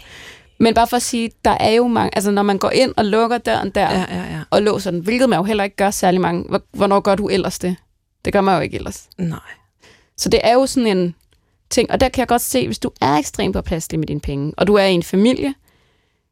Men 0.60 0.74
bare 0.74 0.86
for 0.86 0.96
at 0.96 1.02
sige, 1.02 1.30
der 1.44 1.50
er 1.50 1.70
jo 1.70 1.86
mange... 1.88 2.10
Altså 2.14 2.30
når 2.30 2.42
man 2.42 2.58
går 2.58 2.70
ind 2.70 2.94
og 2.96 3.04
lukker 3.04 3.38
døren 3.38 3.70
der, 3.70 3.90
ja, 3.90 4.04
ja, 4.10 4.16
ja. 4.16 4.40
og 4.50 4.62
låser 4.62 4.90
den, 4.90 5.00
hvilket 5.00 5.28
man 5.28 5.38
jo 5.38 5.42
heller 5.42 5.64
ikke 5.64 5.76
gør 5.76 5.90
særlig 5.90 6.20
mange. 6.20 6.60
Hvornår 6.72 7.00
gør 7.00 7.14
du 7.14 7.28
ellers 7.28 7.58
det? 7.58 7.76
Det 8.24 8.32
gør 8.32 8.40
man 8.40 8.54
jo 8.54 8.60
ikke 8.60 8.76
ellers. 8.76 9.08
Nej. 9.18 9.38
Så 10.16 10.28
det 10.28 10.40
er 10.44 10.52
jo 10.52 10.66
sådan 10.66 10.98
en 10.98 11.14
ting, 11.70 11.90
og 11.90 12.00
der 12.00 12.08
kan 12.08 12.20
jeg 12.20 12.28
godt 12.28 12.42
se, 12.42 12.66
hvis 12.66 12.78
du 12.78 12.90
er 13.00 13.16
ekstremt 13.16 13.52
påpasselig 13.52 13.98
med 13.98 14.06
dine 14.06 14.20
penge, 14.20 14.52
og 14.56 14.66
du 14.66 14.74
er 14.74 14.84
i 14.84 14.92
en 14.92 15.02
familie, 15.02 15.54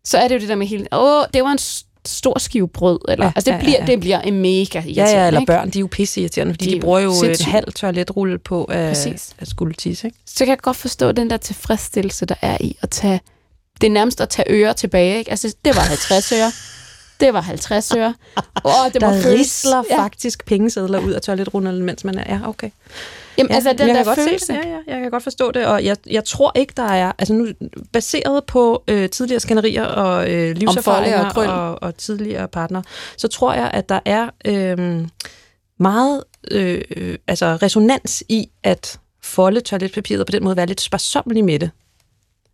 så 0.05 0.19
er 0.19 0.29
det 0.29 0.35
jo 0.35 0.41
det 0.41 0.49
der 0.49 0.55
med 0.55 0.67
hele, 0.67 0.87
åh, 0.93 1.25
det 1.35 1.45
var 1.45 1.51
en 1.51 1.59
stor 2.05 2.39
skive 2.39 2.69
brød, 2.69 2.99
eller, 3.09 3.25
ja, 3.25 3.33
altså 3.37 3.51
det, 3.51 3.57
ja, 3.57 3.63
bliver, 3.63 3.79
ja, 3.79 3.85
ja. 3.85 3.93
det 3.93 4.01
bliver 4.01 4.21
en 4.21 4.41
mega 4.41 4.59
irriterende. 4.59 4.93
Ja, 4.93 5.21
ja, 5.21 5.27
eller 5.27 5.41
ikke? 5.41 5.53
børn, 5.53 5.71
de 5.71 5.79
er 5.79 5.81
jo 5.81 5.89
pisse 5.91 6.21
irriterende, 6.21 6.53
fordi 6.53 6.71
de, 6.71 6.75
de 6.75 6.81
bruger 6.81 6.99
jo 6.99 7.15
sindssygt. 7.15 7.49
et 7.49 7.53
halvt 7.53 7.75
toiletrulle 7.75 8.39
på 8.39 8.65
at 8.65 9.23
skulle 9.43 9.75
tisse, 9.75 10.07
ikke? 10.07 10.19
Så 10.27 10.39
kan 10.39 10.49
jeg 10.49 10.59
godt 10.59 10.77
forstå 10.77 11.13
den 11.13 11.31
der 11.31 11.37
tilfredsstillelse, 11.37 12.27
der 12.27 12.35
er 12.43 12.57
i 12.61 12.77
at 12.83 12.91
tage, 12.91 13.21
det 13.81 13.87
er 13.87 13.91
nærmest 13.91 14.21
at 14.21 14.29
tage 14.29 14.51
øre 14.51 14.75
tilbage, 14.75 15.19
ikke? 15.19 15.31
Altså, 15.31 15.55
det 15.65 15.77
var 15.77 15.83
50 15.83 16.33
øre. 16.33 16.53
Det 17.21 17.35
var 17.35 17.41
50 17.41 17.93
øre. 17.97 18.15
Oh, 18.65 18.73
det 18.93 19.01
der 19.01 19.23
føles, 19.23 19.27
risler 19.27 19.83
ja. 19.91 20.03
faktisk 20.03 20.47
pengesedler 20.47 20.99
ud 20.99 21.13
af 21.13 21.23
toiletrullen, 21.23 21.83
mens 21.83 22.05
man 22.05 22.19
er... 22.19 22.35
Ja, 22.35 22.49
okay. 22.49 22.71
Jamen, 23.39 23.51
ja, 23.51 23.55
altså, 23.55 23.73
den 23.73 23.89
jeg 23.89 23.97
der 23.97 24.15
kan 24.15 24.25
følelse. 24.25 24.53
Det. 24.53 24.59
Ja, 24.65 24.69
ja, 24.69 24.79
jeg 24.87 25.01
kan 25.01 25.11
godt 25.11 25.23
forstå 25.23 25.51
det, 25.51 25.67
og 25.67 25.85
jeg, 25.85 25.97
jeg 26.07 26.25
tror 26.25 26.53
ikke, 26.55 26.73
der 26.77 26.83
er... 26.83 27.13
Altså 27.19 27.35
nu, 27.35 27.47
baseret 27.93 28.45
på 28.45 28.83
øh, 28.89 29.11
tidligere 29.11 29.41
skænderier 29.41 29.85
og 29.85 30.31
øh, 30.31 30.57
livserfaringer 30.57 31.31
og, 31.31 31.45
og, 31.45 31.83
og 31.83 31.97
tidligere 31.97 32.49
partner, 32.49 32.83
så 33.17 33.29
tror 33.29 33.55
jeg, 33.55 33.71
at 33.75 33.89
der 33.89 34.01
er 34.05 34.31
øh, 34.45 35.07
meget 35.79 36.25
øh, 36.51 37.19
altså 37.27 37.47
resonans 37.63 38.23
i 38.29 38.49
at 38.63 39.01
folde 39.23 39.61
toiletpapiret 39.61 40.21
og 40.21 40.27
på 40.27 40.33
den 40.33 40.45
måde 40.45 40.57
være 40.57 40.67
lidt 40.67 40.81
sparsommelig 40.81 41.45
med 41.45 41.59
det. 41.59 41.71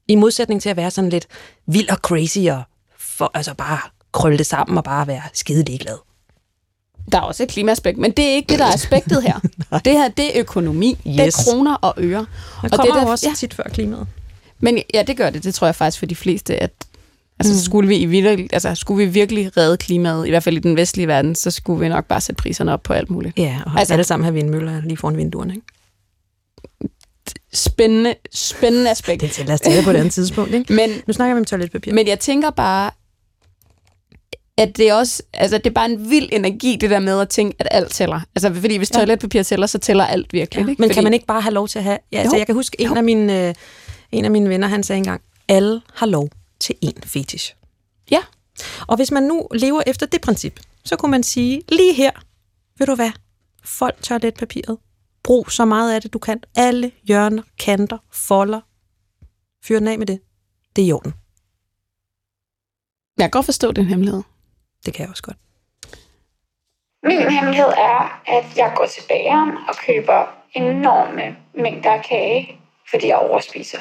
I 0.08 0.14
modsætning 0.14 0.62
til 0.62 0.68
at 0.68 0.76
være 0.76 0.90
sådan 0.90 1.10
lidt 1.10 1.26
vild 1.66 1.90
og 1.90 1.96
crazy 1.96 2.38
og 2.38 2.62
for, 2.98 3.30
altså 3.34 3.54
bare 3.54 3.78
krølle 4.12 4.38
det 4.38 4.46
sammen 4.46 4.78
og 4.78 4.84
bare 4.84 5.06
være 5.06 5.22
skide 5.32 5.64
ligeglad. 5.64 5.96
Der 7.12 7.18
er 7.18 7.22
også 7.22 7.42
et 7.42 7.48
klimaaspekt, 7.48 7.98
men 7.98 8.10
det 8.10 8.24
er 8.24 8.34
ikke 8.34 8.48
det, 8.48 8.58
der 8.58 8.64
er 8.64 8.72
aspektet 8.72 9.22
her. 9.22 9.40
det 9.84 9.92
her, 9.92 10.08
det 10.08 10.36
er 10.36 10.40
økonomi. 10.40 10.90
Yes. 10.90 11.16
Det 11.16 11.26
er 11.26 11.30
kroner 11.44 11.74
og 11.74 11.94
øre. 11.98 12.26
Det 12.62 12.70
kommer 12.70 12.92
og 12.92 13.00
det, 13.00 13.06
der, 13.06 13.10
også 13.10 13.28
ja. 13.28 13.34
tit 13.34 13.54
før 13.54 13.62
klimaet. 13.72 14.06
Men 14.60 14.78
ja, 14.94 15.02
det 15.02 15.16
gør 15.16 15.30
det. 15.30 15.44
Det 15.44 15.54
tror 15.54 15.66
jeg 15.66 15.74
faktisk 15.74 15.98
for 15.98 16.06
de 16.06 16.14
fleste, 16.14 16.56
at 16.56 16.72
altså, 17.38 17.52
mm. 17.52 17.58
skulle, 17.58 17.88
vi 17.88 17.96
i 17.96 18.06
virkelig, 18.06 18.48
altså, 18.52 18.74
skulle 18.74 19.06
vi 19.06 19.12
virkelig 19.12 19.56
redde 19.56 19.76
klimaet, 19.76 20.26
i 20.26 20.30
hvert 20.30 20.42
fald 20.42 20.56
i 20.56 20.60
den 20.60 20.76
vestlige 20.76 21.08
verden, 21.08 21.34
så 21.34 21.50
skulle 21.50 21.80
vi 21.80 21.88
nok 21.88 22.06
bare 22.06 22.20
sætte 22.20 22.42
priserne 22.42 22.72
op 22.72 22.82
på 22.82 22.92
alt 22.92 23.10
muligt. 23.10 23.38
Ja, 23.38 23.60
og 23.66 23.78
altså, 23.78 23.94
alle 23.94 24.04
sammen 24.04 24.24
have 24.24 24.34
vindmøller 24.34 24.80
lige 24.82 24.96
foran 24.96 25.16
vinduerne, 25.16 25.54
ikke? 25.54 25.66
Spændende, 27.52 28.14
spændende 28.34 28.90
aspekt. 28.90 29.20
Det 29.20 29.30
tæller 29.30 29.56
stadig 29.56 29.84
på 29.84 29.90
et 29.90 29.96
andet 29.96 30.12
tidspunkt, 30.12 30.54
ikke? 30.54 30.72
Men, 30.72 30.90
nu 31.06 31.12
snakker 31.12 31.34
vi 31.34 31.38
om 31.38 31.44
toiletpapir. 31.44 31.92
Men 31.92 32.08
jeg 32.08 32.18
tænker 32.18 32.50
bare, 32.50 32.90
at 34.58 34.76
det 34.76 34.88
er 34.88 34.94
også, 34.94 35.22
altså 35.32 35.58
det 35.58 35.66
er 35.66 35.70
bare 35.70 35.90
en 35.90 36.10
vild 36.10 36.28
energi, 36.32 36.76
det 36.76 36.90
der 36.90 36.98
med 36.98 37.20
at 37.20 37.28
tænke, 37.28 37.56
at 37.58 37.68
alt 37.70 37.90
tæller. 37.90 38.20
Altså, 38.34 38.54
fordi 38.54 38.76
hvis 38.76 38.90
toiletpapir 38.90 39.42
tæller, 39.42 39.66
så 39.66 39.78
tæller 39.78 40.04
alt 40.04 40.32
virkelig. 40.32 40.64
Ja. 40.64 40.70
Ikke? 40.70 40.82
Men 40.82 40.88
fordi... 40.88 40.94
kan 40.94 41.04
man 41.04 41.14
ikke 41.14 41.26
bare 41.26 41.40
have 41.40 41.54
lov 41.54 41.68
til 41.68 41.78
at 41.78 41.84
have... 41.84 41.98
Ja, 42.12 42.18
altså, 42.18 42.36
jeg 42.36 42.46
kan 42.46 42.54
huske, 42.54 42.80
en 42.80 42.96
af, 42.96 43.04
mine, 43.04 43.48
øh, 43.48 43.54
en 44.12 44.24
af 44.24 44.30
mine 44.30 44.48
venner, 44.48 44.68
han 44.68 44.82
sagde 44.82 44.98
engang, 44.98 45.22
alle 45.48 45.82
har 45.94 46.06
lov 46.06 46.28
til 46.60 46.74
én 46.84 47.00
fetish. 47.06 47.56
Ja. 48.10 48.20
Og 48.86 48.96
hvis 48.96 49.10
man 49.10 49.22
nu 49.22 49.48
lever 49.54 49.82
efter 49.86 50.06
det 50.06 50.20
princip, 50.20 50.60
så 50.84 50.96
kunne 50.96 51.10
man 51.10 51.22
sige, 51.22 51.62
lige 51.68 51.94
her, 51.94 52.10
ved 52.78 52.86
du 52.86 52.94
hvad, 52.94 53.10
fold 53.64 53.94
toiletpapiret. 54.02 54.78
Brug 55.24 55.50
så 55.50 55.64
meget 55.64 55.94
af 55.94 56.02
det, 56.02 56.12
du 56.12 56.18
kan. 56.18 56.40
Alle 56.56 56.90
hjørner, 57.04 57.42
kanter, 57.58 57.98
folder. 58.12 58.60
Fyr 59.64 59.78
den 59.78 59.88
af 59.88 59.98
med 59.98 60.06
det. 60.06 60.20
Det 60.76 60.82
er 60.82 60.86
i 60.86 60.92
orden. 60.92 61.12
Jeg 63.18 63.24
kan 63.24 63.30
godt 63.30 63.44
forstå 63.44 63.72
den 63.72 63.86
hemmelighed. 63.86 64.22
Det 64.84 64.94
kan 64.94 65.02
jeg 65.02 65.10
også 65.10 65.22
godt. 65.22 65.36
Min 67.02 67.30
hemmelighed 67.30 67.72
er, 67.76 68.22
at 68.26 68.44
jeg 68.56 68.72
går 68.76 68.86
til 68.86 69.02
bageren 69.08 69.50
og 69.68 69.74
køber 69.86 70.26
enorme 70.52 71.36
mængder 71.54 71.92
af 71.92 72.04
kage, 72.04 72.58
fordi 72.90 73.08
jeg 73.08 73.16
overspiser. 73.16 73.78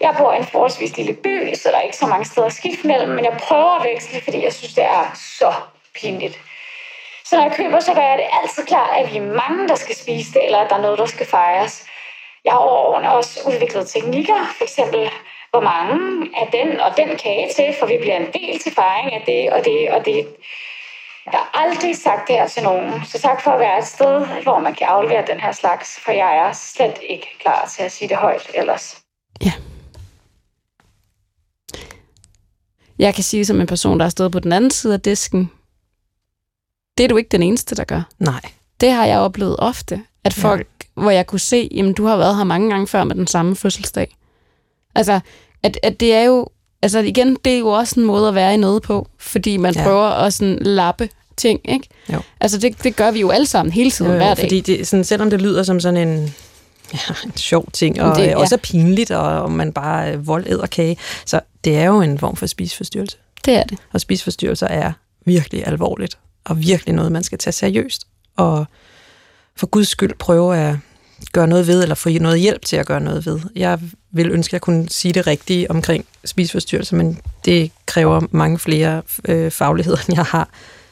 Jeg 0.00 0.14
bor 0.18 0.32
i 0.32 0.36
en 0.36 0.44
forholdsvis 0.44 0.96
lille 0.96 1.14
by, 1.14 1.54
så 1.54 1.68
der 1.68 1.76
er 1.76 1.82
ikke 1.82 1.96
så 1.96 2.06
mange 2.06 2.24
steder 2.24 2.46
at 2.46 2.52
skifte 2.52 2.86
mellem, 2.86 3.10
men 3.10 3.24
jeg 3.24 3.38
prøver 3.40 3.80
at 3.80 3.86
veksle, 3.88 4.20
fordi 4.20 4.44
jeg 4.44 4.52
synes, 4.52 4.74
det 4.74 4.84
er 4.84 5.12
så 5.14 5.54
pinligt. 5.94 6.40
Så 7.24 7.36
når 7.36 7.42
jeg 7.42 7.56
køber, 7.56 7.80
så 7.80 7.94
gør 7.94 8.02
jeg 8.02 8.18
det 8.18 8.26
altid 8.42 8.66
klar, 8.66 8.86
at 8.86 9.12
vi 9.12 9.16
er 9.16 9.34
mange, 9.34 9.68
der 9.68 9.74
skal 9.74 9.96
spise 9.96 10.32
det, 10.32 10.44
eller 10.44 10.58
at 10.58 10.70
der 10.70 10.76
er 10.76 10.80
noget, 10.80 10.98
der 10.98 11.06
skal 11.06 11.26
fejres. 11.26 11.86
Jeg 12.44 12.52
har 12.52 12.58
over 12.58 13.08
også 13.08 13.40
udviklet 13.48 13.88
teknikker, 13.88 14.54
for 14.56 14.64
eksempel 14.64 15.10
hvor 15.52 15.60
mange 15.60 16.30
af 16.40 16.48
den 16.52 16.80
og 16.80 16.90
den 16.96 17.10
kage 17.24 17.46
til, 17.56 17.68
for 17.78 17.86
vi 17.86 17.96
bliver 18.00 18.16
en 18.16 18.32
del 18.38 18.58
til 18.58 18.72
fejring 18.72 19.12
af 19.12 19.22
det 19.26 19.52
og 19.52 19.64
det 19.64 19.90
og 19.90 20.04
det. 20.04 20.26
Jeg 21.26 21.38
har 21.40 21.50
aldrig 21.54 21.96
sagt 21.96 22.28
det 22.28 22.36
her 22.36 22.48
til 22.48 22.62
nogen, 22.62 23.04
så 23.04 23.18
tak 23.18 23.42
for 23.42 23.50
at 23.50 23.60
være 23.60 23.78
et 23.78 23.86
sted, 23.86 24.42
hvor 24.42 24.58
man 24.58 24.74
kan 24.74 24.86
aflevere 24.86 25.24
den 25.26 25.40
her 25.40 25.52
slags, 25.52 26.00
for 26.04 26.12
jeg 26.12 26.36
er 26.36 26.52
slet 26.52 26.98
ikke 27.08 27.26
klar 27.40 27.70
til 27.76 27.82
at 27.82 27.92
sige 27.92 28.08
det 28.08 28.16
højt 28.16 28.50
ellers. 28.54 28.98
Ja. 29.44 29.52
Jeg 32.98 33.14
kan 33.14 33.24
sige 33.24 33.44
som 33.44 33.60
en 33.60 33.66
person, 33.66 33.98
der 33.98 34.04
har 34.04 34.10
stået 34.10 34.32
på 34.32 34.40
den 34.40 34.52
anden 34.52 34.70
side 34.70 34.94
af 34.94 35.00
disken, 35.00 35.50
det 36.98 37.04
er 37.04 37.08
du 37.08 37.16
ikke 37.16 37.28
den 37.28 37.42
eneste, 37.42 37.74
der 37.74 37.84
gør. 37.84 38.02
Nej. 38.18 38.40
Det 38.80 38.90
har 38.90 39.06
jeg 39.06 39.18
oplevet 39.18 39.56
ofte, 39.58 40.02
at 40.24 40.34
folk, 40.34 40.68
ja. 40.96 41.02
hvor 41.02 41.10
jeg 41.10 41.26
kunne 41.26 41.38
se, 41.38 41.68
jamen 41.74 41.92
du 41.92 42.04
har 42.04 42.16
været 42.16 42.36
her 42.36 42.44
mange 42.44 42.70
gange 42.70 42.88
før 42.88 43.04
med 43.04 43.16
den 43.16 43.26
samme 43.26 43.56
fødselsdag. 43.56 44.16
Altså, 44.94 45.20
at, 45.62 45.78
at 45.82 46.00
det 46.00 46.14
er 46.14 46.22
jo, 46.22 46.48
altså 46.82 46.98
igen, 46.98 47.36
det 47.44 47.54
er 47.54 47.58
jo 47.58 47.68
også 47.68 48.00
en 48.00 48.06
måde 48.06 48.28
at 48.28 48.34
være 48.34 48.54
i 48.54 48.56
noget 48.56 48.82
på, 48.82 49.08
fordi 49.18 49.56
man 49.56 49.74
ja. 49.74 49.82
prøver 49.84 50.06
at 50.06 50.34
sådan 50.34 50.58
lappe 50.60 51.08
ting, 51.36 51.60
ikke? 51.64 51.88
Jo. 52.12 52.20
Altså, 52.40 52.58
det, 52.58 52.84
det 52.84 52.96
gør 52.96 53.10
vi 53.10 53.20
jo 53.20 53.30
alle 53.30 53.46
sammen 53.46 53.72
hele 53.72 53.90
tiden, 53.90 54.10
jo, 54.10 54.12
jo, 54.12 54.18
hver 54.18 54.34
dag. 54.34 54.44
Fordi 54.44 54.60
det, 54.60 54.88
sådan, 54.88 55.04
selvom 55.04 55.30
det 55.30 55.42
lyder 55.42 55.62
som 55.62 55.80
sådan 55.80 56.08
en, 56.08 56.34
ja, 56.94 57.14
en 57.24 57.36
sjov 57.36 57.70
ting, 57.72 58.02
og 58.02 58.16
det, 58.16 58.26
ja. 58.26 58.36
også 58.36 58.54
er 58.54 58.58
pinligt, 58.58 59.10
og, 59.10 59.42
og 59.42 59.52
man 59.52 59.72
bare 59.72 60.12
øh, 60.12 60.26
vold 60.26 60.46
æder 60.46 60.66
kage, 60.66 60.96
så 61.26 61.40
det 61.64 61.76
er 61.76 61.84
jo 61.84 62.00
en 62.00 62.18
form 62.18 62.36
for 62.36 62.46
spiseforstyrrelse. 62.46 63.16
Det 63.44 63.54
er 63.54 63.64
det. 63.64 63.78
Og 63.92 64.00
spiseforstyrrelser 64.00 64.66
er 64.66 64.92
virkelig 65.24 65.66
alvorligt, 65.66 66.18
og 66.44 66.60
virkelig 66.60 66.94
noget, 66.94 67.12
man 67.12 67.22
skal 67.22 67.38
tage 67.38 67.52
seriøst, 67.52 68.06
og 68.36 68.66
for 69.56 69.66
guds 69.66 69.88
skyld 69.88 70.14
prøve 70.18 70.56
at 70.56 70.76
gøre 71.32 71.46
noget 71.46 71.66
ved, 71.66 71.82
eller 71.82 71.94
få 71.94 72.08
noget 72.08 72.40
hjælp 72.40 72.64
til 72.64 72.76
at 72.76 72.86
gøre 72.86 73.00
noget 73.00 73.26
ved. 73.26 73.40
Jeg 73.56 73.80
vil 74.12 74.30
ønske, 74.30 74.50
at 74.50 74.52
jeg 74.52 74.60
kunne 74.60 74.88
sige 74.88 75.12
det 75.12 75.26
rigtige 75.26 75.70
omkring 75.70 76.06
spiseforstyrrelser, 76.24 76.96
men 76.96 77.20
det 77.44 77.70
kræver 77.86 78.20
mange 78.30 78.58
flere 78.58 79.02
øh, 79.28 79.50
fagligheder, 79.50 79.98
end 80.08 80.16
jeg 80.16 80.24
har. 80.24 80.48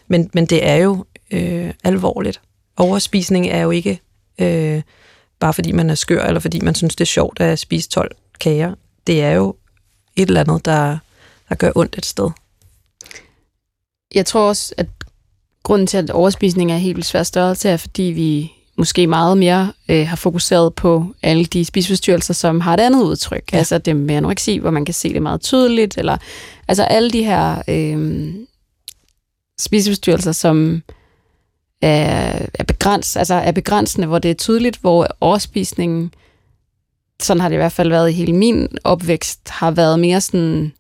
Men, 0.09 0.31
men 0.35 0.47
det 0.47 0.67
er 0.67 0.77
jo 0.77 1.05
øh, 1.31 1.75
alvorligt. 1.85 2.41
Overspisning 2.77 3.49
er 3.49 3.61
jo 3.61 3.71
ikke 3.71 4.01
øh, 4.39 4.83
bare 5.41 5.53
fordi 5.53 5.73
man 5.73 5.91
er 5.91 5.95
skør, 5.95 6.25
eller 6.25 6.41
fordi 6.41 6.61
man 6.61 6.75
synes, 6.75 6.97
det 6.97 7.05
er 7.05 7.07
sjovt 7.07 7.41
at 7.41 7.59
spise 7.59 7.89
12 7.89 8.17
kager. 8.41 8.75
Det 9.07 9.23
er 9.23 9.31
jo 9.31 9.57
et 10.17 10.29
eller 10.29 10.41
andet, 10.41 10.65
der, 10.65 10.99
der 11.49 11.55
gør 11.55 11.71
ondt 11.75 11.99
et 11.99 12.07
sted. 12.07 12.31
Jeg 14.15 14.27
tror 14.27 14.49
også, 14.49 14.75
at 14.77 14.87
grunden 15.63 15.87
til, 15.87 15.97
at 15.97 16.11
overspisning 16.11 16.73
er 16.73 16.77
helt 16.77 16.97
svært 16.97 17.07
svær 17.07 17.23
størrelse, 17.23 17.69
er, 17.69 17.77
fordi 17.77 18.03
vi 18.03 18.53
måske 18.81 19.07
meget 19.07 19.39
mere 19.39 19.73
øh, 19.89 20.09
har 20.09 20.17
fokuseret 20.17 20.75
på 20.75 21.07
alle 21.23 21.45
de 21.45 21.65
spiseforstyrrelser, 21.65 22.35
som 22.35 22.61
har 22.61 22.75
et 22.75 22.81
andet 22.81 23.03
udtryk. 23.03 23.53
Ja. 23.53 23.59
Altså 23.59 23.79
det 23.79 23.97
med 23.97 24.15
anoreksi, 24.15 24.59
hvor 24.59 24.71
man 24.71 24.85
kan 24.85 24.95
se 24.95 25.13
det 25.13 25.23
meget 25.23 25.41
tydeligt, 25.41 25.99
eller 25.99 26.17
altså 26.69 26.83
alle 26.85 27.11
de 27.11 27.25
her 27.25 27.63
øh, 27.69 28.35
spiseforstyrrelser, 29.61 30.33
som 30.33 30.83
er, 31.83 32.47
er, 32.55 32.65
begræns, 32.65 33.17
altså 33.17 33.35
er 33.35 33.53
begrænsende, 33.53 34.07
hvor 34.07 34.19
det 34.19 34.31
er 34.31 34.35
tydeligt, 34.35 34.77
hvor 34.77 35.09
overspisningen, 35.21 36.15
sådan 37.23 37.41
har 37.41 37.49
det 37.49 37.57
i 37.57 37.63
hvert 37.63 37.73
fald 37.73 37.89
været 37.89 38.11
i 38.11 38.13
hele 38.13 38.33
min 38.33 38.69
opvækst, 38.85 39.49
har 39.49 39.71
været 39.71 40.01
mere 40.01 40.21
sådan, 40.21 40.73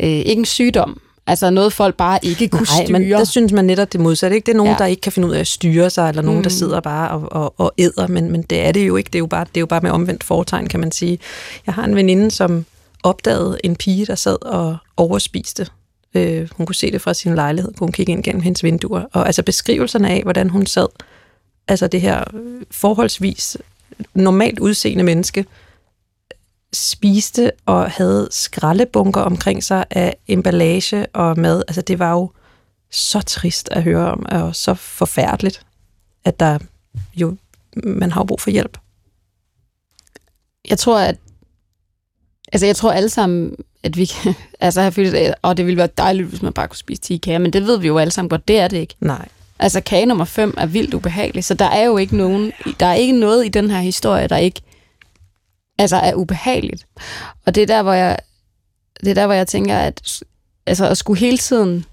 øh, 0.00 0.08
ikke 0.08 0.40
en 0.40 0.44
sygdom, 0.44 1.00
Altså 1.26 1.50
noget, 1.50 1.72
folk 1.72 1.96
bare 1.96 2.18
ikke 2.22 2.48
kunne 2.48 2.66
Nej, 2.76 2.84
styre. 2.84 2.98
men 2.98 3.10
der 3.10 3.24
synes 3.24 3.52
man 3.52 3.64
netop 3.64 3.92
det 3.92 4.00
modsatte. 4.00 4.36
Ikke? 4.36 4.46
Det 4.46 4.52
er 4.52 4.56
nogen, 4.56 4.72
ja. 4.72 4.78
der 4.78 4.86
ikke 4.86 5.00
kan 5.00 5.12
finde 5.12 5.28
ud 5.28 5.34
af 5.34 5.40
at 5.40 5.46
styre 5.46 5.90
sig, 5.90 6.08
eller 6.08 6.22
nogen, 6.22 6.38
mm. 6.38 6.42
der 6.42 6.50
sidder 6.50 6.80
bare 6.80 7.10
og, 7.10 7.32
og, 7.32 7.54
og 7.60 7.72
æder, 7.78 8.06
men, 8.06 8.32
men 8.32 8.42
det 8.42 8.60
er 8.60 8.72
det 8.72 8.86
jo 8.86 8.96
ikke. 8.96 9.08
Det 9.08 9.14
er 9.14 9.18
jo, 9.18 9.26
bare, 9.26 9.44
det 9.44 9.56
er 9.56 9.60
jo 9.60 9.66
bare 9.66 9.80
med 9.80 9.90
omvendt 9.90 10.24
foretegn, 10.24 10.66
kan 10.66 10.80
man 10.80 10.92
sige. 10.92 11.18
Jeg 11.66 11.74
har 11.74 11.84
en 11.84 11.96
veninde, 11.96 12.30
som 12.30 12.64
opdagede 13.02 13.58
en 13.64 13.76
pige, 13.76 14.06
der 14.06 14.14
sad 14.14 14.42
og 14.42 14.76
overspiste. 14.96 15.66
Øh, 16.14 16.48
hun 16.56 16.66
kunne 16.66 16.74
se 16.74 16.90
det 16.90 17.00
fra 17.00 17.14
sin 17.14 17.34
lejlighed, 17.34 17.72
kunne 17.72 17.86
hun 17.86 17.92
kigge 17.92 18.12
ind 18.12 18.22
gennem 18.22 18.42
hendes 18.42 18.64
vinduer. 18.64 19.02
Og 19.12 19.26
altså 19.26 19.42
beskrivelserne 19.42 20.10
af, 20.10 20.22
hvordan 20.22 20.50
hun 20.50 20.66
sad, 20.66 20.86
altså 21.68 21.86
det 21.86 22.00
her 22.00 22.24
forholdsvis 22.70 23.56
normalt 24.14 24.58
udseende 24.58 25.04
menneske, 25.04 25.44
spiste 26.74 27.52
og 27.66 27.90
havde 27.90 28.28
skraldebunker 28.30 29.20
omkring 29.20 29.64
sig 29.64 29.84
af 29.90 30.16
emballage 30.28 31.06
og 31.06 31.38
mad. 31.38 31.62
Altså 31.68 31.82
det 31.82 31.98
var 31.98 32.10
jo 32.12 32.30
så 32.90 33.20
trist 33.20 33.68
at 33.68 33.82
høre 33.82 34.12
om, 34.12 34.26
og 34.30 34.56
så 34.56 34.74
forfærdeligt, 34.74 35.66
at 36.24 36.40
der 36.40 36.58
jo, 37.16 37.36
man 37.84 38.12
har 38.12 38.24
brug 38.24 38.40
for 38.40 38.50
hjælp. 38.50 38.78
Jeg 40.68 40.78
tror, 40.78 41.00
at 41.00 41.16
altså 42.52 42.66
jeg 42.66 42.76
tror 42.76 42.92
alle 42.92 43.08
sammen, 43.08 43.56
at 43.82 43.96
vi 43.96 44.04
kan, 44.04 44.34
altså 44.60 44.80
have 44.80 44.92
følt, 44.92 45.34
og 45.42 45.56
det 45.56 45.66
ville 45.66 45.78
være 45.78 45.88
dejligt, 45.98 46.28
hvis 46.28 46.42
man 46.42 46.52
bare 46.52 46.68
kunne 46.68 46.76
spise 46.76 47.02
10 47.02 47.16
kager, 47.16 47.38
men 47.38 47.52
det 47.52 47.66
ved 47.66 47.78
vi 47.78 47.86
jo 47.86 47.98
alle 47.98 48.10
sammen 48.10 48.28
godt, 48.28 48.48
det 48.48 48.58
er 48.58 48.68
det 48.68 48.76
ikke. 48.76 48.94
Nej. 49.00 49.28
Altså 49.58 49.80
kage 49.80 50.06
nummer 50.06 50.24
5 50.24 50.54
er 50.56 50.66
vildt 50.66 50.94
ubehagelig, 50.94 51.44
så 51.44 51.54
der 51.54 51.64
er 51.64 51.84
jo 51.84 51.96
ikke 51.96 52.16
nogen, 52.16 52.52
der 52.80 52.86
er 52.86 52.94
ikke 52.94 53.20
noget 53.20 53.46
i 53.46 53.48
den 53.48 53.70
her 53.70 53.80
historie, 53.80 54.28
der 54.28 54.36
ikke 54.36 54.60
altså 55.78 55.96
er 55.96 56.14
ubehageligt. 56.14 56.86
Og 57.46 57.54
det 57.54 57.62
er 57.62 57.66
der, 57.66 57.82
hvor 57.82 57.92
jeg, 57.92 58.18
det 59.00 59.10
er 59.10 59.14
der, 59.14 59.26
hvor 59.26 59.34
jeg 59.34 59.46
tænker, 59.46 59.76
at 59.76 60.22
altså, 60.66 60.88
at 60.88 60.96
skulle 60.96 61.20
hele 61.20 61.38
tiden 61.38 61.84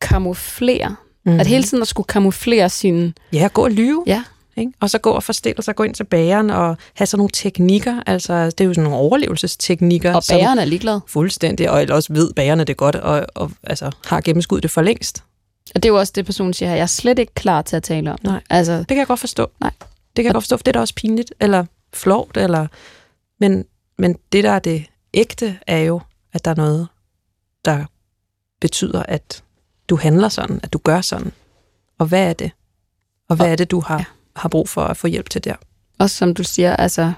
kamuflere, 0.00 0.96
mm-hmm. 1.24 1.40
at 1.40 1.46
hele 1.46 1.64
tiden 1.64 1.82
at 1.82 1.88
skulle 1.88 2.06
kamuflere 2.06 2.68
sin... 2.68 3.14
Ja, 3.32 3.48
gå 3.52 3.64
og 3.64 3.70
lyve. 3.70 4.04
Ja. 4.06 4.24
Ikke? 4.56 4.72
Og 4.80 4.90
så 4.90 4.98
gå 4.98 5.10
og 5.10 5.22
forstille 5.22 5.62
sig, 5.62 5.76
gå 5.76 5.82
ind 5.82 5.94
til 5.94 6.04
bageren 6.04 6.50
og 6.50 6.76
have 6.94 7.06
sådan 7.06 7.18
nogle 7.18 7.30
teknikker. 7.32 8.02
Altså, 8.06 8.46
det 8.46 8.60
er 8.60 8.64
jo 8.64 8.74
sådan 8.74 8.84
nogle 8.84 8.98
overlevelsesteknikker. 8.98 10.14
Og 10.14 10.22
bageren 10.30 10.58
er 10.58 10.64
ligeglad. 10.64 11.00
Fuldstændig, 11.06 11.70
og 11.70 11.82
ellers 11.82 12.12
ved 12.12 12.32
bagerne 12.32 12.64
det 12.64 12.76
godt, 12.76 12.96
og, 12.96 13.26
og 13.34 13.50
altså, 13.62 13.90
har 14.06 14.20
gennemskuddet 14.20 14.62
det 14.62 14.70
for 14.70 14.82
længst. 14.82 15.22
Og 15.74 15.82
det 15.82 15.88
er 15.88 15.92
jo 15.92 15.98
også 15.98 16.12
det, 16.16 16.26
personen 16.26 16.52
siger 16.52 16.68
her. 16.68 16.76
Jeg 16.76 16.82
er 16.82 16.86
slet 16.86 17.18
ikke 17.18 17.34
klar 17.34 17.62
til 17.62 17.76
at 17.76 17.82
tale 17.82 18.12
om 18.12 18.18
Nej, 18.22 18.40
altså, 18.50 18.78
det 18.78 18.88
kan 18.88 18.98
jeg 18.98 19.06
godt 19.06 19.20
forstå. 19.20 19.50
Nej. 19.60 19.70
Det 19.80 20.16
kan 20.16 20.24
jeg 20.24 20.30
og, 20.30 20.34
godt 20.34 20.44
forstå, 20.44 20.56
for 20.56 20.62
det 20.62 20.68
er 20.68 20.72
da 20.72 20.80
også 20.80 20.94
pinligt, 20.94 21.34
eller 21.40 21.64
flovt, 21.92 22.36
eller 22.36 22.66
men, 23.40 23.64
men 23.98 24.18
det, 24.32 24.44
der 24.44 24.50
er 24.50 24.58
det 24.58 24.86
ægte, 25.14 25.58
er 25.66 25.78
jo, 25.78 26.00
at 26.32 26.44
der 26.44 26.50
er 26.50 26.54
noget, 26.54 26.88
der 27.64 27.84
betyder, 28.60 29.02
at 29.02 29.44
du 29.88 29.96
handler 29.96 30.28
sådan, 30.28 30.60
at 30.62 30.72
du 30.72 30.78
gør 30.78 31.00
sådan. 31.00 31.32
Og 31.98 32.06
hvad 32.06 32.28
er 32.28 32.32
det? 32.32 32.50
Og 33.28 33.36
hvad 33.36 33.46
og, 33.46 33.52
er 33.52 33.56
det, 33.56 33.70
du 33.70 33.80
har, 33.80 33.98
ja. 33.98 34.04
har 34.36 34.48
brug 34.48 34.68
for 34.68 34.82
at 34.82 34.96
få 34.96 35.06
hjælp 35.06 35.30
til 35.30 35.44
der? 35.44 35.54
Også 35.98 36.16
som 36.16 36.34
du 36.34 36.44
siger, 36.44 36.76
altså, 36.76 37.12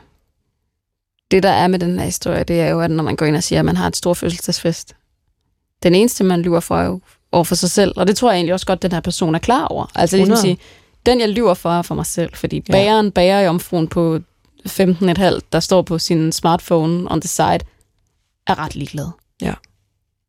det 1.31 1.43
der 1.43 1.51
er 1.51 1.67
med 1.67 1.79
den 1.79 1.99
her 1.99 2.05
historie, 2.05 2.45
det 2.45 2.61
er 2.61 2.69
jo, 2.69 2.81
at 2.81 2.91
når 2.91 3.05
man 3.05 3.17
går 3.17 3.27
ind 3.27 3.37
og 3.37 3.43
siger, 3.43 3.59
at 3.59 3.65
man 3.65 3.77
har 3.77 3.87
et 3.87 3.97
stort 3.97 4.17
fødselsdagsfest, 4.17 4.97
den 5.83 5.95
eneste, 5.95 6.25
man 6.25 6.43
lyver 6.43 6.61
for, 6.61 6.77
er 6.77 6.85
jo 6.85 7.01
over 7.33 7.45
for 7.45 7.55
sig 7.55 7.71
selv. 7.71 7.93
Og 7.97 8.07
det 8.07 8.17
tror 8.17 8.31
jeg 8.31 8.37
egentlig 8.37 8.55
også 8.55 8.67
godt, 8.67 8.83
den 8.83 8.93
her 8.93 9.01
person 9.01 9.35
er 9.35 9.39
klar 9.39 9.65
over. 9.65 9.87
Altså 9.95 10.17
ligesom 10.17 10.37
sige, 10.37 10.59
den 11.07 11.21
jeg 11.21 11.29
lyver 11.29 11.55
for, 11.55 11.71
er 11.71 11.83
for 11.83 11.95
mig 11.95 12.07
selv. 12.07 12.35
Fordi 12.35 12.61
bageren 12.61 13.07
ja. 13.07 13.11
bager 13.11 13.41
jomfruen 13.41 13.89
på 13.89 14.21
15,5, 14.67 15.39
der 15.53 15.61
står 15.61 15.83
på 15.83 15.99
sin 15.99 16.33
smartphone 16.33 17.11
on 17.11 17.21
the 17.21 17.29
side, 17.29 17.61
er 18.47 18.59
ret 18.59 18.75
ligeglad. 18.75 19.09
Ja. 19.41 19.55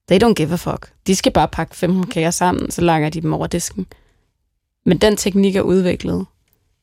They 0.07 0.23
don't 0.23 0.33
give 0.33 0.53
a 0.53 0.55
fuck. 0.55 0.93
De 1.07 1.15
skal 1.15 1.31
bare 1.31 1.47
pakke 1.47 1.75
15 1.75 2.07
kager 2.07 2.31
sammen, 2.31 2.71
så 2.71 2.81
langer 2.81 3.09
de 3.09 3.21
dem 3.21 3.33
over 3.33 3.47
disken. 3.47 3.87
Men 4.85 4.97
den 4.97 5.17
teknik 5.17 5.55
er 5.55 5.61
udviklet 5.61 6.25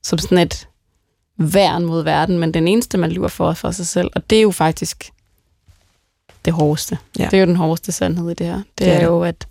som 0.02 0.18
sådan 0.18 0.38
et 0.38 0.68
værn 1.36 1.84
mod 1.84 2.02
verden, 2.02 2.38
men 2.38 2.54
den 2.54 2.68
eneste, 2.68 2.98
man 2.98 3.12
lyver 3.12 3.28
for, 3.28 3.52
for 3.52 3.70
sig 3.70 3.86
selv. 3.86 4.10
Og 4.14 4.30
det 4.30 4.38
er 4.38 4.42
jo 4.42 4.50
faktisk 4.50 5.12
det 6.44 6.52
hårdeste. 6.52 6.98
Ja. 7.18 7.24
Det 7.24 7.34
er 7.34 7.40
jo 7.40 7.46
den 7.46 7.56
hårdeste 7.56 7.92
sandhed 7.92 8.30
i 8.30 8.34
det 8.34 8.46
her. 8.46 8.56
Det, 8.56 8.78
det 8.78 8.88
er, 8.88 8.92
er 8.92 9.04
jo, 9.04 9.22
at 9.22 9.48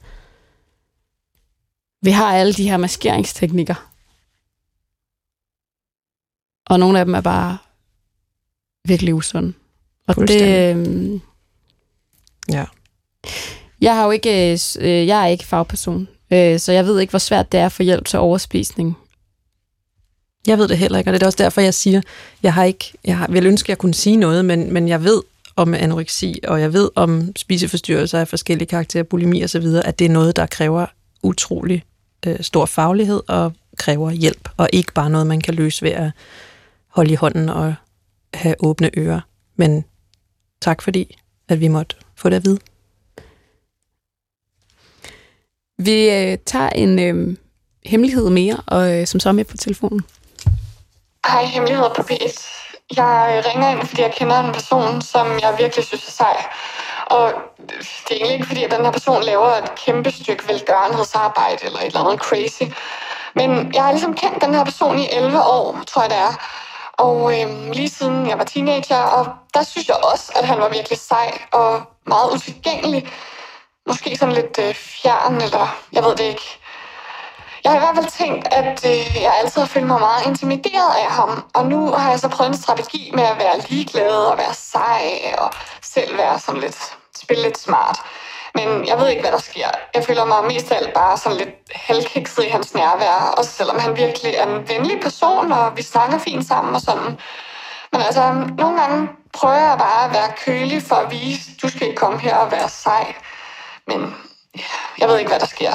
vi 2.02 2.12
har 2.12 2.34
alle 2.34 2.54
de 2.54 2.70
her 2.70 2.78
maskeringsteknikker. 2.78 3.76
Og 6.66 6.80
nogle 6.80 7.00
af 7.00 7.06
dem 7.06 7.16
er 7.16 7.22
bare 7.22 7.58
virkelig 8.88 9.16
usund. 9.16 9.54
Og 10.08 10.16
det... 10.16 10.76
Øh, 10.76 11.20
ja. 12.52 12.66
Jeg 13.82 13.96
har 13.96 14.06
jo 14.06 14.12
ikke, 14.12 14.60
øh, 14.80 15.08
jeg 15.08 15.24
er 15.24 15.28
ikke 15.28 15.46
fagperson, 15.46 16.08
øh, 16.32 16.60
så 16.60 16.72
jeg 16.72 16.86
ved 16.86 17.00
ikke, 17.00 17.12
hvor 17.12 17.20
svært 17.20 17.52
det 17.52 17.60
er 17.60 17.70
få 17.70 17.84
hjælp 17.84 18.06
til 18.06 18.20
overspisning. 18.20 18.98
Jeg 20.48 20.58
ved 20.58 20.68
det 20.68 20.78
heller 20.78 21.00
ikke, 21.00 21.10
og 21.10 21.14
det 21.14 21.22
er 21.22 21.26
også 21.26 21.44
derfor, 21.44 21.62
jeg 21.62 21.74
siger, 21.74 22.02
jeg 22.44 22.54
har 22.54 22.64
ikke, 22.64 22.94
jeg 23.06 23.18
har, 23.18 23.28
vil 23.30 23.46
ønske, 23.46 23.66
at 23.66 23.70
jeg 23.70 23.78
kunne 23.78 23.94
sige 23.94 24.18
noget, 24.18 24.46
men, 24.46 24.74
men 24.74 24.88
jeg 24.88 25.04
ved 25.04 25.22
om 25.56 25.74
anoreksi, 25.74 26.40
og 26.48 26.62
jeg 26.62 26.74
ved 26.74 26.90
om 26.96 27.32
spiseforstyrrelser 27.36 28.20
af 28.20 28.28
forskellige 28.28 28.68
karakterer, 28.68 29.04
bulimi 29.04 29.42
og 29.42 29.50
så 29.50 29.60
videre, 29.60 29.88
at 29.88 30.00
det 30.00 30.06
er 30.06 30.10
noget, 30.10 30.36
der 30.36 30.46
kræver 30.46 30.86
utrolig 31.24 31.84
øh, 32.26 32.36
stor 32.42 32.66
faglighed 32.66 33.22
og 33.28 33.54
kræver 33.78 34.12
hjælp, 34.12 34.50
og 34.58 34.70
ikke 34.74 34.94
bare 34.94 35.10
noget, 35.10 35.28
man 35.28 35.42
kan 35.42 35.54
løse 35.54 35.82
ved 35.82 35.92
at 35.92 36.12
holde 36.88 37.12
i 37.12 37.16
hånden 37.16 37.50
og 37.50 37.76
have 38.34 38.56
åbne 38.60 38.90
ører. 38.98 39.22
Men 39.56 39.86
tak 40.62 40.82
fordi, 40.82 41.18
at 41.50 41.60
vi 41.60 41.68
måtte 41.68 41.96
få 42.16 42.30
det 42.30 42.36
at 42.36 42.46
vide. 42.46 42.60
Vi 45.78 46.10
øh, 46.10 46.38
tager 46.46 46.70
en 46.70 47.00
øh, 47.00 47.38
hemmelighed 47.86 48.30
mere, 48.30 48.58
og 48.68 49.00
øh, 49.00 49.08
som 49.08 49.20
så 49.20 49.30
er 49.30 49.34
med 49.34 49.46
på 49.46 49.58
telefonen. 49.58 50.02
Hej, 51.28 51.44
hemmeligheder 51.44 51.94
på 51.94 52.02
P1. 52.02 52.60
Jeg 52.98 53.44
ringer 53.46 53.70
ind, 53.70 53.88
fordi 53.88 54.02
jeg 54.02 54.14
kender 54.18 54.40
en 54.40 54.54
person, 54.54 55.02
som 55.02 55.28
jeg 55.42 55.56
virkelig 55.60 55.86
synes 55.86 56.08
er 56.08 56.12
sej. 56.12 56.38
Og 57.06 57.34
det 57.68 58.12
er 58.12 58.16
egentlig 58.16 58.34
ikke, 58.34 58.48
fordi 58.48 58.64
at 58.64 58.72
den 58.72 58.86
her 58.86 58.92
person 58.92 59.24
laver 59.24 59.48
et 59.48 59.76
kæmpe 59.86 60.12
stykke 60.12 60.48
velgørenhedsarbejde 60.48 61.66
eller 61.66 61.80
et 61.80 61.86
eller 61.86 62.04
andet 62.04 62.20
crazy. 62.20 62.64
Men 63.36 63.74
jeg 63.74 63.84
har 63.84 63.92
ligesom 63.92 64.14
kendt 64.14 64.44
den 64.44 64.54
her 64.54 64.64
person 64.64 65.00
i 65.00 65.08
11 65.12 65.42
år, 65.44 65.84
tror 65.88 66.02
jeg 66.02 66.10
det 66.10 66.18
er. 66.18 66.34
Og 67.00 67.40
øhm, 67.40 67.72
lige 67.72 67.90
siden 67.90 68.28
jeg 68.28 68.38
var 68.38 68.44
teenager, 68.44 69.04
og 69.04 69.28
der 69.54 69.64
synes 69.64 69.88
jeg 69.88 69.96
også, 70.12 70.32
at 70.36 70.48
han 70.48 70.60
var 70.60 70.70
virkelig 70.70 71.00
sej 71.00 71.42
og 71.52 71.82
meget 72.08 72.32
utilgængelig. 72.34 73.12
Måske 73.88 74.18
sådan 74.18 74.36
lidt 74.36 74.60
øh, 74.60 74.74
fjern, 74.76 75.36
eller 75.36 75.78
jeg 75.94 76.04
ved 76.04 76.16
det 76.16 76.24
ikke. 76.24 76.60
Jeg 77.64 77.72
har 77.72 77.78
i 77.78 77.82
hvert 77.82 77.96
fald 77.96 78.12
tænkt, 78.26 78.48
at 78.54 78.86
øh, 78.86 79.22
jeg 79.24 79.34
altid 79.44 79.62
har 79.62 79.68
følt 79.68 79.88
mig 79.88 80.00
meget 80.00 80.26
intimideret 80.26 80.94
af 81.04 81.12
ham. 81.12 81.44
Og 81.54 81.66
nu 81.66 81.92
har 81.92 82.10
jeg 82.10 82.20
så 82.20 82.28
prøvet 82.28 82.50
en 82.50 82.62
strategi 82.62 83.12
med 83.14 83.24
at 83.24 83.38
være 83.40 83.60
ligeglad 83.70 84.16
og 84.32 84.38
være 84.38 84.54
sej 84.54 85.36
og 85.38 85.52
selv 85.82 86.18
være 86.18 86.40
sådan 86.40 86.62
lidt, 86.62 86.98
spille 87.22 87.44
lidt 87.44 87.58
smart. 87.58 88.00
Men 88.56 88.88
jeg 88.88 88.98
ved 88.98 89.08
ikke, 89.10 89.22
hvad 89.22 89.32
der 89.32 89.38
sker. 89.38 89.68
Jeg 89.96 90.04
føler 90.04 90.26
mig 90.26 90.44
mest 90.46 90.72
af 90.72 90.78
alt 90.78 90.94
bare 90.94 91.18
sådan 91.18 91.38
lidt 91.38 91.50
halvkikset 91.76 92.44
i 92.44 92.50
hans 92.50 92.74
nærvær. 92.74 93.34
Også 93.38 93.52
selvom 93.52 93.80
han 93.80 93.98
virkelig 93.98 94.34
er 94.34 94.46
en 94.48 94.70
venlig 94.70 95.02
person, 95.02 95.52
og 95.52 95.78
vi 95.78 95.82
snakker 95.82 96.18
fint 96.18 96.48
sammen 96.48 96.76
og 96.76 96.82
sådan. 96.82 97.20
Men 97.92 98.02
altså, 98.02 98.34
nogle 98.58 98.82
gange 98.82 99.10
prøver 99.34 99.56
jeg 99.56 99.78
bare 99.78 100.06
at 100.06 100.14
være 100.14 100.32
kølig 100.46 100.84
for 100.84 100.96
at 100.96 101.12
vise, 101.12 101.52
du 101.62 101.70
skal 101.70 101.88
ikke 101.88 102.00
komme 102.00 102.20
her 102.20 102.36
og 102.36 102.52
være 102.52 102.70
sej. 102.70 103.16
Men 103.88 104.16
jeg 104.98 105.08
ved 105.08 105.18
ikke, 105.18 105.30
hvad 105.30 105.40
der 105.40 105.46
sker. 105.46 105.74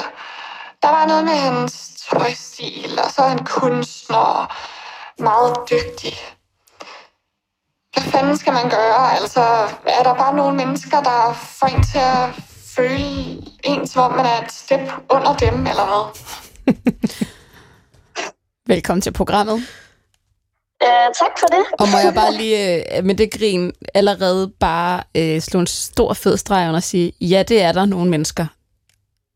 Der 0.83 0.89
var 0.89 1.05
noget 1.05 1.23
med 1.23 1.33
hans 1.33 2.05
tøjstil, 2.09 2.99
og 3.03 3.11
så 3.11 3.21
er 3.21 3.27
han 3.27 3.45
kunstner, 3.45 4.53
meget 5.19 5.55
dygtig. 5.69 6.13
Hvad 7.93 8.03
fanden 8.03 8.37
skal 8.37 8.53
man 8.53 8.69
gøre? 8.69 9.13
Altså, 9.13 9.41
er 9.85 10.03
der 10.03 10.13
bare 10.13 10.35
nogle 10.35 10.55
mennesker, 10.57 11.01
der 11.01 11.33
får 11.33 11.67
en 11.67 11.83
til 11.83 11.99
at 11.99 12.29
føle 12.75 13.41
en, 13.63 13.87
som 13.87 14.01
om 14.03 14.11
man 14.17 14.25
er 14.25 14.45
et 14.45 14.51
step 14.51 14.79
under 15.09 15.35
dem, 15.37 15.67
eller 15.67 15.85
hvad? 15.85 16.75
Velkommen 18.75 19.01
til 19.01 19.13
programmet. 19.13 19.53
Uh, 19.53 21.13
tak 21.19 21.39
for 21.39 21.47
det. 21.47 21.65
Og 21.79 21.87
må 21.89 21.97
jeg 21.97 22.13
bare 22.13 22.33
lige 22.33 22.97
øh, 22.97 23.03
med 23.05 23.15
det 23.15 23.31
grin 23.31 23.71
allerede 23.93 24.51
bare 24.59 25.03
øh, 25.17 25.41
slå 25.41 25.59
en 25.59 25.67
stor 25.67 26.13
fed 26.13 26.37
streg 26.37 26.63
under 26.67 26.75
og 26.75 26.83
sige, 26.83 27.13
ja, 27.21 27.43
det 27.47 27.61
er 27.61 27.71
der 27.71 27.85
nogle 27.85 28.11
mennesker, 28.11 28.45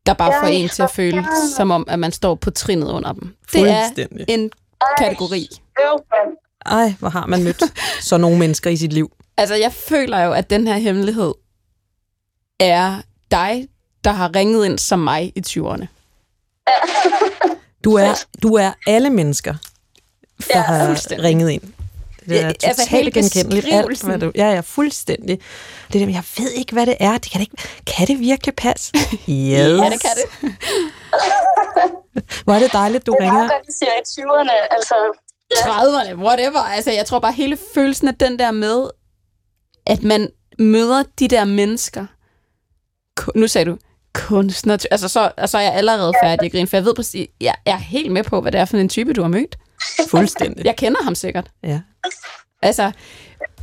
der 0.06 0.14
bare 0.14 0.34
Ja, 0.34 0.42
får 0.42 0.46
en 0.46 0.68
til 0.68 0.82
at 0.82 0.90
føle, 0.90 1.16
gerne. 1.16 1.50
som 1.56 1.70
om, 1.70 1.84
at 1.88 1.98
man 1.98 2.12
står 2.12 2.34
på 2.34 2.50
trinet 2.50 2.90
under 2.90 3.12
dem. 3.12 3.36
Det 3.52 3.70
er 3.70 4.06
en 4.28 4.50
kategori. 4.98 5.48
Ej, 6.66 6.94
hvor 6.98 7.08
har 7.08 7.26
man 7.26 7.44
mødt 7.44 7.62
så 8.08 8.16
nogle 8.16 8.38
mennesker 8.38 8.70
i 8.70 8.76
sit 8.76 8.92
liv. 8.92 9.12
Altså, 9.36 9.54
jeg 9.54 9.72
føler 9.72 10.20
jo, 10.24 10.32
at 10.32 10.50
den 10.50 10.66
her 10.66 10.74
hemmelighed 10.76 11.34
er 12.60 13.02
dig, 13.30 13.68
der 14.04 14.10
har 14.10 14.34
ringet 14.36 14.64
ind 14.66 14.78
som 14.78 14.98
mig 14.98 15.32
i 15.36 15.42
20'erne. 15.48 15.86
Du 17.84 17.94
er, 17.94 18.24
du 18.42 18.54
er 18.54 18.72
alle 18.86 19.10
mennesker, 19.10 19.54
der 20.38 20.58
Ja, 20.58 20.60
har 20.62 20.96
ringet 21.22 21.50
ind. 21.50 21.62
Det 22.28 22.40
er 22.40 22.46
Ja, 22.46 22.52
totalt 22.52 23.16
altså, 23.16 23.34
genkendeligt. 23.34 23.66
Alt, 23.74 24.02
hvad 24.02 24.18
du, 24.18 24.32
ja, 24.34 24.50
ja, 24.50 24.60
fuldstændig. 24.60 25.40
Det 25.92 26.00
der, 26.00 26.08
jeg 26.12 26.22
ved 26.38 26.50
ikke, 26.50 26.72
hvad 26.72 26.86
det 26.86 26.96
er. 27.00 27.12
Det 27.18 27.30
kan, 27.30 27.40
det 27.40 27.46
ikke, 27.52 27.62
kan 27.86 28.06
det 28.06 28.20
virkelig 28.20 28.54
passe? 28.56 28.92
Yes. 29.12 29.28
Ja, 29.28 29.90
det 29.90 30.00
kan 30.00 30.10
det. 30.16 30.52
Hvor 32.44 32.54
er 32.54 32.58
det 32.58 32.72
dejligt, 32.72 33.06
du 33.06 33.12
Det 33.12 33.18
er 33.18 33.22
ringer. 33.22 33.38
meget 33.38 33.50
godt, 33.50 33.66
du 33.66 33.72
siger 33.78 33.90
i 33.90 34.02
20'erne. 34.20 34.74
Altså, 34.76 34.94
30'erne, 35.54 36.14
whatever. 36.24 36.58
Altså, 36.58 36.90
jeg 36.92 37.06
tror 37.06 37.18
bare, 37.18 37.32
hele 37.32 37.58
følelsen 37.74 38.08
af 38.08 38.14
den 38.14 38.38
der 38.38 38.50
med, 38.50 38.90
at 39.86 40.02
man 40.02 40.28
møder 40.58 41.02
de 41.18 41.28
der 41.28 41.44
mennesker. 41.44 42.06
Nu 43.34 43.48
sagde 43.48 43.70
du, 43.70 43.78
kunstner. 44.14 44.86
Altså, 44.90 45.08
så, 45.08 45.30
så 45.46 45.58
er 45.58 45.62
jeg 45.62 45.74
allerede 45.74 46.12
færdig 46.22 46.46
at 46.46 46.52
grine, 46.52 46.66
for 46.66 46.76
jeg 46.76 46.84
ved 46.84 46.94
præcis, 46.94 47.28
jeg 47.40 47.54
er 47.66 47.76
helt 47.76 48.12
med 48.12 48.24
på, 48.24 48.40
hvad 48.40 48.52
det 48.52 48.60
er 48.60 48.64
for 48.64 48.76
en 48.76 48.88
type, 48.88 49.12
du 49.12 49.22
har 49.22 49.28
mødt. 49.28 49.56
Fuldstændig. 50.10 50.64
Jeg 50.64 50.76
kender 50.76 51.02
ham 51.02 51.14
sikkert. 51.14 51.50
Ja. 51.62 51.80
Altså, 52.62 52.92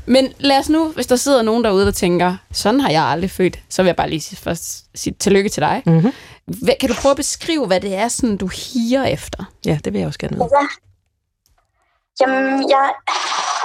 men 0.05 0.33
lad 0.39 0.57
os 0.59 0.69
nu, 0.69 0.87
hvis 0.87 1.07
der 1.07 1.15
sidder 1.15 1.41
nogen 1.41 1.63
derude, 1.63 1.85
der 1.85 1.91
tænker, 1.91 2.35
sådan 2.51 2.79
har 2.79 2.89
jeg 2.89 3.03
aldrig 3.03 3.31
født, 3.31 3.59
så 3.69 3.81
vil 3.81 3.87
jeg 3.89 3.95
bare 3.95 4.09
lige 4.09 4.21
sige- 4.21 4.39
først 4.39 4.85
sige 4.95 5.13
tillykke 5.19 5.49
til 5.49 5.61
dig. 5.61 5.83
Mm-hmm. 5.85 6.11
Hvad, 6.45 6.73
kan 6.79 6.89
du 6.89 6.95
prøve 7.01 7.11
at 7.11 7.17
beskrive, 7.17 7.67
hvad 7.67 7.81
det 7.81 7.95
er, 7.95 8.07
sådan, 8.07 8.37
du 8.37 8.47
higer 8.47 9.03
efter? 9.03 9.43
ja, 9.65 9.79
det 9.85 9.93
vil 9.93 9.99
jeg 9.99 10.07
også 10.07 10.19
gerne 10.19 10.35
vide. 10.37 10.49
Ja. 10.61 10.67
Jamen, 12.21 12.69
jeg, 12.69 12.93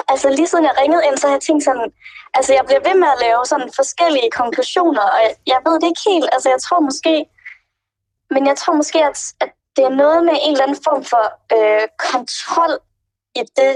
altså 0.09 0.29
lige 0.29 0.47
siden 0.47 0.63
jeg 0.63 0.73
ringede 0.81 1.01
ind, 1.07 1.17
så 1.17 1.27
har 1.27 1.33
jeg 1.33 1.41
tænkt 1.41 1.63
sådan, 1.63 1.87
altså 2.37 2.53
jeg 2.53 2.65
bliver 2.65 2.83
ved 2.87 2.95
med 2.99 3.07
at 3.15 3.21
lave 3.25 3.45
sådan 3.45 3.71
forskellige 3.75 4.31
konklusioner, 4.31 5.01
og 5.15 5.19
jeg, 5.25 5.35
jeg 5.47 5.59
ved 5.65 5.75
det 5.81 5.87
ikke 5.87 6.09
helt, 6.11 6.29
altså 6.33 6.49
jeg 6.49 6.61
tror 6.61 6.79
måske, 6.79 7.15
men 8.33 8.47
jeg 8.47 8.57
tror 8.57 8.73
måske, 8.81 8.99
at, 9.09 9.17
at 9.43 9.49
det 9.75 9.83
er 9.85 9.95
noget 10.03 10.23
med 10.25 10.35
en 10.41 10.51
eller 10.51 10.63
anden 10.67 10.83
form 10.87 11.03
for 11.03 11.23
øh, 11.57 11.87
kontrol 12.11 12.73
i 13.35 13.43
det, 13.59 13.73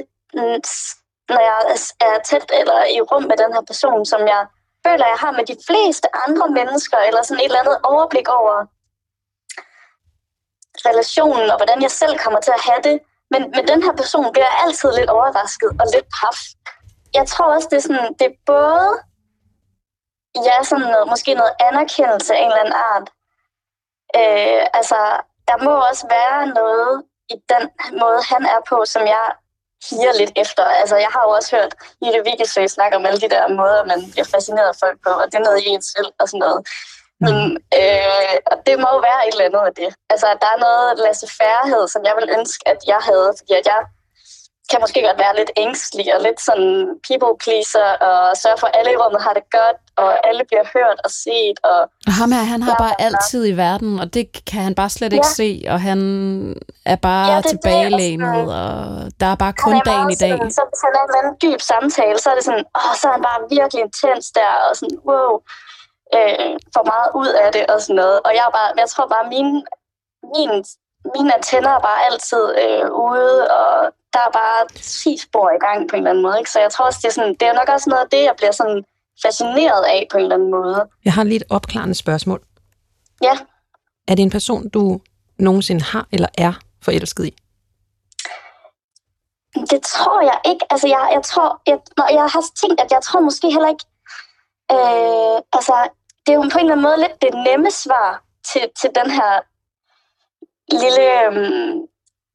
når 1.34 1.42
jeg 1.50 1.58
er- 1.74 1.94
er 2.08 2.20
tæt 2.30 2.52
eller 2.60 2.80
i 2.96 3.02
rum 3.02 3.24
med 3.24 3.38
den 3.44 3.54
her 3.56 3.62
person, 3.72 4.06
som 4.06 4.22
jeg 4.34 4.42
føler, 4.88 5.06
jeg 5.14 5.20
har 5.26 5.32
med 5.32 5.46
de 5.52 5.58
fleste 5.68 6.08
andre 6.28 6.48
mennesker, 6.60 6.98
eller 6.98 7.22
sådan 7.24 7.40
et 7.42 7.46
eller 7.46 7.60
andet 7.64 7.78
overblik 7.84 8.28
over 8.40 8.56
relationen, 10.90 11.50
og 11.52 11.58
hvordan 11.58 11.82
jeg 11.82 11.92
selv 11.92 12.18
kommer 12.24 12.40
til 12.42 12.52
at 12.58 12.62
have 12.70 12.82
det. 12.90 12.98
Men 13.32 13.42
med 13.56 13.64
den 13.72 13.84
her 13.86 13.94
person 14.02 14.32
bliver 14.34 14.50
jeg 14.52 14.58
altid 14.66 14.90
lidt 15.00 15.10
overrasket 15.10 15.70
og 15.82 15.86
lidt 15.96 16.08
paf. 16.20 16.38
Jeg 17.14 17.28
tror 17.28 17.54
også, 17.56 17.68
det 17.72 17.78
er, 17.78 17.82
sådan, 17.82 18.14
det 18.20 18.26
er 18.28 18.36
både 18.46 18.88
ja, 20.48 20.64
sådan 20.64 20.88
noget, 20.94 21.08
måske 21.08 21.34
noget 21.34 21.54
anerkendelse 21.60 22.36
af 22.36 22.40
en 22.40 22.52
eller 22.52 22.64
anden 22.64 22.80
art. 22.94 23.08
Øh, 24.20 24.64
altså, 24.74 25.00
der 25.48 25.58
må 25.66 25.74
også 25.90 26.06
være 26.18 26.48
noget 26.60 27.04
i 27.30 27.36
den 27.52 27.64
måde, 28.02 28.20
han 28.32 28.44
er 28.46 28.62
på, 28.70 28.86
som 28.86 29.02
jeg 29.16 29.28
higer 29.90 30.14
lidt 30.20 30.34
efter. 30.36 30.66
Altså, 30.82 30.96
jeg 30.96 31.12
har 31.16 31.24
jo 31.28 31.30
også 31.30 31.56
hørt 31.56 31.74
Jette 32.04 32.22
Vigelsø 32.26 32.68
snakke 32.68 32.98
om 32.98 33.06
alle 33.06 33.22
de 33.22 33.30
der 33.30 33.48
måder, 33.48 33.86
man 33.92 34.00
bliver 34.12 34.30
fascineret 34.36 34.70
af 34.74 34.80
folk 34.84 34.98
på, 35.06 35.12
og 35.22 35.26
det 35.26 35.36
er 35.38 35.48
noget 35.48 35.64
i 35.66 35.68
en 35.70 35.82
selv 35.82 36.12
og 36.20 36.28
sådan 36.30 36.44
noget. 36.46 36.62
Men, 37.26 37.36
øh, 37.80 38.36
og 38.52 38.58
det 38.66 38.76
må 38.82 38.88
jo 38.96 39.00
være 39.10 39.22
et 39.28 39.34
eller 39.34 39.46
andet 39.50 39.66
af 39.70 39.76
det. 39.82 39.92
Altså, 40.14 40.28
der 40.42 40.50
er 40.56 40.60
noget 40.68 41.00
laissez-færhed, 41.04 41.84
som 41.94 42.02
jeg 42.10 42.16
vil 42.20 42.30
ønske, 42.38 42.62
at 42.72 42.80
jeg 42.92 43.02
havde, 43.10 43.30
fordi 43.38 43.54
at 43.62 43.66
jeg 43.74 43.82
kan 44.70 44.80
måske 44.84 45.00
godt 45.08 45.20
være 45.26 45.36
lidt 45.42 45.52
ængstelig 45.64 46.08
og 46.16 46.22
lidt 46.28 46.40
sådan 46.50 46.72
people 47.10 47.34
pleaser 47.44 47.90
og 48.10 48.38
sørge 48.44 48.58
for, 48.62 48.68
at 48.68 48.76
alle 48.80 48.92
i 48.94 48.98
rummet 49.04 49.22
har 49.28 49.34
det 49.40 49.46
godt, 49.60 49.78
og 50.04 50.28
alle 50.28 50.44
bliver 50.50 50.66
hørt 50.76 50.98
og 51.06 51.12
set. 51.24 51.58
Og 51.72 51.80
Og 52.10 52.14
ham 52.20 52.32
her, 52.36 52.44
han 52.54 52.62
har 52.68 52.76
bare 52.86 52.96
altid 53.08 53.42
i 53.54 53.56
verden, 53.66 53.92
og 54.02 54.08
det 54.14 54.26
kan 54.50 54.62
han 54.68 54.76
bare 54.82 54.90
slet 54.98 55.14
ikke 55.14 55.32
Ja. 55.34 55.40
se, 55.42 55.50
og 55.74 55.80
han 55.90 56.00
er 56.86 56.96
bare 57.10 57.28
Ja, 57.34 57.42
tilbagelænet, 57.54 58.38
og 58.42 58.68
og 59.08 59.12
der 59.22 59.30
er 59.34 59.38
bare 59.46 59.56
kun 59.66 59.74
er 59.76 59.84
dagen 59.92 60.10
i 60.16 60.20
dag. 60.24 60.32
Sådan, 60.38 60.52
så 60.58 60.62
hvis 60.70 60.82
han 60.86 60.92
er 60.98 61.02
en 61.04 61.10
eller 61.10 61.22
anden 61.24 61.36
dyb 61.44 61.62
samtale, 61.72 62.18
så 62.24 62.28
er 62.32 62.36
det 62.38 62.46
sådan, 62.50 62.66
åh, 62.80 62.94
så 63.00 63.04
er 63.10 63.14
han 63.18 63.24
bare 63.30 63.40
virkelig 63.58 63.82
intens 63.88 64.26
der, 64.40 64.52
og 64.68 64.72
sådan, 64.80 64.98
wow, 65.10 65.32
øh, 66.18 66.54
får 66.76 66.86
meget 66.94 67.10
ud 67.22 67.32
af 67.44 67.50
det 67.56 67.64
og 67.74 67.78
sådan 67.82 67.96
noget. 68.02 68.18
Og 68.26 68.32
jeg, 68.38 68.44
er 68.50 68.54
bare, 68.60 68.70
jeg 68.82 68.88
tror 68.94 69.08
bare, 69.16 69.26
mine, 69.36 69.54
min, 70.36 70.52
mine 71.16 71.30
antenner 71.38 71.72
er 71.78 71.84
bare 71.90 72.02
altid 72.10 72.44
øh, 72.64 72.86
ude, 73.08 73.36
og 73.60 73.70
der 74.18 74.24
er 74.30 74.34
bare 74.44 74.60
10 74.82 75.18
spor 75.18 75.48
i 75.58 75.60
gang 75.66 75.90
på 75.90 75.96
en 75.96 76.02
eller 76.02 76.12
anden 76.12 76.24
måde. 76.24 76.38
Ikke? 76.40 76.52
Så 76.52 76.60
jeg 76.60 76.72
tror 76.72 76.86
også, 76.86 77.00
det 77.02 77.08
er, 77.08 77.16
sådan, 77.20 77.36
det 77.40 77.46
er 77.48 77.54
nok 77.54 77.70
også 77.70 77.90
noget 77.90 78.04
af 78.04 78.10
det, 78.10 78.24
jeg 78.30 78.36
bliver 78.38 78.52
sådan 78.52 78.84
fascineret 79.26 79.84
af 79.96 80.08
på 80.12 80.18
en 80.18 80.24
eller 80.24 80.36
anden 80.36 80.52
måde. 80.52 80.80
Jeg 81.06 81.14
har 81.14 81.24
lige 81.24 81.36
et 81.36 81.50
opklarende 81.50 81.96
spørgsmål. 81.96 82.42
Ja. 83.24 83.36
Er 84.08 84.16
det 84.16 84.24
en 84.24 84.30
person, 84.30 84.70
du 84.70 85.00
nogensinde 85.40 85.84
har 85.84 86.08
eller 86.12 86.30
er 86.38 86.54
forelsket 86.84 87.26
i? 87.26 87.34
Det 89.72 89.82
tror 89.94 90.22
jeg 90.22 90.40
ikke. 90.52 90.66
Altså, 90.70 90.88
jeg, 90.88 91.10
jeg 91.14 91.24
tror, 91.24 91.62
jeg, 91.68 91.80
når 91.98 92.08
jeg 92.20 92.28
har 92.36 92.44
tænkt, 92.62 92.82
at 92.82 92.92
jeg 92.92 93.02
tror 93.04 93.20
måske 93.20 93.48
heller 93.52 93.70
ikke, 93.70 93.86
øh, 94.76 95.38
altså, 95.58 95.76
det 96.24 96.32
er 96.32 96.38
jo 96.40 96.42
på 96.42 96.58
en 96.58 96.66
eller 96.66 96.76
anden 96.76 96.88
måde 96.90 96.98
lidt 96.98 97.22
det 97.22 97.34
nemme 97.48 97.72
svar 97.72 98.24
til, 98.50 98.64
til 98.82 98.90
den 99.00 99.10
her 99.12 99.34
lille, 100.82 101.06
øh, 101.26 101.76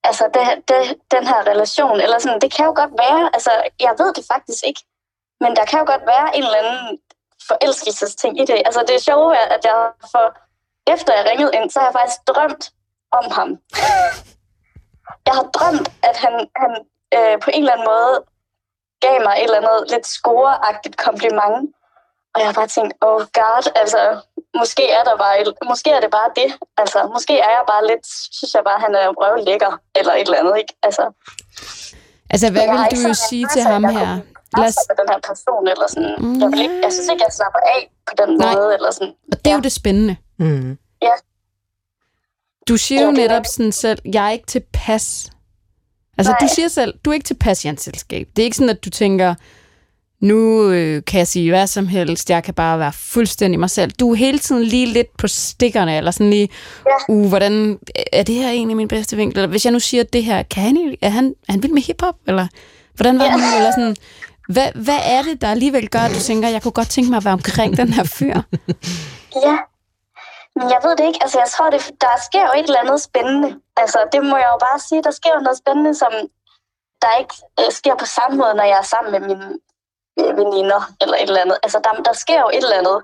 altså, 0.04 0.24
det, 0.34 0.68
det, 0.68 0.80
den 1.10 1.26
her 1.26 1.40
relation, 1.52 2.00
eller 2.00 2.18
sådan, 2.18 2.40
det 2.40 2.54
kan 2.54 2.64
jo 2.64 2.72
godt 2.76 2.94
være, 3.04 3.30
altså, 3.34 3.52
jeg 3.80 3.94
ved 3.98 4.14
det 4.14 4.24
faktisk 4.32 4.62
ikke, 4.66 4.82
men 5.40 5.56
der 5.56 5.64
kan 5.64 5.78
jo 5.78 5.84
godt 5.92 6.06
være 6.06 6.36
en 6.36 6.44
eller 6.44 6.58
anden 6.62 6.98
forelskelsesting 7.48 8.40
i 8.40 8.44
det. 8.44 8.62
Altså, 8.66 8.80
det 8.88 8.94
er 8.94 9.08
sjovt, 9.10 9.36
at 9.36 9.64
jeg 9.64 9.90
for, 10.12 10.26
efter 10.94 11.14
jeg 11.14 11.26
ringede 11.30 11.52
ind, 11.54 11.70
så 11.70 11.78
har 11.78 11.86
jeg 11.86 11.98
faktisk 12.00 12.20
drømt 12.26 12.64
om 13.18 13.30
ham. 13.30 13.50
Jeg 15.26 15.34
har 15.34 15.46
drømt, 15.56 15.88
at 16.02 16.16
han, 16.16 16.34
han 16.56 16.72
øh, 17.16 17.40
på 17.40 17.50
en 17.54 17.62
eller 17.62 17.72
anden 17.72 17.86
måde 17.92 18.14
gav 19.00 19.16
mig 19.26 19.34
et 19.36 19.44
eller 19.44 19.60
andet 19.60 19.90
lidt 19.90 20.06
scoreagtigt 20.06 20.96
kompliment. 20.96 21.74
Og 22.34 22.40
jeg 22.40 22.48
har 22.48 22.52
bare 22.60 22.74
tænkt, 22.76 22.94
oh 23.00 23.20
god, 23.40 23.64
altså, 23.82 24.00
måske 24.60 24.84
er, 24.98 25.02
der 25.08 25.16
bare, 25.24 25.34
et- 25.40 25.58
måske 25.70 25.90
er 25.96 26.00
det 26.04 26.10
bare 26.18 26.30
det. 26.40 26.50
Altså, 26.82 26.98
måske 27.16 27.34
er 27.46 27.50
jeg 27.58 27.64
bare 27.72 27.82
lidt, 27.90 28.04
synes 28.38 28.52
jeg 28.54 28.62
bare, 28.70 28.80
han 28.86 28.92
er 29.00 29.06
røv 29.20 29.34
lækker, 29.48 29.72
eller 29.98 30.12
et 30.12 30.20
eller 30.28 30.38
andet, 30.42 30.54
ikke? 30.62 30.74
Altså, 30.82 31.04
Altså, 32.32 32.46
hvad 32.54 32.66
vil 32.72 32.82
du 33.02 33.08
jo 33.08 33.14
sige 33.28 33.46
til 33.54 33.62
ham 33.62 33.84
her? 33.84 34.08
Lad 34.58 34.68
os, 34.68 34.76
med 34.88 34.96
den 35.00 35.08
her 35.12 35.20
person, 35.30 35.64
eller 35.72 35.86
sådan. 35.94 36.14
Mm, 36.18 36.40
Jeg, 36.40 36.48
vil 36.52 36.60
ikke, 36.66 36.78
jeg 36.86 36.92
synes 36.92 37.08
ikke, 37.12 37.24
jeg 37.26 37.32
slapper 37.38 37.60
af 37.76 37.80
på 38.08 38.12
den 38.20 38.30
Nej. 38.38 38.54
måde, 38.54 38.74
eller 38.74 38.90
sådan. 38.90 39.12
og 39.32 39.38
det 39.38 39.46
er 39.46 39.50
jo 39.50 39.56
Ja. 39.56 39.62
det 39.62 39.72
spændende. 39.72 40.16
Mm. 40.38 40.78
Du 42.68 42.76
siger 42.76 43.00
Ja, 43.00 43.06
jo 43.06 43.12
netop 43.12 43.42
sådan 43.46 43.72
selv, 43.72 43.98
jeg 44.14 44.26
er 44.26 44.30
ikke 44.30 44.46
tilpas. 44.46 45.30
Altså, 46.18 46.32
Nej. 46.32 46.38
du 46.40 46.48
siger 46.54 46.68
selv, 46.68 46.94
du 47.04 47.10
er 47.10 47.14
ikke 47.14 47.24
tilpas 47.26 47.64
i 47.64 47.68
hans 47.68 47.82
selskab. 47.82 48.26
Det 48.36 48.42
er 48.42 48.44
ikke 48.44 48.56
sådan, 48.56 48.70
at 48.76 48.84
du 48.84 48.90
tænker, 48.90 49.34
nu 50.22 50.70
øh, 50.70 51.02
kan 51.06 51.18
jeg 51.18 51.26
sige 51.26 51.50
hvad 51.50 51.66
som 51.66 51.86
helst, 51.86 52.30
jeg 52.30 52.44
kan 52.44 52.54
bare 52.54 52.78
være 52.78 52.92
fuldstændig 52.92 53.60
mig 53.60 53.70
selv. 53.70 53.90
Du 53.90 54.10
er 54.10 54.14
hele 54.14 54.38
tiden 54.38 54.62
lige 54.64 54.86
lidt 54.86 55.16
på 55.16 55.28
stikkerne, 55.28 55.96
eller 55.96 56.10
sådan 56.10 56.30
lige, 56.30 56.48
Ja. 56.86 57.14
uh, 57.14 57.28
hvordan, 57.28 57.78
er 58.12 58.22
det 58.22 58.34
her 58.34 58.48
egentlig 58.50 58.76
min 58.76 58.88
bedste 58.88 59.16
vinkel? 59.16 59.38
Eller 59.38 59.48
hvis 59.48 59.64
jeg 59.64 59.72
nu 59.72 59.80
siger 59.80 60.02
det 60.04 60.24
her, 60.24 60.42
kan 60.42 60.62
han, 60.62 60.96
er 61.02 61.08
han, 61.08 61.34
er 61.48 61.52
han 61.52 61.62
vild 61.62 61.72
med 61.72 61.82
hiphop? 61.82 62.14
Eller 62.26 62.46
hvordan 62.94 63.18
var 63.18 63.24
Ja. 63.24 63.30
han? 63.30 63.56
Eller 63.58 63.70
sådan, 63.70 63.96
hvad, 64.48 64.68
hvad 64.74 64.98
er 65.04 65.22
det, 65.22 65.40
der 65.42 65.48
alligevel 65.50 65.88
gør, 65.88 65.98
at 65.98 66.10
du 66.10 66.20
tænker, 66.20 66.48
jeg 66.48 66.62
kunne 66.62 66.72
godt 66.72 66.88
tænke 66.90 67.10
mig 67.10 67.16
at 67.16 67.24
være 67.24 67.34
omkring 67.34 67.76
den 67.76 67.92
her 67.92 68.04
fyr? 68.04 68.34
Ja, 69.46 69.56
men 70.56 70.66
jeg 70.74 70.80
ved 70.84 70.92
det 70.98 71.04
ikke. 71.10 71.18
Altså, 71.24 71.38
jeg 71.44 71.48
tror, 71.54 71.70
det, 71.70 71.80
der 72.00 72.12
sker 72.28 72.42
jo 72.48 72.52
et 72.60 72.66
eller 72.68 72.80
andet 72.84 73.00
spændende. 73.08 73.48
Altså, 73.82 73.98
det 74.12 74.20
må 74.30 74.36
jeg 74.42 74.48
jo 74.54 74.58
bare 74.66 74.78
sige. 74.88 75.02
Der 75.08 75.10
sker 75.20 75.30
jo 75.36 75.40
noget 75.46 75.58
spændende, 75.62 75.92
som 76.02 76.12
der 77.02 77.12
ikke 77.22 77.34
øh, 77.60 77.70
sker 77.78 77.94
på 78.02 78.06
samme 78.16 78.34
måde, 78.40 78.54
når 78.58 78.66
jeg 78.72 78.78
er 78.84 78.88
sammen 78.94 79.10
med 79.14 79.20
mine 79.28 79.46
øh, 80.20 80.36
veninder 80.40 80.80
eller 81.02 81.16
et 81.16 81.28
eller 81.30 81.40
andet. 81.44 81.58
Altså, 81.62 81.78
der, 81.84 82.02
der 82.08 82.12
sker 82.12 82.40
jo 82.40 82.48
et 82.48 82.64
eller 82.64 82.80
andet. 82.82 82.98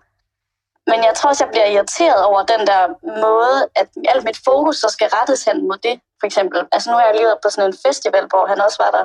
Men 0.91 0.99
jeg 1.07 1.15
tror 1.15 1.31
også, 1.31 1.45
jeg 1.45 1.53
bliver 1.55 1.67
irriteret 1.75 2.21
over 2.31 2.41
den 2.53 2.63
der 2.71 2.83
måde, 3.27 3.57
at 3.81 3.89
alt 4.13 4.25
mit 4.25 4.39
fokus 4.49 4.77
så 4.77 4.89
skal 4.89 5.09
rettes 5.17 5.45
hen 5.45 5.69
mod 5.69 5.79
det, 5.87 6.01
for 6.21 6.27
eksempel. 6.27 6.59
Altså, 6.73 6.91
nu 6.91 6.97
er 6.97 7.05
jeg 7.07 7.15
lige 7.15 7.29
været 7.31 7.45
på 7.45 7.51
sådan 7.51 7.71
en 7.71 7.79
festival, 7.87 8.25
hvor 8.33 8.45
han 8.47 8.61
også 8.67 8.79
var 8.85 8.91
der, 8.99 9.05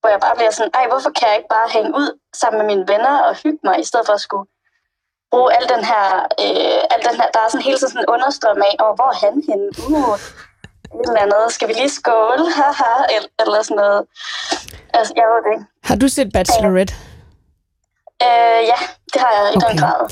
hvor 0.00 0.10
jeg 0.14 0.20
bare 0.20 0.36
bliver 0.36 0.50
sådan, 0.50 0.74
ej, 0.74 0.86
hvorfor 0.92 1.10
kan 1.16 1.28
jeg 1.28 1.36
ikke 1.36 1.52
bare 1.56 1.68
hænge 1.76 1.90
ud 2.00 2.08
sammen 2.40 2.58
med 2.58 2.66
mine 2.72 2.88
venner 2.92 3.14
og 3.28 3.32
hygge 3.42 3.62
mig, 3.64 3.80
i 3.80 3.88
stedet 3.90 4.06
for 4.06 4.14
at 4.18 4.24
skulle 4.26 4.46
bruge 5.32 5.50
al 5.56 5.68
den 5.74 5.84
her, 5.90 6.04
øh, 6.44 6.94
al 6.94 7.00
den 7.08 7.16
her 7.20 7.28
der 7.34 7.40
er 7.44 7.48
sådan 7.48 7.66
hele 7.68 7.78
tiden 7.78 7.92
sådan 7.92 8.04
en 8.04 8.12
understrøm 8.14 8.60
af, 8.68 8.74
og 8.84 8.90
hvor 8.96 9.10
er 9.14 9.18
han 9.24 9.34
henne? 9.48 9.68
Uh, 9.88 10.16
et 11.00 11.08
eller 11.08 11.22
andet, 11.26 11.44
skal 11.56 11.68
vi 11.68 11.72
lige 11.72 11.92
skåle? 12.00 12.44
Haha, 12.58 12.94
eller, 13.14 13.30
eller 13.42 13.62
sådan 13.62 13.76
noget. 13.82 14.02
Altså, 14.98 15.12
jeg 15.16 15.26
ved 15.30 15.38
det 15.44 15.52
ikke. 15.54 15.66
Har 15.88 15.96
du 15.96 16.08
set 16.08 16.28
Bachelorette? 16.36 16.94
Øh, 18.22 18.62
ja, 18.66 18.78
det 19.12 19.20
har 19.20 19.30
jeg 19.44 19.52
i 19.54 19.56
okay. 19.56 19.68
den 19.70 19.78
grad. 19.78 20.10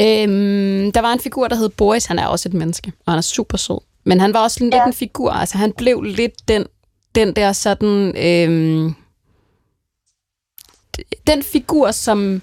Øhm, 0.00 0.92
der 0.92 1.00
var 1.00 1.12
en 1.12 1.20
figur, 1.20 1.48
der 1.48 1.56
hed 1.56 1.68
Boris. 1.68 2.04
Han 2.06 2.18
er 2.18 2.26
også 2.26 2.48
et 2.48 2.54
menneske, 2.54 2.92
og 3.06 3.12
han 3.12 3.18
er 3.18 3.22
super 3.22 3.58
sød. 3.58 3.78
Men 4.04 4.20
han 4.20 4.34
var 4.34 4.40
også 4.40 4.64
lidt 4.64 4.74
Ja. 4.74 4.86
en 4.86 4.92
figur. 4.92 5.30
Altså, 5.30 5.58
han 5.58 5.72
blev 5.72 6.02
lidt 6.02 6.48
den, 6.48 6.66
den 7.14 7.32
der 7.36 7.52
sådan... 7.52 8.16
Øhm, 8.16 8.94
den 11.26 11.42
figur, 11.42 11.90
som 11.90 12.42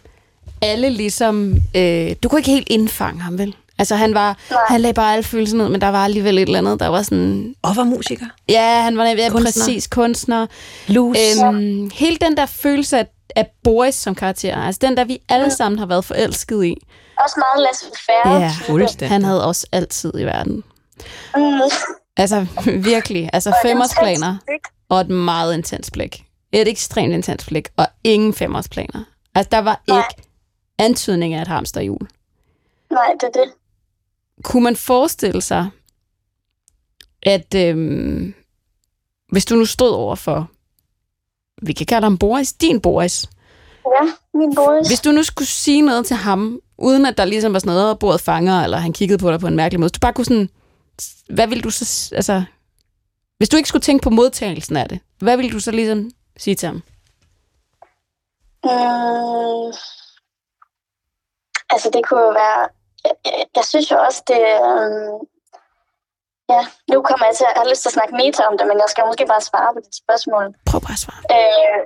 alle 0.62 0.90
ligesom... 0.90 1.54
Øh, 1.76 2.16
du 2.24 2.30
kunne 2.30 2.40
ikke 2.40 2.52
helt 2.52 2.68
indfange 2.70 3.22
ham, 3.22 3.38
vel? 3.38 3.56
Altså, 3.80 3.96
han 3.96 4.14
var... 4.14 4.38
Nej. 4.52 4.60
Han 4.68 4.82
lagde 4.82 4.94
bare 4.94 5.14
alle 5.14 5.24
følelser 5.24 5.58
ned, 5.58 5.70
men 5.70 5.82
der 5.82 5.88
var 5.88 6.04
alligevel 6.06 6.38
et 6.38 6.42
eller 6.42 6.58
andet, 6.60 6.80
der 6.80 6.88
var 6.88 7.02
sådan... 7.02 7.56
Og 7.62 7.76
var 7.76 7.84
musiker. 7.84 8.26
Ja, 8.50 8.82
han 8.82 8.98
var 8.98 9.06
ja, 9.06 9.30
Kunstner. 9.30 9.42
præcis 9.64 9.88
kunstner. 9.88 10.48
Lus. 10.88 11.18
Øhm, 11.44 11.90
hele 11.94 12.18
den 12.22 12.38
der 12.38 12.46
følelse 12.46 13.00
af, 13.00 13.06
af 13.36 13.52
Boris 13.64 13.96
som 13.96 14.16
karakter, 14.16 14.56
altså 14.58 14.80
den 14.82 14.98
der 14.98 15.04
vi 15.06 15.22
alle 15.30 15.52
sammen 15.52 15.80
har 15.80 15.86
været 15.86 16.06
forelsket 16.06 16.66
i, 16.66 16.78
Også 17.24 17.36
meget 17.38 17.64
laissez-faire. 17.68 18.40
Ja, 18.42 18.52
fuldstændig. 18.66 19.10
han 19.10 19.24
havde 19.24 19.46
også 19.46 19.68
altid 19.72 20.12
i 20.20 20.24
verden. 20.24 20.64
Mm. 21.36 21.60
Altså 22.18 22.46
virkelig, 22.94 23.30
altså 23.34 23.56
femårsplaner 23.66 24.38
og 24.90 25.02
et 25.02 25.10
meget 25.10 25.54
intens 25.54 25.92
blik. 25.92 26.24
Et 26.52 26.68
ekstremt 26.68 27.14
intens 27.14 27.46
blik, 27.46 27.68
og 27.78 27.88
ingen 28.04 28.34
femårsplaner. 28.34 29.04
Altså 29.36 29.50
der 29.52 29.60
var 29.60 29.82
Nej. 29.88 29.98
ikke 29.98 30.30
antydning 30.80 31.34
af 31.34 31.42
et 31.42 31.48
hamsterhjul. 31.48 32.08
Nej, 32.92 33.08
det 33.22 33.24
er 33.36 33.42
det. 33.44 33.52
Kunne 34.44 34.64
man 34.64 34.76
forestille 34.76 35.42
sig, 35.42 35.70
at 37.24 37.56
øhm, 37.56 38.34
hvis 39.32 39.46
du 39.46 39.56
nu 39.56 39.66
stod 39.66 39.90
over 39.92 40.16
for, 40.16 40.50
vi 41.62 41.74
kan 41.74 41.86
kalde 41.86 42.06
ham 42.06 42.18
Boris, 42.18 42.54
din 42.54 42.82
Boris, 42.82 43.30
Ja, 43.96 44.14
min 44.34 44.56
Boris. 44.56 44.88
Hvis 44.88 45.02
du 45.02 45.12
nu 45.12 45.24
skulle 45.24 45.48
sige 45.48 45.82
noget 45.82 46.06
til 46.06 46.16
ham, 46.16 46.60
uden 46.78 47.06
at 47.06 47.18
der 47.18 47.26
ligesom 47.26 47.54
var 47.54 47.60
sådan 47.60 47.74
noget, 47.74 47.92
at 47.92 48.00
bordet 48.00 48.22
fanger, 48.22 48.64
eller 48.64 48.78
han 48.78 48.94
kiggede 48.94 49.18
på 49.18 49.32
dig 49.32 49.40
på 49.40 49.48
en 49.48 49.56
mærkelig 49.56 49.80
måde, 49.80 49.88
hvis 49.88 50.00
du 50.00 50.00
bare 50.00 50.14
kunne 50.14 50.26
sådan, 50.26 50.50
hvad 51.30 51.48
ville 51.48 51.62
du 51.62 51.70
så, 51.70 52.16
altså, 52.16 52.44
hvis 53.38 53.50
du 53.50 53.58
ikke 53.58 53.70
skulle 53.70 53.84
tænke 53.84 54.04
på 54.04 54.10
modtagelsen 54.10 54.78
af 54.78 54.90
det, 54.90 55.00
hvad 55.20 55.38
ville 55.38 55.52
du 55.52 55.60
så 55.60 55.72
ligesom 55.72 56.12
sige 56.38 56.56
til 56.56 56.68
ham? 56.68 56.84
Mm. 58.64 59.74
Altså, 61.70 61.90
det 61.94 62.02
kunne 62.08 62.22
jo 62.22 62.30
være... 62.30 62.68
Jeg, 63.06 63.12
jeg, 63.26 63.46
jeg 63.56 63.64
synes 63.66 63.92
jo 63.92 63.98
også, 64.08 64.24
det... 64.28 64.42
Um... 64.68 65.28
Ja, 66.54 66.62
nu 66.92 67.02
kommer 67.08 67.26
jeg 67.26 67.36
til 67.36 67.46
at 67.50 67.58
har 67.58 67.70
lyst 67.70 67.82
til 67.82 67.90
at 67.90 67.98
snakke 67.98 68.16
meta 68.16 68.42
om 68.50 68.58
det, 68.58 68.68
men 68.68 68.78
jeg 68.84 68.90
skal 68.90 69.06
måske 69.06 69.26
bare 69.34 69.42
svare 69.42 69.74
på 69.74 69.80
dit 69.86 69.96
spørgsmål. 70.04 70.46
Prøv 70.70 70.82
bare 70.82 70.98
at 70.98 71.04
svare. 71.06 71.22
Øh, 71.38 71.82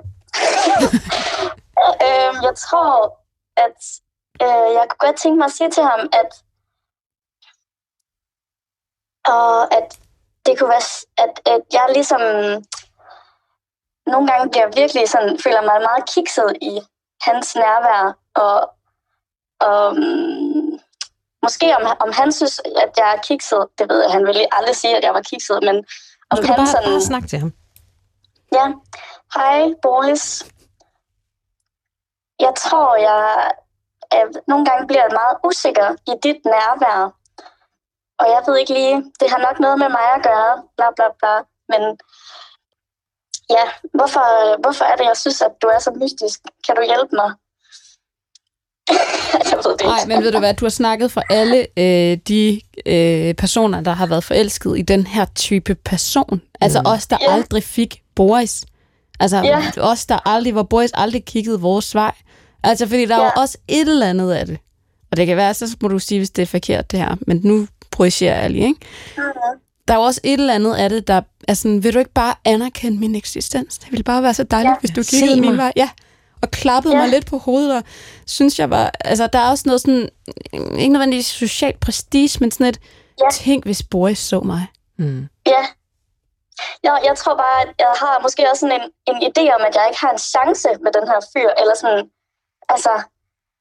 øh, 2.06 2.32
jeg 2.46 2.54
tror, 2.64 2.90
at 3.64 3.78
øh, 4.44 4.68
jeg 4.76 4.84
kunne 4.86 5.04
godt 5.06 5.16
tænke 5.16 5.38
mig 5.38 5.48
at 5.50 5.56
sige 5.58 5.70
til 5.70 5.82
ham, 5.82 6.00
at, 6.20 6.30
og 9.34 9.74
at 9.78 9.88
det 10.46 10.58
kunne 10.58 10.72
være, 10.76 10.88
at, 11.24 11.32
at 11.54 11.62
jeg 11.72 11.86
ligesom 11.96 12.22
nogle 14.12 14.26
gange 14.30 14.50
bliver 14.50 14.68
virkelig 14.80 15.08
sådan, 15.08 15.38
føler 15.44 15.62
mig 15.62 15.78
meget 15.88 16.04
kikset 16.14 16.50
i 16.70 16.72
hans 17.26 17.54
nærvær, 17.54 18.04
og, 18.34 18.56
og 19.68 19.86
um, 19.90 20.41
måske 21.42 21.76
om, 21.78 21.96
om 22.00 22.12
han 22.12 22.32
synes, 22.32 22.60
at 22.84 22.92
jeg 22.96 23.08
er 23.14 23.20
kikset, 23.28 23.66
det 23.78 23.88
ved 23.90 24.02
jeg, 24.02 24.10
han 24.10 24.26
ville 24.26 24.54
aldrig 24.56 24.76
sige, 24.76 24.96
at 24.96 25.04
jeg 25.04 25.14
var 25.14 25.22
kikset, 25.22 25.58
men 25.62 25.76
om 26.30 26.36
skal 26.36 26.48
han 26.48 26.56
bare, 26.56 26.66
sådan... 26.66 26.90
bare 26.90 27.00
snakke 27.00 27.28
til 27.28 27.38
ham. 27.38 27.52
Ja. 28.52 28.66
Hej, 29.34 29.58
Boris. 29.82 30.44
Jeg 32.40 32.52
tror, 32.64 32.96
jeg 32.96 33.52
øh, 34.14 34.34
nogle 34.48 34.64
gange 34.66 34.86
bliver 34.86 35.08
meget 35.20 35.36
usikker 35.44 35.88
i 36.12 36.14
dit 36.24 36.40
nærvær. 36.44 36.98
Og 38.20 38.26
jeg 38.34 38.42
ved 38.46 38.56
ikke 38.58 38.72
lige, 38.72 38.96
det 39.20 39.30
har 39.30 39.38
nok 39.38 39.60
noget 39.60 39.78
med 39.78 39.88
mig 39.88 40.08
at 40.16 40.22
gøre, 40.22 40.52
bla 40.76 40.88
bla 40.96 41.08
bla. 41.18 41.34
Men 41.72 41.82
ja, 43.56 43.64
hvorfor, 43.98 44.26
hvorfor 44.62 44.84
er 44.84 44.96
det, 44.96 45.04
jeg 45.04 45.16
synes, 45.16 45.42
at 45.42 45.52
du 45.62 45.66
er 45.66 45.78
så 45.78 45.90
mystisk? 45.90 46.40
Kan 46.66 46.76
du 46.76 46.82
hjælpe 46.82 47.14
mig? 47.20 47.30
det 49.78 49.86
Nej, 49.86 50.04
men 50.06 50.22
ved 50.24 50.32
du 50.32 50.38
hvad, 50.38 50.54
du 50.54 50.64
har 50.64 50.70
snakket 50.70 51.12
for 51.12 51.22
alle 51.30 51.66
øh, 51.78 52.18
de 52.28 52.60
øh, 52.86 53.34
personer, 53.34 53.80
der 53.80 53.92
har 53.92 54.06
været 54.06 54.24
forelsket 54.24 54.78
i 54.78 54.82
den 54.82 55.06
her 55.06 55.24
type 55.34 55.74
person. 55.74 56.40
Altså 56.60 56.78
Mm. 56.80 56.86
os, 56.86 57.06
der 57.06 57.16
Ja. 57.20 57.32
aldrig 57.34 57.62
fik 57.62 58.02
Boris. 58.14 58.64
Altså 59.20 59.36
Ja. 59.44 59.60
os, 59.80 60.06
der 60.06 60.28
aldrig, 60.28 60.52
hvor 60.52 60.62
Boris 60.62 60.90
aldrig 60.94 61.24
kiggede 61.24 61.60
vores 61.60 61.94
vej. 61.94 62.12
Altså, 62.64 62.86
fordi 62.86 63.06
der 63.06 63.16
Ja. 63.16 63.22
var 63.22 63.30
også 63.30 63.58
et 63.68 63.88
eller 63.88 64.06
andet 64.06 64.32
af 64.32 64.46
det. 64.46 64.58
Og 65.10 65.16
det 65.16 65.26
kan 65.26 65.36
være, 65.36 65.54
så 65.54 65.76
må 65.82 65.88
du 65.88 65.98
sige, 65.98 66.18
hvis 66.18 66.30
det 66.30 66.42
er 66.42 66.46
forkert, 66.46 66.90
det 66.90 66.98
her. 66.98 67.16
Men 67.26 67.40
nu 67.44 67.66
projicerer 67.90 68.40
jeg 68.40 68.50
lige, 68.50 68.66
ikke? 68.66 68.80
Der 69.88 69.94
er 69.94 69.98
jo 69.98 70.02
også 70.04 70.20
et 70.24 70.32
eller 70.40 70.54
andet 70.54 70.74
af 70.74 70.90
det, 70.90 71.08
der 71.08 71.20
er 71.48 71.54
sådan, 71.54 71.84
vil 71.84 71.94
du 71.94 71.98
ikke 71.98 72.12
bare 72.12 72.34
anerkende 72.44 72.98
min 72.98 73.14
eksistens? 73.14 73.78
Det 73.78 73.90
ville 73.90 74.02
bare 74.04 74.22
være 74.22 74.34
så 74.34 74.42
dejligt, 74.42 74.68
Ja. 74.68 74.74
ja. 74.74 74.78
hvis 74.80 74.90
du 74.90 75.02
kiggede 75.16 75.40
min 75.40 75.50
mig. 75.50 75.56
vej. 75.58 75.72
Ja, 75.76 75.88
og 76.42 76.50
klappede 76.50 76.94
Ja. 76.94 77.00
mig 77.00 77.08
lidt 77.08 77.26
på 77.30 77.38
hovedet, 77.38 77.76
og 77.76 77.82
synes 78.26 78.58
jeg 78.58 78.70
var, 78.70 78.90
altså 79.04 79.26
der 79.26 79.38
er 79.38 79.50
også 79.50 79.62
noget 79.66 79.80
sådan, 79.80 80.08
ikke 80.52 80.92
nødvendigvis 80.92 81.26
social 81.26 81.74
prestige, 81.80 82.38
men 82.40 82.50
sådan 82.50 82.66
et, 82.66 82.80
Ja. 83.20 83.28
tænk 83.32 83.64
hvis 83.64 83.82
Boris 83.90 84.18
så 84.18 84.40
mig. 84.40 84.66
Mm. 84.98 85.28
Ja. 85.46 85.62
Jeg, 86.86 86.94
jeg 87.08 87.14
tror 87.20 87.34
bare, 87.44 87.58
at 87.62 87.70
jeg 87.78 87.92
har 88.02 88.14
måske 88.22 88.50
også 88.50 88.60
sådan 88.60 88.80
en, 88.80 88.86
en 89.10 89.18
idé 89.28 89.44
om, 89.56 89.60
at 89.68 89.74
jeg 89.76 89.84
ikke 89.88 90.00
har 90.04 90.12
en 90.16 90.22
chance 90.32 90.68
med 90.84 90.92
den 90.96 91.04
her 91.10 91.20
fyr, 91.32 91.50
eller 91.60 91.74
sådan, 91.82 92.02
altså, 92.74 92.92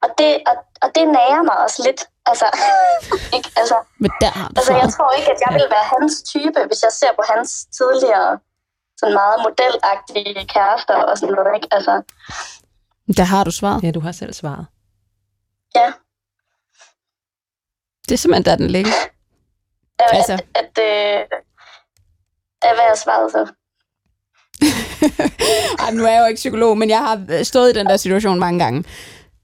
og 0.04 0.10
det, 0.20 0.32
og, 0.50 0.56
og 0.84 0.90
det 0.96 1.06
nager 1.20 1.44
mig 1.50 1.58
også 1.66 1.80
lidt, 1.88 2.02
altså, 2.32 2.48
ikke, 3.38 3.50
altså, 3.62 3.78
Men 4.04 4.12
der 4.22 4.32
har 4.40 4.48
altså, 4.58 4.74
jeg 4.82 4.90
tror 4.96 5.10
ikke, 5.18 5.30
at 5.36 5.40
jeg 5.46 5.52
vil 5.58 5.68
være 5.76 5.88
hans 5.96 6.14
type, 6.34 6.60
hvis 6.70 6.82
jeg 6.88 6.94
ser 7.02 7.12
på 7.20 7.24
hans 7.34 7.50
tidligere, 7.78 8.32
sådan 9.00 9.16
meget 9.22 9.38
modelagtige 9.46 10.48
kærester 10.56 10.98
og 11.10 11.18
sådan 11.18 11.36
noget, 11.36 11.52
ikke, 11.58 11.70
altså, 11.78 11.94
Der 13.18 13.24
har 13.24 13.43
du 13.43 13.51
svaret. 13.51 13.84
Ja, 13.84 13.91
du 13.91 13.99
har 13.99 14.12
selv 14.12 14.34
svaret. 14.34 14.66
ja, 15.76 15.91
Det 18.07 18.12
er 18.12 18.18
simpelthen 18.18 18.45
der, 18.45 18.55
den 18.55 18.68
ligger. 18.68 18.91
at, 19.99 20.05
Altså. 20.14 20.34
at, 20.34 20.41
at, 20.55 20.84
øh, 20.84 21.20
at 22.62 22.76
hvad 22.76 22.86
jeg 22.89 22.97
svarede 23.03 23.30
så. 23.32 23.53
Ej, 25.84 25.91
nu 25.91 26.05
er 26.05 26.12
jeg 26.12 26.20
jo 26.22 26.26
ikke 26.26 26.38
psykolog, 26.39 26.78
men 26.78 26.89
jeg 26.89 26.99
har 26.99 27.43
stået 27.43 27.70
i 27.76 27.80
den 27.80 27.86
der 27.86 27.97
situation 27.97 28.39
mange 28.39 28.59
gange. 28.59 28.84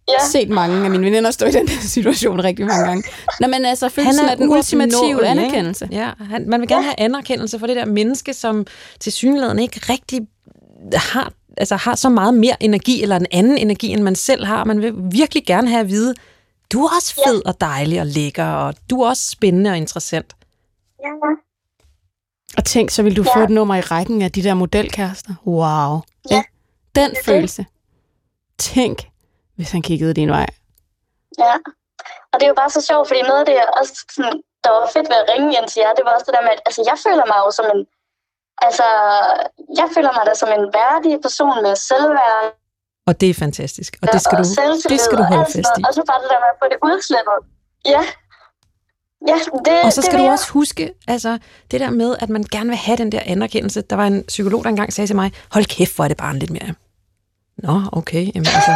Ja, 0.09 0.25
set 0.31 0.49
mange 0.49 0.83
af 0.85 0.91
mine 0.91 1.05
veninder 1.05 1.31
stå 1.31 1.45
i 1.45 1.51
den 1.51 1.67
der 1.67 1.81
situation 1.81 2.43
rigtig 2.43 2.65
mange 2.65 2.85
gange. 2.85 3.03
Nå, 3.39 3.47
men 3.47 3.65
altså, 3.65 3.89
følelsen 3.89 4.19
Han 4.19 4.27
er 4.27 4.31
af 4.31 4.37
den 4.37 4.49
ultimative 4.49 5.09
ikke? 5.11 5.27
anerkendelse. 5.27 5.87
Ja, 5.91 6.11
han, 6.19 6.49
man 6.49 6.61
vil 6.61 6.67
gerne 6.69 6.83
have 6.83 6.99
anerkendelse 6.99 7.59
for 7.59 7.67
det 7.67 7.75
der 7.75 7.85
menneske, 7.85 8.33
som 8.33 8.65
til 8.99 9.11
synligheden 9.11 9.59
ikke 9.59 9.79
rigtig 9.89 10.27
har, 10.93 11.33
altså 11.57 11.75
har 11.75 11.95
så 11.95 12.09
meget 12.09 12.33
mere 12.33 12.55
energi, 12.63 13.01
eller 13.03 13.15
en 13.15 13.25
anden 13.31 13.57
energi, 13.57 13.87
end 13.87 14.01
man 14.03 14.15
selv 14.15 14.45
har. 14.45 14.63
Man 14.63 14.81
vil 14.81 14.93
virkelig 15.11 15.45
gerne 15.45 15.69
have 15.69 15.79
at 15.79 15.89
vide, 15.89 16.13
du 16.73 16.85
er 16.85 16.89
også 16.95 17.15
fed 17.27 17.45
og 17.45 17.61
dejlig 17.61 17.99
og 17.99 18.05
lækker, 18.05 18.45
og 18.45 18.73
du 18.89 19.01
er 19.01 19.07
også 19.09 19.29
spændende 19.29 19.69
og 19.69 19.77
interessant. 19.77 20.35
ja, 21.03 21.09
Og 22.57 22.65
tænk, 22.65 22.89
så 22.89 23.03
vil 23.03 23.15
du 23.17 23.23
Ja. 23.23 23.35
få 23.35 23.43
et 23.43 23.49
nummer 23.49 23.75
i 23.75 23.81
rækken 23.81 24.21
af 24.21 24.31
de 24.31 24.43
der 24.43 24.53
modelkærester. 24.53 25.33
Wow. 25.45 26.01
Ja, 26.31 26.43
Den 26.95 27.09
det. 27.09 27.17
følelse. 27.25 27.65
Tænk, 28.57 28.97
hvis 29.55 29.71
han 29.71 29.81
kiggede 29.81 30.13
din 30.13 30.29
vej. 30.29 30.47
Ja, 31.39 31.53
og 32.31 32.35
det 32.39 32.43
er 32.43 32.47
jo 32.53 32.59
bare 32.63 32.69
så 32.77 32.81
sjovt, 32.89 33.07
fordi 33.07 33.21
noget 33.21 33.39
af 33.39 33.45
det, 33.45 33.53
jeg 33.53 33.67
også 33.81 33.93
sådan, 34.15 34.37
der 34.63 34.69
var 34.77 34.89
fedt 34.95 35.07
ved 35.11 35.17
at 35.23 35.29
ringe 35.33 35.49
ind 35.57 35.67
til 35.71 35.79
jer, 35.83 35.91
det 35.97 36.03
var 36.05 36.13
også 36.15 36.25
det 36.29 36.35
der 36.37 36.43
med, 36.47 36.53
at 36.57 36.61
altså, 36.67 36.81
jeg 36.91 36.97
føler 37.05 37.25
mig 37.31 37.37
jo 37.45 37.49
som 37.59 37.65
en, 37.73 37.81
altså, 38.65 38.87
jeg 39.79 39.87
føler 39.95 40.11
mig 40.17 40.23
da 40.29 40.33
som 40.41 40.49
en 40.57 40.65
værdig 40.79 41.13
person 41.25 41.55
med 41.65 41.75
selvværd. 41.89 42.45
Og 43.07 43.13
det 43.21 43.29
er 43.29 43.33
fantastisk, 43.33 43.91
og 44.01 44.07
det 44.13 44.21
skal 44.21 44.37
og 44.37 44.45
du, 44.45 44.89
det 44.93 44.99
skal 45.05 45.17
du 45.17 45.23
holde 45.23 45.43
alt 45.45 45.53
fast 45.57 45.73
i. 45.79 45.81
Og 45.87 45.93
så 45.93 46.01
bare 46.09 46.19
det 46.23 46.29
der 46.33 46.39
med 46.43 46.49
at 46.53 46.57
få 46.61 46.65
det 46.73 46.79
udslettet. 46.89 47.37
Ja. 47.93 48.03
Ja, 49.27 49.37
det, 49.65 49.83
Og 49.83 49.93
så 49.93 50.01
det 50.01 50.05
skal 50.05 50.19
vil 50.19 50.25
du 50.25 50.31
også 50.31 50.51
huske, 50.51 50.93
altså 51.07 51.37
det 51.71 51.79
der 51.79 51.89
med, 51.89 52.15
at 52.19 52.29
man 52.29 52.43
gerne 52.51 52.69
vil 52.69 52.77
have 52.77 52.97
den 52.97 53.11
der 53.11 53.19
anerkendelse. 53.25 53.81
Der 53.81 53.95
var 53.95 54.07
en 54.07 54.23
psykolog, 54.27 54.63
der 54.63 54.69
engang 54.69 54.93
sagde 54.93 55.07
til 55.07 55.15
mig, 55.15 55.31
hold 55.51 55.65
kæft, 55.65 55.95
hvor 55.95 56.03
er 56.03 56.07
det 56.07 56.17
barn 56.17 56.39
lidt 56.39 56.51
mere. 56.51 56.73
Nå, 57.57 57.81
okay, 57.91 58.31
jamen 58.35 58.47
altså, 58.55 58.75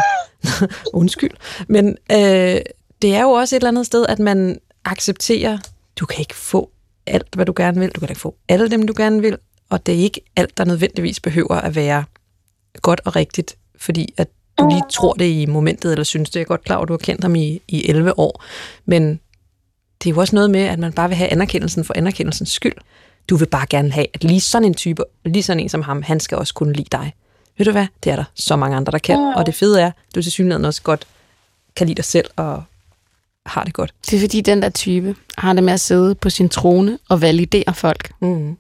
undskyld. 0.93 1.31
Men 1.67 1.97
øh, 2.11 2.61
det 3.01 3.15
er 3.15 3.21
jo 3.21 3.31
også 3.31 3.55
et 3.55 3.59
eller 3.59 3.67
andet 3.67 3.85
sted, 3.85 4.05
at 4.09 4.19
man 4.19 4.59
accepterer, 4.85 5.57
du 5.99 6.05
kan 6.05 6.19
ikke 6.19 6.35
få 6.35 6.69
alt, 7.07 7.35
hvad 7.35 7.45
du 7.45 7.53
gerne 7.55 7.79
vil. 7.79 7.89
Du 7.89 7.99
kan 7.99 8.09
ikke 8.09 8.21
få 8.21 8.35
alle 8.49 8.71
dem, 8.71 8.87
du 8.87 8.93
gerne 8.97 9.21
vil. 9.21 9.37
Og 9.71 9.85
det 9.85 9.95
er 9.95 9.99
ikke 9.99 10.21
alt, 10.35 10.57
der 10.57 10.65
nødvendigvis 10.65 11.19
behøver 11.19 11.55
at 11.55 11.75
være 11.75 12.03
godt 12.81 13.01
og 13.05 13.15
rigtigt, 13.15 13.55
fordi 13.75 14.13
at 14.17 14.27
du 14.59 14.69
lige 14.69 14.83
tror 14.91 15.13
det 15.13 15.25
i 15.25 15.45
momentet, 15.45 15.91
eller 15.91 16.03
synes 16.03 16.29
det. 16.29 16.35
Jeg 16.35 16.41
er 16.41 16.45
godt 16.45 16.63
klar 16.63 16.75
over, 16.75 16.83
at 16.83 16.87
du 16.87 16.93
har 16.93 16.97
kendt 16.97 17.23
ham 17.23 17.35
i, 17.35 17.61
i 17.67 17.89
11 17.89 18.19
år. 18.19 18.43
Men 18.85 19.19
det 20.03 20.09
er 20.09 20.13
jo 20.13 20.19
også 20.19 20.35
noget 20.35 20.51
med, 20.51 20.61
at 20.61 20.79
man 20.79 20.93
bare 20.93 21.09
vil 21.09 21.17
have 21.17 21.31
anerkendelsen 21.31 21.85
for 21.85 21.93
anerkendelsens 21.97 22.49
skyld. 22.49 22.75
Du 23.29 23.35
vil 23.35 23.45
bare 23.45 23.65
gerne 23.69 23.91
have, 23.91 24.05
at 24.13 24.23
lige 24.23 24.41
sådan 24.41 24.65
en 24.65 24.73
type, 24.73 25.03
lige 25.25 25.43
sådan 25.43 25.59
en 25.59 25.69
som 25.69 25.81
ham, 25.81 26.01
han 26.01 26.19
skal 26.19 26.37
også 26.37 26.53
kunne 26.53 26.73
lide 26.73 26.87
dig. 26.91 27.13
ved 27.57 27.65
du 27.65 27.71
hvad, 27.71 27.87
det 28.03 28.11
er 28.11 28.15
der 28.15 28.23
så 28.35 28.55
mange 28.55 28.77
andre, 28.77 28.91
der 28.91 28.97
kan. 28.97 29.33
Og 29.35 29.45
det 29.45 29.55
fede 29.55 29.81
er, 29.81 29.87
at 29.87 30.15
du 30.15 30.21
til 30.21 30.31
synligheden 30.31 30.65
også 30.65 30.81
godt 30.81 31.05
kan 31.75 31.87
lide 31.87 31.95
dig 31.95 32.05
selv 32.05 32.29
og 32.35 32.63
har 33.45 33.63
det 33.63 33.73
godt. 33.73 33.93
Det 34.05 34.13
er 34.17 34.19
fordi, 34.19 34.41
den 34.41 34.61
der 34.61 34.69
type 34.69 35.15
har 35.37 35.53
det 35.53 35.63
med 35.63 35.73
at 35.73 35.79
sidde 35.79 36.15
på 36.15 36.29
sin 36.29 36.49
trone 36.49 36.99
og 37.09 37.21
validere 37.21 37.73
folk. 37.73 38.11
Mm. 38.19 38.57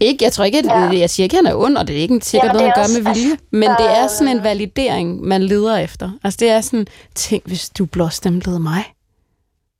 Ikke, 0.00 0.24
jeg 0.24 0.32
tror 0.32 0.44
ikke, 0.44 0.58
at 0.58 0.64
Ja. 0.64 0.78
ja. 0.84 0.98
jeg 0.98 1.10
siger 1.10 1.24
ikke, 1.24 1.38
at 1.38 1.44
han 1.44 1.52
er 1.52 1.56
ond, 1.56 1.76
og 1.76 1.88
det 1.88 1.96
er 1.96 2.00
ikke 2.00 2.20
sikkert 2.22 2.48
Jamen, 2.48 2.56
noget, 2.62 2.72
han 2.76 2.84
er 2.84 2.86
gør 2.88 3.00
med 3.02 3.10
også- 3.10 3.20
vilje. 3.22 3.38
Men 3.50 3.70
det 3.70 3.96
er 3.98 4.06
sådan 4.08 4.28
en 4.28 4.36
øhm, 4.36 4.44
validering, 4.44 5.22
man 5.22 5.42
leder 5.42 5.76
efter. 5.76 6.10
Altså 6.24 6.36
det 6.40 6.48
er 6.50 6.60
sådan, 6.60 6.86
tænk 7.14 7.46
hvis 7.46 7.70
du 7.70 7.86
blåstemplede 7.86 8.60
mig. 8.60 8.94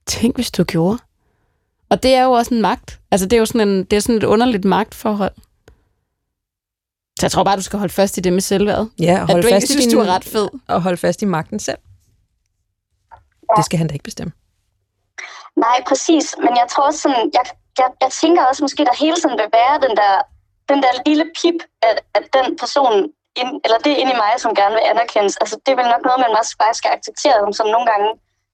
Tænk 0.07 0.35
hvis 0.35 0.51
du 0.51 0.65
gjorde. 0.65 0.99
Og 1.91 2.03
det 2.03 2.15
er 2.15 2.23
jo 2.25 2.33
også 2.33 2.55
en 2.55 2.61
magt. 2.63 3.01
Altså 3.11 3.27
det 3.27 3.37
er 3.37 3.39
jo 3.41 3.47
sådan, 3.47 3.69
en, 3.69 3.85
det 3.85 3.97
er 3.97 4.01
sådan 4.01 4.17
et 4.17 4.25
underligt 4.25 4.65
magtforhold. 4.65 5.33
Så 7.21 7.27
jeg 7.27 7.31
tror 7.33 7.45
bare, 7.45 7.57
du 7.57 7.63
skal 7.63 7.79
holde 7.79 7.93
fast 7.93 8.19
i 8.19 8.21
det 8.21 8.33
med 8.33 8.41
selvværd. 8.41 8.89
Ja, 9.01 9.15
og 9.15 9.21
At 9.23 9.27
holde 9.31 9.43
du 9.43 9.49
fast 9.49 9.63
ikke 9.65 9.73
i 9.73 9.73
synes, 9.73 9.87
din, 9.87 9.95
du 9.95 10.01
er 10.01 10.07
ret 10.07 10.25
fed. 10.25 10.49
og 10.69 10.83
holde 10.83 10.97
fast 10.97 11.23
i 11.23 11.25
magten 11.25 11.59
selv. 11.59 11.79
Det 13.57 13.65
skal 13.65 13.79
han 13.79 13.87
da 13.89 13.93
ikke 13.93 14.03
bestemme. 14.05 14.33
Nej, 15.57 15.83
præcis. 15.89 16.35
Men 16.39 16.49
jeg 16.49 16.67
tror 16.71 16.85
også 16.87 17.01
sådan, 17.01 17.31
jeg, 17.35 17.41
jeg, 17.83 17.91
jeg 18.05 18.11
tænker 18.23 18.43
også 18.51 18.61
måske, 18.67 18.83
der 18.91 18.97
hele 19.05 19.17
tiden 19.23 19.37
vil 19.41 19.51
være 19.61 19.75
den 19.87 19.95
der, 20.01 20.15
den 20.71 20.79
der 20.85 20.93
lille 21.09 21.25
pip, 21.39 21.59
at, 21.89 21.97
at 22.17 22.25
den 22.37 22.47
person, 22.63 22.95
ind, 23.41 23.51
eller 23.65 23.79
det 23.87 23.93
inde 24.01 24.13
i 24.17 24.19
mig, 24.25 24.33
som 24.45 24.51
gerne 24.61 24.75
vil 24.79 24.85
anerkendes, 24.93 25.35
altså 25.43 25.57
det 25.65 25.71
er 25.73 25.79
vel 25.81 25.89
nok 25.95 26.03
noget, 26.09 26.19
man 26.27 26.33
også 26.41 26.55
bare 26.63 26.75
skal 26.81 26.91
acceptere, 26.97 27.37
som 27.59 27.67
nogle 27.75 27.87
gange 27.93 28.09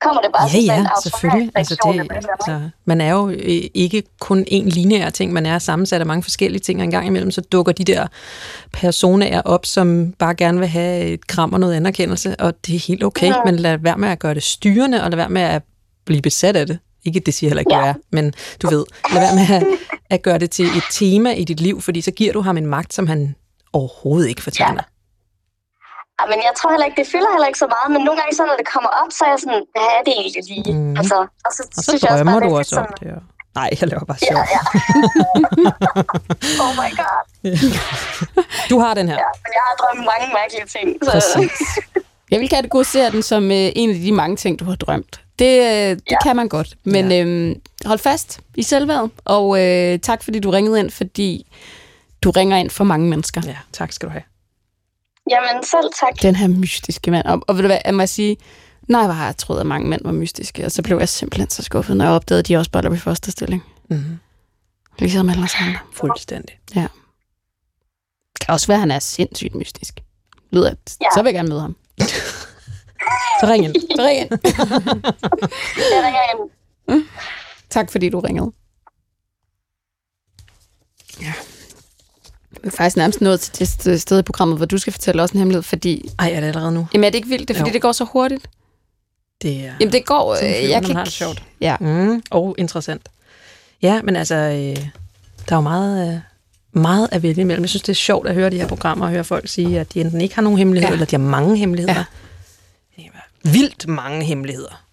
kommer 0.05 0.21
det 0.23 0.31
bare 0.37 0.47
Ja, 0.55 0.61
ja, 0.73 0.81
en 0.81 0.89
selvfølgelig. 1.03 1.51
Altså, 1.55 1.75
det, 1.85 2.13
altså, 2.29 2.71
man 2.85 3.01
er 3.01 3.11
jo 3.11 3.29
øh, 3.29 3.63
ikke 3.75 4.03
kun 4.21 4.45
en 4.47 4.69
lineær 4.69 5.11
ting, 5.11 5.33
man 5.33 5.47
er 5.47 5.59
sammensat 5.59 6.01
af 6.01 6.07
mange 6.07 6.23
forskellige 6.23 6.61
ting, 6.61 6.81
og 6.81 6.85
en 6.85 6.91
gang 6.91 7.07
imellem 7.07 7.31
så 7.31 7.41
dukker 7.41 7.73
de 7.73 7.85
der 7.85 8.07
personer 8.73 9.43
op, 9.45 9.67
som 9.67 10.13
bare 10.13 10.35
gerne 10.35 10.59
vil 10.59 10.69
have 10.69 11.05
et 11.05 11.27
kram 11.27 11.53
og 11.53 11.61
noget 11.61 11.75
anerkendelse, 11.75 12.37
og 12.39 12.67
det 12.67 12.75
er 12.75 12.79
helt 12.89 13.05
okay, 13.05 13.27
Ja. 13.27 13.45
men 13.45 13.57
lad 13.57 13.79
være 13.79 13.99
med 13.99 14.09
at 14.09 14.19
gøre 14.19 14.35
det 14.35 14.43
styrende, 14.43 15.03
og 15.05 15.11
lad 15.11 15.17
være 15.17 15.29
med 15.29 15.43
at 15.43 15.63
blive 16.05 16.23
besat 16.23 16.57
af 16.57 16.67
det. 16.67 16.79
Ikke, 17.05 17.21
det 17.21 17.35
siger 17.35 17.51
heller 17.51 17.61
ikke, 17.61 17.75
Ja. 17.75 17.81
du 17.81 17.87
er, 17.87 17.95
men 18.11 18.35
du 18.63 18.67
ved, 18.71 18.85
lad 19.13 19.21
være 19.21 19.35
med 19.35 19.47
at, 19.57 19.79
at 20.11 20.23
gøre 20.23 20.39
det 20.39 20.51
til 20.51 20.65
et 20.67 20.85
tema 20.91 21.31
i 21.33 21.45
dit 21.45 21.61
liv, 21.61 21.81
fordi 21.81 22.01
så 22.01 22.11
giver 22.11 22.33
du 22.33 22.41
ham 22.41 22.57
en 22.57 22.67
magt, 22.67 22.95
som 22.95 23.07
han 23.07 23.35
overhovedet 23.73 24.29
ikke 24.29 24.43
fortjener. 24.43 24.83
Ja, 26.21 26.25
men 26.31 26.39
jeg 26.47 26.53
tror 26.59 26.71
heller 26.71 26.87
ikke, 26.87 26.99
det 27.03 27.09
fylder 27.13 27.31
heller 27.35 27.47
ikke 27.47 27.59
så 27.59 27.69
meget, 27.77 27.89
men 27.95 28.01
nogle 28.07 28.21
gange 28.21 28.33
så, 28.37 28.43
når 28.51 28.57
det 28.63 28.69
kommer 28.75 28.91
op, 29.03 29.11
så 29.17 29.21
er 29.25 29.31
jeg 29.35 29.41
sådan, 29.45 29.63
hvad 29.75 29.87
er 29.97 30.03
det 30.07 30.13
egentlig 30.21 30.43
lige? 30.53 30.73
Mm. 30.79 30.97
Altså, 31.01 31.17
og 31.47 31.51
så, 31.57 31.63
Og 31.77 31.83
så 31.83 31.83
synes 31.91 32.03
jeg 32.03 32.11
også 32.11 32.25
drømmer 32.25 32.33
bare, 32.33 32.45
du 32.45 32.51
det 32.51 32.59
også 32.59 32.77
om 32.81 32.87
det. 33.01 33.09
Og... 33.17 33.23
Nej, 33.59 33.69
jeg 33.81 33.89
laver 33.93 34.05
bare 34.13 34.21
sjov. 34.29 34.39
Ja, 34.39 34.45
ja. 34.57 34.61
oh 36.65 36.73
my 36.83 36.91
god. 37.03 37.21
Du 38.71 38.77
har 38.85 38.93
den 38.95 39.07
her. 39.11 39.19
Ja, 39.25 39.31
men 39.45 39.51
jeg 39.59 39.63
har 39.69 39.75
drømt 39.83 40.03
mange 40.13 40.27
mærkelige 40.39 40.67
ting. 40.77 40.87
Så, 41.05 41.11
Præcis. 41.13 41.59
Jeg 42.33 42.41
vil 42.41 42.49
kategorisere 42.49 43.11
den 43.11 43.23
som 43.23 43.45
øh, 43.51 43.69
en 43.77 43.91
af 43.91 43.97
de 43.97 44.13
mange 44.13 44.37
ting, 44.37 44.59
du 44.59 44.65
har 44.65 44.75
drømt. 44.75 45.21
Det, 45.39 45.61
øh, 45.61 45.91
det 45.97 46.03
ja. 46.11 46.17
kan 46.23 46.37
man 46.37 46.49
godt. 46.49 46.75
Men 46.85 47.11
Ja. 47.11 47.17
ja. 47.17 47.25
øhm, 47.25 47.61
hold 47.85 47.99
fast 47.99 48.41
i 48.57 48.63
selvværd, 48.63 49.11
og 49.25 49.61
øh, 49.63 49.99
tak 49.99 50.23
fordi 50.23 50.39
du 50.41 50.51
ringede 50.51 50.81
ind, 50.81 50.91
fordi 50.91 51.47
du 52.23 52.31
ringer 52.31 52.57
ind 52.57 52.71
for 52.71 52.85
mange 52.85 53.09
mennesker. 53.09 53.41
Ja, 53.47 53.57
tak 53.73 53.93
skal 53.93 54.09
du 54.09 54.13
have. 54.13 54.23
Jamen, 55.31 55.63
selv 55.63 55.91
tak. 56.01 56.23
Den 56.23 56.37
her 56.37 56.49
mystiske 56.49 57.11
mand. 57.11 57.27
Og, 57.27 57.43
og 57.49 57.55
ved 57.57 57.63
du 57.63 57.69
hvad, 57.69 57.79
jeg 57.85 57.95
må 57.95 58.07
sige, 58.07 58.37
nej, 58.89 59.05
hvor 59.05 59.13
har 59.13 59.25
jeg 59.25 59.37
troet, 59.37 59.61
at 59.61 59.67
mange 59.67 59.89
mænd 59.89 60.01
var 60.05 60.13
mystiske, 60.13 60.65
og 60.65 60.73
så 60.73 60.83
blev 60.83 60.99
jeg 60.99 61.09
simpelthen 61.09 61.51
så 61.51 61.63
skuffet, 61.63 61.97
når 61.97 62.05
jeg 62.05 62.15
opdagede, 62.15 62.39
at 62.39 62.49
de 62.49 62.57
også 62.57 62.71
boller 62.71 62.93
i 62.95 62.97
første 62.99 63.31
stilling. 63.31 63.65
Mm-hmm. 63.91 64.19
Ligesom 64.99 65.29
alle 65.31 65.45
os 65.45 65.55
andre. 65.61 65.79
Fuldstændig. 65.93 66.59
Det 66.69 66.89
kan 68.41 68.53
også 68.53 68.67
være, 68.67 68.77
at 68.77 68.81
han 68.81 68.91
er 68.91 68.99
sindssygt 68.99 69.55
mystisk. 69.55 70.01
Lyder, 70.51 70.75
Ja. 71.01 71.07
Så 71.15 71.23
vil 71.23 71.29
jeg 71.29 71.35
gerne 71.35 71.49
møde 71.49 71.61
ham. 71.61 71.77
Så 73.41 73.47
ring 73.47 73.65
ind. 73.65 73.75
Så 73.75 74.03
ring 74.03 74.19
ind. 74.21 74.29
Jeg 75.93 76.05
ringer 76.05 76.21
ind. 76.33 77.05
Tak 77.71 77.93
fordi 77.93 78.09
du 78.09 78.21
ringede. 78.21 78.53
Ja. 81.23 81.33
Vi 82.51 82.67
er 82.69 82.71
faktisk 82.71 82.97
nærmest 82.97 83.21
nået 83.21 83.41
til 83.41 83.59
det 83.59 83.69
st- 83.69 83.97
sted 83.97 84.19
i 84.19 84.23
programmet, 84.23 84.57
hvor 84.57 84.67
du 84.67 84.79
skal 84.79 84.93
fortælle 84.93 85.23
os 85.23 85.31
en 85.31 85.39
hemmelighed, 85.39 85.63
fordi... 85.63 86.11
Ej, 86.19 86.31
er 86.33 86.41
det 86.41 86.47
allerede 86.47 86.73
nu? 86.73 86.87
Jamen 86.95 87.05
er 87.05 87.11
det 87.11 87.17
ikke 87.17 87.29
vildt? 87.29 87.49
Det 87.49 87.55
er 87.55 87.59
fordi, 87.59 87.71
Jo. 87.71 87.73
det 87.73 87.83
går 87.83 87.93
så 87.93 88.05
hurtigt. 88.05 88.47
Det 89.43 89.67
er... 89.67 89.73
Jamen 89.81 89.93
det 89.93 90.07
går... 90.07 90.35
Sådan 90.35 90.65
Øh, 90.65 90.71
jeg 90.71 90.83
kan 90.83 90.91
ikke... 90.91 91.05
det 91.05 91.13
sjovt. 91.13 91.43
Ja. 91.61 91.77
Mm, 91.81 92.23
og 92.31 92.55
interessant. 92.59 93.09
Ja, 93.83 94.03
men 94.03 94.17
altså, 94.17 94.35
øh, 94.35 94.87
der 95.49 95.53
er 95.53 95.57
jo 95.57 95.61
meget, 95.61 96.15
øh, 96.15 96.21
meget 96.83 97.09
at 97.13 97.23
vælge 97.23 97.41
imellem. 97.41 97.63
Jeg 97.63 97.69
synes, 97.71 97.83
det 97.83 97.89
er 97.89 97.95
sjovt 97.95 98.29
at 98.29 98.35
høre 98.35 98.51
de 98.51 98.57
her 98.59 98.69
programmer 98.69 99.05
og 99.05 99.11
høre 99.11 99.25
folk 99.25 99.49
sige, 99.49 99.81
at 99.81 99.95
de 99.95 100.01
enten 100.01 100.21
ikke 100.21 100.35
har 100.35 100.43
nogen 100.43 100.59
hemmeligheder, 100.59 100.89
ja. 100.89 100.93
Ja. 100.93 101.03
eller 101.03 101.07
de 101.07 101.17
har 101.25 101.31
mange 101.31 101.57
hemmeligheder. 101.57 101.95
Ja. 101.99 102.05
Det 103.45 103.53
Vildt 103.53 103.89
mange 103.89 104.25
hemmeligheder. 104.25 104.85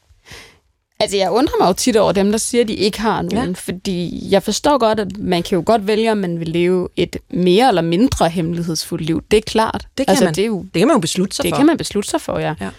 Altså, 1.00 1.18
jeg 1.18 1.32
undrer 1.32 1.54
mig 1.60 1.68
jo 1.68 1.74
tit 1.74 1.96
over 1.96 2.12
dem, 2.12 2.32
der 2.32 2.38
siger, 2.38 2.62
at 2.62 2.68
de 2.68 2.74
ikke 2.74 3.00
har 3.00 3.22
nogen. 3.22 3.50
Ja. 3.50 3.56
Fordi 3.56 4.28
jeg 4.32 4.44
forstår 4.44 4.78
godt, 4.78 5.00
at 5.00 5.18
man 5.18 5.44
kan 5.44 5.56
jo 5.56 5.64
godt 5.66 5.88
vælge, 5.88 6.12
om 6.12 6.18
man 6.18 6.40
vil 6.40 6.48
leve 6.48 6.90
et 6.96 7.18
mere 7.30 7.68
eller 7.68 7.82
mindre 7.82 8.30
hemmelighedsfuldt 8.30 9.06
liv. 9.06 9.24
Det 9.32 9.38
er 9.38 9.42
klart. 9.42 9.88
Det 9.98 10.08
kan 10.08 10.12
altså, 10.12 10.26
man. 10.26 10.34
Det, 10.34 10.42
er 10.42 10.48
jo, 10.48 10.66
Det 10.74 10.80
kan 10.80 10.88
man 10.88 10.96
jo 10.96 11.02
beslutte 11.02 11.36
sig 11.36 11.44
det 11.44 11.52
for. 11.52 11.58
kan 11.58 11.66
man 11.66 11.78
beslutte 11.78 12.10
sig 12.10 12.22
for, 12.22 12.40
ja. 12.40 12.56
Ja. 12.62 12.70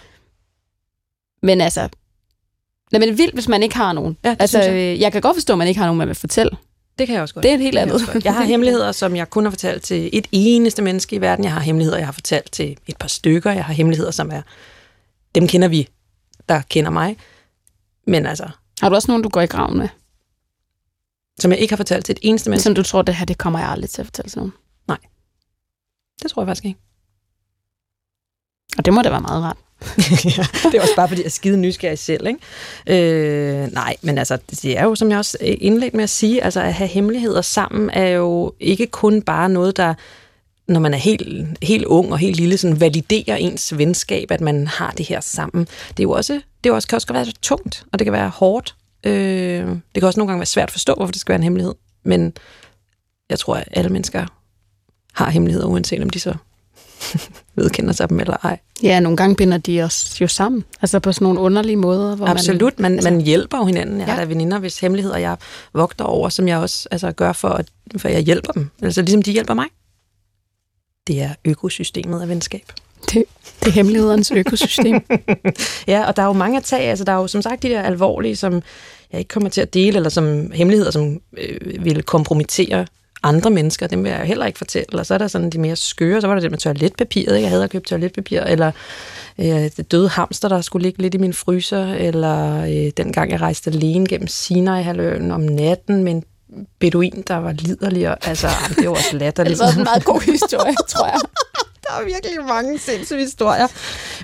Men 1.41 1.61
altså... 1.61 1.89
Nej, 2.91 2.99
men 2.99 3.09
det 3.09 3.17
vildt, 3.17 3.33
hvis 3.33 3.47
man 3.47 3.63
ikke 3.63 3.75
har 3.75 3.93
nogen. 3.93 4.17
Ja, 4.23 4.29
det 4.29 4.37
altså, 4.39 4.59
jeg. 4.59 4.73
jeg. 4.73 4.99
jeg 4.99 5.11
kan 5.11 5.21
godt 5.21 5.35
forstå, 5.35 5.53
at 5.53 5.57
man 5.57 5.67
ikke 5.67 5.79
har 5.79 5.85
nogen, 5.87 5.97
man 5.97 6.07
vil 6.07 6.15
fortælle. 6.15 6.51
Det 6.99 7.07
kan 7.07 7.13
jeg 7.13 7.21
også 7.21 7.33
godt. 7.33 7.43
Det 7.43 7.51
er 7.51 7.55
et 7.55 7.61
helt 7.61 7.73
Det 7.73 7.79
andet. 7.79 8.07
Jeg, 8.13 8.25
jeg 8.25 8.33
har 8.33 8.43
hemmeligheder, 8.53 8.91
som 8.91 9.15
jeg 9.15 9.29
kun 9.29 9.43
har 9.43 9.51
fortalt 9.51 9.83
til 9.83 10.09
et 10.13 10.27
eneste 10.31 10.81
menneske 10.81 11.15
i 11.15 11.21
verden. 11.21 11.45
Jeg 11.45 11.53
har 11.53 11.59
hemmeligheder, 11.59 11.97
jeg 11.97 12.07
har 12.07 12.11
fortalt 12.11 12.51
til 12.51 12.77
et 12.87 12.97
par 12.97 13.07
stykker. 13.07 13.51
Jeg 13.51 13.65
har 13.65 13.73
hemmeligheder, 13.73 14.11
som 14.11 14.31
er... 14.31 14.41
Dem 15.35 15.47
kender 15.47 15.67
vi, 15.67 15.89
der 16.49 16.61
kender 16.61 16.91
mig. 16.91 17.17
Men 18.07 18.25
altså, 18.25 18.49
Har 18.81 18.89
du 18.89 18.95
også 18.95 19.11
nogen, 19.11 19.23
du 19.23 19.29
går 19.29 19.41
i 19.41 19.45
graven 19.45 19.77
med? 19.77 19.87
som 21.39 21.51
jeg 21.51 21.59
ikke 21.59 21.71
har 21.71 21.77
fortalt 21.77 22.05
til 22.05 22.13
et 22.13 22.19
eneste 22.21 22.49
menneske. 22.49 22.63
Som 22.63 22.75
du 22.75 22.83
tror, 22.83 23.01
det 23.01 23.15
her, 23.15 23.25
det 23.25 23.37
kommer 23.37 23.59
jeg 23.59 23.69
aldrig 23.69 23.89
til 23.89 24.01
at 24.01 24.05
fortælle 24.05 24.29
til 24.29 24.37
nogen. 24.37 24.53
Det 26.23 26.31
tror 26.31 26.41
jeg 26.41 26.47
faktisk 26.47 26.65
ikke. 26.65 26.79
Og 28.77 28.85
det 28.85 28.93
må 28.93 29.01
da 29.01 29.09
være 29.09 29.21
meget 29.21 29.43
rart. 29.43 29.57
ja, 30.37 30.69
det 30.69 30.77
er 30.77 30.81
også 30.81 30.95
bare, 30.95 31.07
fordi 31.07 31.21
jeg 31.21 31.25
er 31.25 31.29
skide 31.29 31.57
nysgerrig 31.57 31.99
selv, 31.99 32.27
ikke? 32.27 32.39
Øh, 32.87 33.71
nej, 33.71 33.95
men 34.01 34.17
altså, 34.17 34.37
det 34.51 34.77
er 34.77 34.83
jo, 34.83 34.95
som 34.95 35.09
jeg 35.09 35.17
også 35.17 35.37
indledte 35.41 35.97
med 35.97 36.03
at 36.03 36.09
sige, 36.09 36.43
altså 36.43 36.61
at 36.61 36.73
have 36.73 36.87
hemmeligheder 36.87 37.41
sammen 37.41 37.89
er 37.89 38.07
jo 38.07 38.53
ikke 38.59 38.87
kun 38.87 39.21
bare 39.21 39.49
noget, 39.49 39.77
der, 39.77 39.93
når 40.67 40.79
man 40.79 40.93
er 40.93 40.97
helt, 40.97 41.57
helt 41.61 41.85
ung 41.85 42.11
og 42.11 42.17
helt 42.17 42.37
lille, 42.37 42.57
sådan 42.57 42.79
validerer 42.79 43.35
ens 43.35 43.77
venskab, 43.77 44.31
at 44.31 44.41
man 44.41 44.67
har 44.67 44.91
det 44.91 45.05
her 45.05 45.19
sammen. 45.21 45.65
Det 45.89 45.99
er 45.99 46.03
jo 46.03 46.11
også, 46.11 46.41
det 46.63 46.69
er 46.69 46.73
også, 46.73 46.87
kan 46.87 46.95
også 46.95 47.13
være 47.13 47.25
så 47.25 47.33
tungt, 47.41 47.83
og 47.91 47.99
det 47.99 48.05
kan 48.05 48.13
være 48.13 48.29
hårdt. 48.29 48.75
Øh, 49.03 49.13
det 49.67 49.77
kan 49.95 50.03
også 50.03 50.19
nogle 50.19 50.27
gange 50.29 50.39
være 50.39 50.45
svært 50.45 50.67
at 50.69 50.71
forstå, 50.71 50.93
hvorfor 50.93 51.11
det 51.11 51.21
skal 51.21 51.31
være 51.33 51.37
en 51.39 51.43
hemmelighed. 51.43 51.73
Men 52.05 52.33
jeg 53.29 53.39
tror, 53.39 53.55
at 53.55 53.67
alle 53.71 53.89
mennesker 53.89 54.25
har 55.13 55.29
hemmeligheder, 55.29 55.67
uanset 55.67 56.01
om 56.03 56.09
de 56.09 56.19
så 56.19 56.33
vedkender 57.55 57.93
sig 57.93 58.09
dem 58.09 58.19
eller 58.19 58.37
ej. 58.43 58.59
Ja, 58.83 58.99
nogle 58.99 59.17
gange 59.17 59.35
binder 59.35 59.57
de 59.57 59.81
os 59.81 60.21
jo 60.21 60.27
sammen. 60.27 60.63
Altså 60.81 60.99
på 60.99 61.11
sådan 61.11 61.25
nogle 61.25 61.39
underlige 61.39 61.75
måder. 61.75 62.15
Hvor 62.15 62.25
Absolut, 62.27 62.79
man, 62.79 62.93
altså- 62.93 63.09
man 63.11 63.21
hjælper 63.21 63.57
jo 63.57 63.65
hinanden. 63.65 63.97
Jeg 63.99 64.05
har 64.05 64.13
Ja. 64.13 64.19
da 64.19 64.25
veninder, 64.25 64.59
hvis 64.59 64.79
hemmeligheder 64.79 65.17
jeg 65.17 65.37
vogter 65.73 66.05
over, 66.05 66.29
som 66.29 66.47
jeg 66.47 66.57
også 66.57 66.87
altså, 66.91 67.11
gør 67.11 67.33
for, 67.33 67.49
at, 67.49 67.65
for 67.97 68.07
at 68.09 68.15
jeg 68.15 68.21
hjælper 68.23 68.51
dem. 68.51 68.69
Altså 68.81 69.01
ligesom 69.01 69.21
de 69.21 69.31
hjælper 69.31 69.53
mig. 69.53 69.65
Det 71.07 71.21
er 71.21 71.29
økosystemet 71.45 72.21
af 72.21 72.29
venskab. 72.29 72.71
Det, 73.13 73.23
det 73.59 73.67
er 73.67 73.71
hemmelighedernes 73.71 74.31
økosystem. 74.31 75.01
Ja, 75.87 76.07
og 76.07 76.15
der 76.15 76.21
er 76.21 76.27
jo 76.27 76.33
mange 76.33 76.57
at 76.57 76.63
tage. 76.63 76.89
Altså, 76.89 77.05
der 77.05 77.11
er 77.11 77.15
jo 77.15 77.27
som 77.27 77.41
sagt 77.41 77.63
de 77.63 77.69
der 77.69 77.81
alvorlige, 77.81 78.35
som 78.35 78.53
jeg 79.11 79.19
ikke 79.19 79.29
kommer 79.29 79.49
til 79.49 79.61
at 79.61 79.73
dele, 79.73 79.95
eller 79.95 80.09
som 80.09 80.51
hemmeligheder, 80.51 80.91
som 80.91 81.21
øh, 81.37 81.85
vil 81.85 82.03
kompromittere 82.03 82.85
andre 83.23 83.49
mennesker. 83.49 83.87
Dem 83.87 84.03
vil 84.03 84.11
jeg 84.11 84.19
heller 84.19 84.45
ikke 84.45 84.57
fortælle. 84.57 84.99
Og 84.99 85.05
så 85.05 85.13
er 85.13 85.17
der 85.17 85.27
sådan 85.27 85.49
de 85.49 85.57
mere 85.59 85.75
skøre. 85.75 86.21
Så 86.21 86.27
var 86.27 86.33
der 86.33 86.41
det 86.41 86.51
med 86.51 86.59
toiletpapiret. 86.59 87.35
Ikke? 87.35 87.43
Jeg 87.43 87.49
havde 87.49 87.67
købt 87.67 87.87
toiletpapir. 87.87 88.41
Eller 88.41 88.71
øh, 89.39 89.69
det 89.77 89.91
døde 89.91 90.09
hamster, 90.09 90.49
der 90.49 90.61
skulle 90.61 90.83
ligge 90.83 91.01
lidt 91.01 91.13
i 91.13 91.17
min 91.17 91.33
fryser. 91.33 91.93
Eller 91.93 92.63
øh, 92.63 92.91
dengang 92.97 93.31
jeg 93.31 93.41
rejste 93.41 93.71
alene 93.71 94.07
gennem 94.07 94.27
Sinai-halvøen 94.27 95.31
om 95.31 95.41
natten 95.41 96.03
med 96.03 96.11
en 96.11 96.23
beduin, 96.79 97.23
der 97.27 97.35
var 97.35 97.51
liderlig. 97.51 98.09
og- 98.09 98.17
Altså, 98.27 98.47
det 98.75 98.89
var 98.89 98.95
også 98.95 99.09
Det 99.11 99.19
latterligt. 99.19 99.61
er 99.61 99.77
en 99.77 99.83
meget 99.83 100.05
god 100.05 100.21
historie, 100.21 100.75
tror 100.89 101.05
jeg. 101.07 101.19
Der 101.87 101.93
er 101.99 102.05
virkelig 102.05 102.45
mange 102.47 102.79
sindssyge 102.79 103.19
historier. 103.19 103.67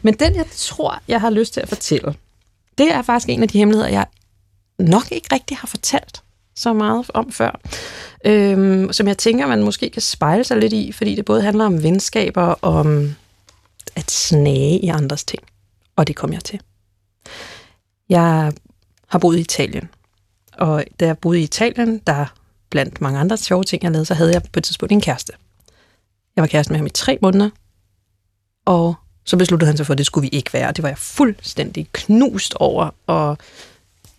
Men 0.01 0.13
den, 0.13 0.35
jeg 0.35 0.45
tror, 0.55 1.01
jeg 1.07 1.21
har 1.21 1.29
lyst 1.29 1.53
til 1.53 1.61
at 1.61 1.69
fortælle, 1.69 2.15
det 2.77 2.91
er 2.93 3.01
faktisk 3.01 3.29
en 3.29 3.41
af 3.43 3.47
de 3.49 3.57
hemmeligheder, 3.57 3.89
jeg 3.89 4.05
nok 4.79 5.11
ikke 5.11 5.27
rigtig 5.35 5.57
har 5.57 5.67
fortalt 5.67 6.21
så 6.55 6.73
meget 6.73 7.05
om 7.13 7.31
før. 7.31 7.59
Øhm, 8.25 8.93
som 8.93 9.07
jeg 9.07 9.17
tænker, 9.17 9.47
man 9.47 9.63
måske 9.63 9.89
kan 9.89 10.01
spejle 10.01 10.43
sig 10.43 10.57
lidt 10.57 10.73
i, 10.73 10.91
fordi 10.91 11.15
det 11.15 11.25
både 11.25 11.41
handler 11.41 11.65
om 11.65 11.83
venskaber 11.83 12.41
og 12.41 12.73
om 12.73 13.15
at 13.95 14.11
snage 14.11 14.79
i 14.79 14.87
andres 14.87 15.23
ting. 15.23 15.43
Og 15.95 16.07
det 16.07 16.15
kom 16.15 16.33
jeg 16.33 16.43
til. 16.43 16.59
Jeg 18.09 18.53
har 19.07 19.19
boet 19.19 19.37
i 19.37 19.41
Italien. 19.41 19.89
Og 20.59 20.83
da 20.99 21.05
jeg 21.05 21.17
boede 21.17 21.39
i 21.39 21.43
Italien, 21.43 21.97
der 22.07 22.25
blandt 22.69 23.01
mange 23.01 23.19
andre 23.19 23.37
sjove 23.37 23.63
ting, 23.63 23.83
jeg 23.83 23.91
lavede, 23.91 24.05
så 24.05 24.13
havde 24.13 24.31
jeg 24.31 24.43
på 24.43 24.59
et 24.59 24.63
tidspunkt 24.63 24.91
en 24.91 25.01
kæreste. 25.01 25.33
Jeg 26.35 26.41
var 26.41 26.47
kæreste 26.47 26.73
med 26.73 26.77
ham 26.77 26.85
i 26.85 26.89
tre 26.89 27.17
måneder, 27.21 27.49
og 28.65 28.95
så 29.25 29.37
besluttede 29.37 29.67
han 29.67 29.77
sig 29.77 29.85
for, 29.85 29.93
at 29.93 29.97
det 29.97 30.05
skulle 30.05 30.29
vi 30.31 30.37
ikke 30.37 30.53
være. 30.53 30.71
Det 30.71 30.83
var 30.83 30.89
jeg 30.89 30.97
fuldstændig 30.97 31.87
knust 31.93 32.53
over, 32.53 32.89
og 33.07 33.37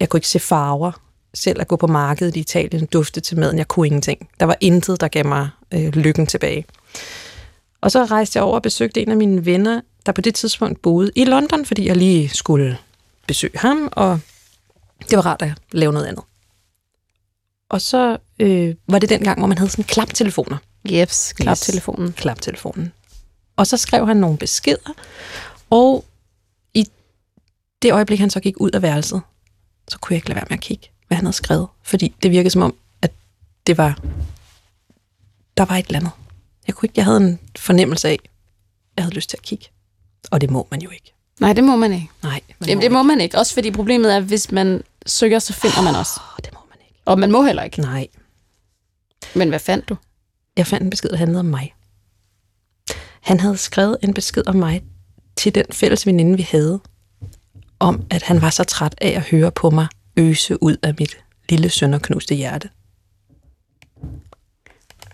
jeg 0.01 0.09
kunne 0.09 0.18
ikke 0.18 0.28
se 0.28 0.38
farver. 0.38 0.93
Selv 1.34 1.61
at 1.61 1.68
gå 1.68 1.76
på 1.76 1.86
markedet 1.86 2.36
i 2.36 2.41
Italien 2.41 2.86
dufte 2.86 3.20
til 3.20 3.38
maden, 3.38 3.59
jeg 3.59 3.68
kunne 3.68 3.86
ingenting. 3.86 4.28
Der 4.41 4.47
var 4.47 4.57
intet, 4.61 5.01
der 5.01 5.09
gav 5.09 5.26
mig 5.26 5.49
øh, 5.74 5.95
lykken 5.95 6.26
tilbage. 6.26 6.64
Og 7.80 7.91
så 7.91 8.05
rejste 8.05 8.36
jeg 8.36 8.45
over 8.45 8.55
og 8.55 8.62
besøgte 8.62 9.03
en 9.03 9.11
af 9.11 9.16
mine 9.16 9.47
venner, 9.47 9.80
der 10.07 10.12
på 10.12 10.20
det 10.20 10.34
tidspunkt 10.34 10.82
boede 10.82 11.11
i 11.14 11.24
London, 11.24 11.64
fordi 11.66 11.86
jeg 11.86 11.97
lige 11.97 12.28
skulle 12.28 12.78
besøge 13.26 13.59
ham, 13.59 13.88
og 13.93 14.20
det 15.11 15.16
var 15.16 15.26
rart 15.26 15.43
at 15.43 15.53
lave 15.72 15.93
noget 15.93 16.07
andet. 16.07 16.24
Og 17.71 17.81
så 17.81 18.16
øh, 18.39 18.75
var 18.89 18.99
det 18.99 19.09
den 19.09 19.25
gang, 19.25 19.39
hvor 19.39 19.47
man 19.47 19.59
havde 19.59 19.71
sådan 19.71 19.85
klaptelefoner. 19.85 20.57
Jeps, 20.85 21.33
klaptelefonen. 21.33 22.09
Yes, 22.09 22.14
klaptelefonen. 22.16 22.93
Og 23.57 23.66
så 23.66 23.77
skrev 23.77 24.07
han 24.07 24.16
nogle 24.16 24.39
beskeder, 24.39 24.95
og 25.71 26.05
i 26.75 26.87
det 27.83 27.93
øjeblik, 27.93 28.21
han 28.21 28.31
så 28.31 28.41
gik 28.41 28.61
ud 28.61 28.71
af 28.71 28.83
værelset, 28.83 29.23
så 29.89 29.99
kunne 29.99 30.14
jeg 30.14 30.18
ikke 30.18 30.29
lade 30.29 30.37
være 30.37 30.47
med 30.49 30.59
at 30.59 30.61
kigge, 30.61 30.89
hvad 31.07 31.16
han 31.16 31.25
havde 31.25 31.37
skrevet. 31.37 31.68
Fordi 31.83 32.14
det 32.23 32.31
virkede 32.31 32.51
som 32.51 32.62
om, 32.62 32.75
at 33.03 33.12
det 33.66 33.79
var... 33.79 33.99
Der 35.57 35.64
var 35.64 35.77
et 35.77 35.87
eller 35.87 35.99
andet. 35.99 36.12
Jeg, 36.66 36.75
kunne 36.75 36.87
ikke, 36.87 36.95
jeg 36.97 37.05
havde 37.05 37.16
en 37.16 37.39
fornemmelse 37.59 38.09
af, 38.09 38.12
at 38.12 38.21
jeg 38.97 39.05
havde 39.05 39.14
lyst 39.14 39.31
til 39.31 39.37
at 39.37 39.43
kigge. 39.43 39.66
Og 40.31 40.41
det 40.41 40.51
må 40.51 40.68
man 40.71 40.81
jo 40.81 40.91
ikke. 40.91 41.14
Nej, 41.41 41.53
det 41.53 41.64
må 41.64 41.77
man 41.77 41.93
ikke. 41.93 42.09
Nej, 42.23 42.41
man 42.59 42.68
Jamen, 42.68 42.83
det 42.83 42.93
må 42.93 43.03
man 43.03 43.21
ikke. 43.21 43.39
Også 43.39 43.55
fordi 43.55 43.71
problemet 43.71 44.12
er, 44.12 44.16
at 44.16 44.23
hvis 44.23 44.53
man 44.53 44.83
søger, 45.07 45.39
så 45.39 45.53
finder 45.53 45.83
man 45.83 45.95
også. 45.95 46.21
Åh, 46.21 46.37
det 46.45 46.53
må 46.53 46.59
ikke. 46.59 46.60
Og 47.11 47.19
man 47.19 47.31
må 47.33 47.43
heller 47.45 47.63
ikke. 47.63 47.81
Nej, 47.81 48.07
Men 49.35 49.49
hvad 49.49 49.59
fandt 49.59 49.89
du? 49.89 49.97
jeg 50.57 50.67
fandt 50.67 50.85
en 50.85 50.91
besked, 50.91 51.11
der 51.11 51.17
handlede 51.17 51.41
om 51.41 51.47
mig. 51.47 51.75
Han 53.21 53.41
havde 53.41 53.57
skrevet 53.57 53.97
en 54.03 54.15
besked 54.15 54.47
om 54.47 54.57
mig 54.57 54.83
til 55.37 55.55
den 55.55 55.65
fælles 55.73 56.07
veninde, 56.07 56.37
vi 56.37 56.43
havde, 56.51 56.81
om 57.79 58.03
at 58.11 58.23
han 58.23 58.43
var 58.43 58.51
så 58.51 58.65
træt 58.65 58.95
af 59.01 59.09
at 59.09 59.23
høre 59.23 59.51
på 59.53 59.71
mig 59.71 59.87
øse 60.17 60.63
ud 60.63 60.77
af 60.83 60.95
mit 60.99 61.17
lille 61.49 61.71
sønderknuste 61.71 62.35
hjerte. 62.35 62.69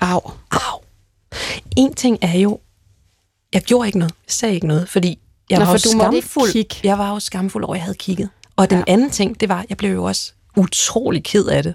Au. 0.00 0.20
Au. 0.50 0.80
En 1.76 1.94
ting 1.94 2.18
er 2.22 2.38
jo, 2.38 2.60
jeg 3.54 3.62
gjorde 3.62 3.88
ikke 3.88 3.98
noget, 3.98 4.12
jeg 4.26 4.32
sagde 4.32 4.54
ikke 4.54 4.66
noget, 4.66 4.88
fordi 4.88 5.18
jeg 5.50 5.58
Nå, 5.58 5.64
var 5.64 5.72
for 5.78 5.88
jo 5.88 5.98
skamfuld. 6.22 6.80
Jeg 6.84 6.98
var 6.98 7.10
jo 7.12 7.20
skamfuld 7.20 7.64
over, 7.64 7.74
at 7.74 7.78
jeg 7.78 7.84
havde 7.84 7.98
kigget. 7.98 8.28
Og 8.56 8.70
den 8.70 8.78
Ja. 8.78 8.84
anden 8.92 9.10
ting, 9.10 9.40
det 9.40 9.48
var, 9.48 9.64
jeg 9.68 9.76
blev 9.76 9.92
jo 9.92 10.04
også 10.04 10.32
utrolig 10.56 11.24
ked 11.24 11.46
af 11.46 11.62
det, 11.62 11.74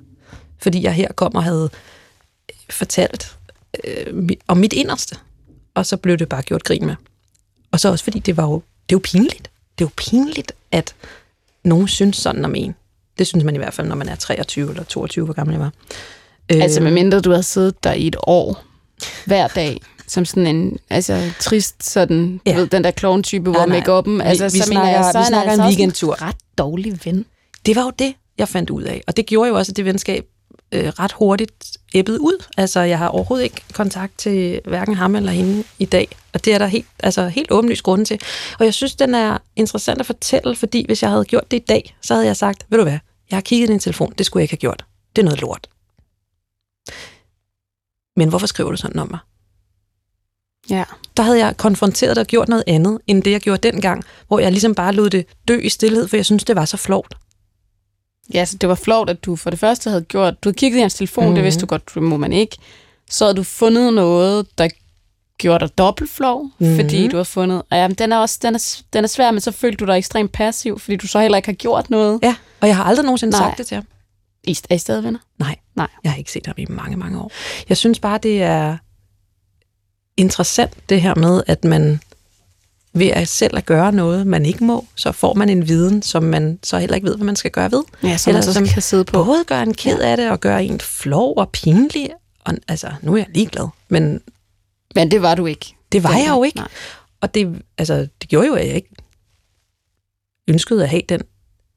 fordi 0.62 0.84
jeg 0.84 0.94
her 0.94 1.12
kom 1.12 1.36
og 1.36 1.44
havde 1.44 1.70
fortalt 2.70 3.38
øh, 3.84 4.30
om 4.48 4.58
mit 4.58 4.74
inderste, 4.74 5.16
og 5.74 5.86
så 5.86 5.98
blev 5.98 6.18
det 6.18 6.30
bare 6.30 6.42
gjort 6.42 6.64
grin 6.64 6.86
med. 6.86 6.96
Og 7.72 7.80
så 7.80 7.90
også 7.90 8.04
fordi 8.04 8.20
det 8.20 8.38
var 8.38 8.44
jo, 8.44 8.54
det 8.90 8.96
er 8.96 8.98
jo 8.98 9.02
pinligt. 9.04 9.52
Det 9.80 9.84
er 9.84 9.88
jo 9.88 9.92
pinligt, 9.98 10.52
at 10.72 10.96
nogen 11.64 11.88
synes 11.88 12.18
sådan 12.18 12.46
om 12.46 12.56
en. 12.56 12.76
Det 13.18 13.28
synes 13.28 13.44
man 13.44 13.56
i 13.56 13.58
hvert 13.58 13.74
fald, 13.74 13.88
når 13.88 13.96
man 13.96 14.10
er 14.10 14.16
23 14.16 14.70
eller 14.70 14.84
22, 14.84 15.26
hvor 15.26 15.34
gammel 15.34 15.54
jeg 15.54 15.60
var. 15.62 15.72
Øh, 16.52 16.62
Altså, 16.62 16.82
medmindre 16.82 17.20
du 17.20 17.32
har 17.32 17.42
siddet 17.42 17.84
der 17.84 17.94
i 17.94 18.08
et 18.08 18.16
år, 18.24 18.64
hver 19.26 19.48
dag, 19.48 19.82
som 20.08 20.26
sådan 20.26 20.48
en 20.56 20.78
altså, 20.90 21.32
trist, 21.40 21.84
sådan, 21.92 22.42
Ja. 22.46 22.52
ja. 22.52 22.58
ved, 22.58 22.68
den 22.68 22.84
der 22.84 22.92
clown-type, 22.92 23.52
hvor 23.52 23.66
nej. 23.66 23.80
make-up'en, 23.80 24.10
Vi- 24.10 24.22
altså, 24.30 24.44
vi 24.46 24.50
så 24.50 24.56
jeg, 24.58 24.64
snakker- 24.66 25.12
så 25.12 25.18
vi 25.18 25.22
er 25.24 25.28
snakker 25.28 25.52
altså 25.52 25.64
en 25.64 25.68
weekendtur. 25.68 26.22
ret 26.22 26.36
dårlig 26.58 27.00
ven. 27.06 27.26
det 27.66 27.76
var 27.76 27.82
jo 27.84 27.92
det, 28.00 28.14
jeg 28.38 28.48
fandt 28.50 28.70
ud 28.70 28.84
af. 28.84 29.02
Og 29.08 29.18
det 29.18 29.26
gjorde 29.26 29.50
jo 29.50 29.56
også, 29.56 29.72
at 29.72 29.78
det 29.78 29.86
venskab 29.86 30.26
øh, 30.72 30.88
ret 30.88 31.12
hurtigt 31.12 31.78
æbbede 31.94 32.22
ud. 32.22 32.44
Altså, 32.58 32.80
jeg 32.80 32.98
har 32.98 33.08
overhovedet 33.08 33.44
ikke 33.44 33.62
kontakt 33.74 34.18
til 34.18 34.62
hverken 34.66 34.96
ham 34.96 35.16
eller 35.16 35.32
hende 35.32 35.64
i 35.80 35.86
dag. 35.86 36.08
Og 36.34 36.46
det 36.46 36.54
er 36.54 36.58
der 36.58 36.66
helt, 36.68 36.88
altså, 37.00 37.28
helt 37.28 37.52
åbenlyst 37.52 37.84
grund 37.84 38.06
til. 38.06 38.20
Og 38.60 38.66
jeg 38.66 38.74
synes, 38.74 38.96
den 38.96 39.16
er 39.16 39.38
interessant 39.56 40.00
at 40.00 40.06
fortælle, 40.06 40.56
fordi 40.56 40.86
hvis 40.86 41.04
jeg 41.04 41.10
havde 41.12 41.26
gjort 41.26 41.52
det 41.52 41.58
i 41.58 41.66
dag, 41.68 41.96
så 42.02 42.14
havde 42.14 42.28
jeg 42.28 42.38
sagt, 42.38 42.66
ved 42.70 42.78
du 42.78 42.84
hvad, 42.84 43.00
jeg 43.30 43.38
har 43.38 43.42
kigget 43.42 43.70
i 43.70 43.72
din 43.72 43.80
telefon, 43.80 44.14
det 44.18 44.26
skulle 44.26 44.42
jeg 44.42 44.44
ikke 44.44 44.54
have 44.54 44.60
gjort. 44.60 44.86
Det 45.16 45.22
er 45.22 45.26
noget 45.26 45.42
lort. 45.42 45.68
Men 48.16 48.30
hvorfor 48.30 48.48
skriver 48.48 48.72
du 48.72 48.78
sådan 48.78 49.00
om 49.00 49.08
mig? 49.12 49.20
Ja. 50.70 50.84
der 51.18 51.24
havde 51.24 51.46
jeg 51.46 51.58
konfronteret 51.58 52.18
og 52.18 52.26
gjort 52.26 52.50
noget 52.50 52.64
andet, 52.68 53.00
end 53.08 53.24
det, 53.24 53.32
jeg 53.32 53.42
gjorde 53.42 53.72
dengang, 53.72 54.04
hvor 54.28 54.40
jeg 54.40 54.52
ligesom 54.52 54.76
bare 54.76 54.94
lod 54.94 55.10
det 55.10 55.26
dø 55.48 55.60
i 55.60 55.70
stillhed, 55.70 56.08
for 56.08 56.18
jeg 56.18 56.26
synes, 56.26 56.44
det 56.44 56.56
var 56.56 56.66
så 56.66 56.78
flovt. 56.78 57.18
Ja, 58.34 58.46
så 58.46 58.58
det 58.58 58.70
var 58.70 58.76
flot, 58.76 59.10
at 59.10 59.24
du 59.26 59.36
for 59.36 59.50
det 59.50 59.60
første 59.60 59.90
havde 59.90 60.04
gjort, 60.04 60.44
du 60.44 60.50
havde 60.50 60.58
kigget 60.58 60.78
i 60.78 60.82
hans 60.82 60.94
telefon, 60.94 61.24
mm. 61.26 61.30
det 61.30 61.38
Mhm. 61.38 61.44
vidste 61.46 61.62
du 61.62 61.66
godt, 61.66 61.94
det 61.96 62.04
må 62.04 62.18
man 62.18 62.34
ikke. 62.34 62.58
Så 63.10 63.26
havde 63.26 63.36
du 63.38 63.44
fundet 63.44 63.94
noget, 63.94 64.58
der 64.58 64.68
gjorde 65.38 65.68
dig 65.68 65.78
dobbelt 65.78 66.12
flov, 66.12 66.50
mm. 66.60 66.76
fordi 66.76 67.08
du 67.08 67.18
har 67.18 67.24
fundet, 67.24 67.62
og 67.70 67.78
ja, 67.78 67.88
men 67.88 67.96
den 67.96 68.12
er 68.12 68.18
også, 68.18 68.40
den 68.42 68.56
er, 68.56 68.78
den 68.94 69.04
er 69.04 69.08
svær, 69.08 69.32
men 69.32 69.42
så 69.42 69.52
følte 69.52 69.78
du 69.78 69.92
dig 69.92 69.98
ekstremt 69.98 70.32
passiv, 70.32 70.80
fordi 70.80 70.96
du 70.96 71.08
så 71.08 71.20
heller 71.20 71.38
ikke 71.38 71.48
har 71.48 71.54
gjort 71.54 71.90
noget. 71.90 72.20
Ja, 72.24 72.36
og 72.62 72.68
jeg 72.68 72.76
har 72.76 72.84
aldrig 72.84 73.04
nogensinde 73.06 73.32
Nej. 73.32 73.42
sagt 73.48 73.58
det 73.58 73.68
til 73.68 73.76
ham. 73.76 73.84
I, 74.44 74.58
er 74.70 74.76
I 74.76 74.78
stadig 74.78 75.04
venner? 75.04 75.20
Nej, 75.40 75.56
Nej. 75.76 75.88
jeg 76.04 76.12
har 76.12 76.18
ikke 76.18 76.32
set 76.32 76.46
ham 76.46 76.56
i 76.58 76.66
mange, 76.70 76.98
mange 76.98 77.20
år. 77.20 77.32
Jeg 77.70 77.78
synes 77.78 78.00
bare, 78.00 78.18
det 78.18 78.42
er 78.44 78.78
interessant, 80.18 80.74
det 80.90 81.02
her 81.02 81.16
med, 81.16 81.44
at 81.48 81.64
man 81.64 82.00
ved 82.94 83.08
at 83.08 83.28
selv 83.28 83.58
at 83.58 83.66
gøre 83.66 83.92
noget, 83.92 84.28
man 84.28 84.46
ikke 84.46 84.64
må, 84.64 84.86
så 84.96 85.12
får 85.12 85.34
man 85.34 85.50
en 85.50 85.68
viden, 85.68 86.02
som 86.02 86.24
man 86.24 86.60
så 86.64 86.78
heller 86.78 86.96
ikke 86.96 87.08
ved, 87.08 87.16
hvad 87.16 87.26
man 87.26 87.36
skal 87.36 87.52
gøre 87.52 87.72
ved. 87.72 87.84
Ja, 88.04 88.18
som 88.18 88.30
Eller 88.30 88.38
man 88.38 88.44
så 88.44 88.54
som 88.54 88.68
kan 88.68 88.82
sidde 88.82 89.06
på. 89.06 89.24
Både 89.24 89.44
gør 89.48 89.62
en 89.62 89.74
ked 89.74 90.00
af 90.00 90.18
det, 90.18 90.32
og 90.32 90.40
gør 90.40 90.58
en 90.58 90.80
flov 90.80 91.34
og 91.38 91.50
pinlig. 91.50 92.10
Og, 92.46 92.54
altså, 92.68 92.92
nu 93.02 93.14
er 93.14 93.18
jeg 93.18 93.28
ligeglad, 93.34 93.68
men 93.90 94.22
Men 94.96 95.12
det 95.12 95.22
var 95.22 95.36
du 95.36 95.46
ikke. 95.46 95.76
det 95.92 96.04
var 96.04 96.18
jeg 96.18 96.30
jo 96.30 96.44
ikke. 96.44 96.58
Nej. 96.58 96.68
Og 97.22 97.34
det, 97.34 97.62
altså, 97.78 98.08
det 98.22 98.30
gjorde 98.30 98.48
jo, 98.48 98.54
at 98.54 98.68
jeg 98.68 98.76
ikke 98.76 98.90
ønskede 100.48 100.84
at 100.84 100.90
have 100.90 101.02
den 101.10 101.22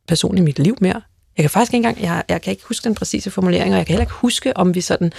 person 0.08 0.38
i 0.38 0.40
mit 0.40 0.58
liv 0.58 0.76
mere. 0.80 1.02
Jeg 1.36 1.42
kan 1.42 1.50
faktisk 1.50 1.74
ikke 1.74 1.88
engang, 1.88 2.02
jeg, 2.02 2.24
jeg 2.28 2.42
kan 2.42 2.50
ikke 2.50 2.62
huske 2.68 2.84
den 2.84 2.94
præcise 2.94 3.30
formulering, 3.30 3.72
og 3.72 3.78
jeg 3.78 3.86
kan 3.86 3.92
heller 3.92 4.04
ikke 4.04 4.14
huske, 4.14 4.56
om 4.56 4.74
vi 4.74 4.80
sådan 4.80 5.12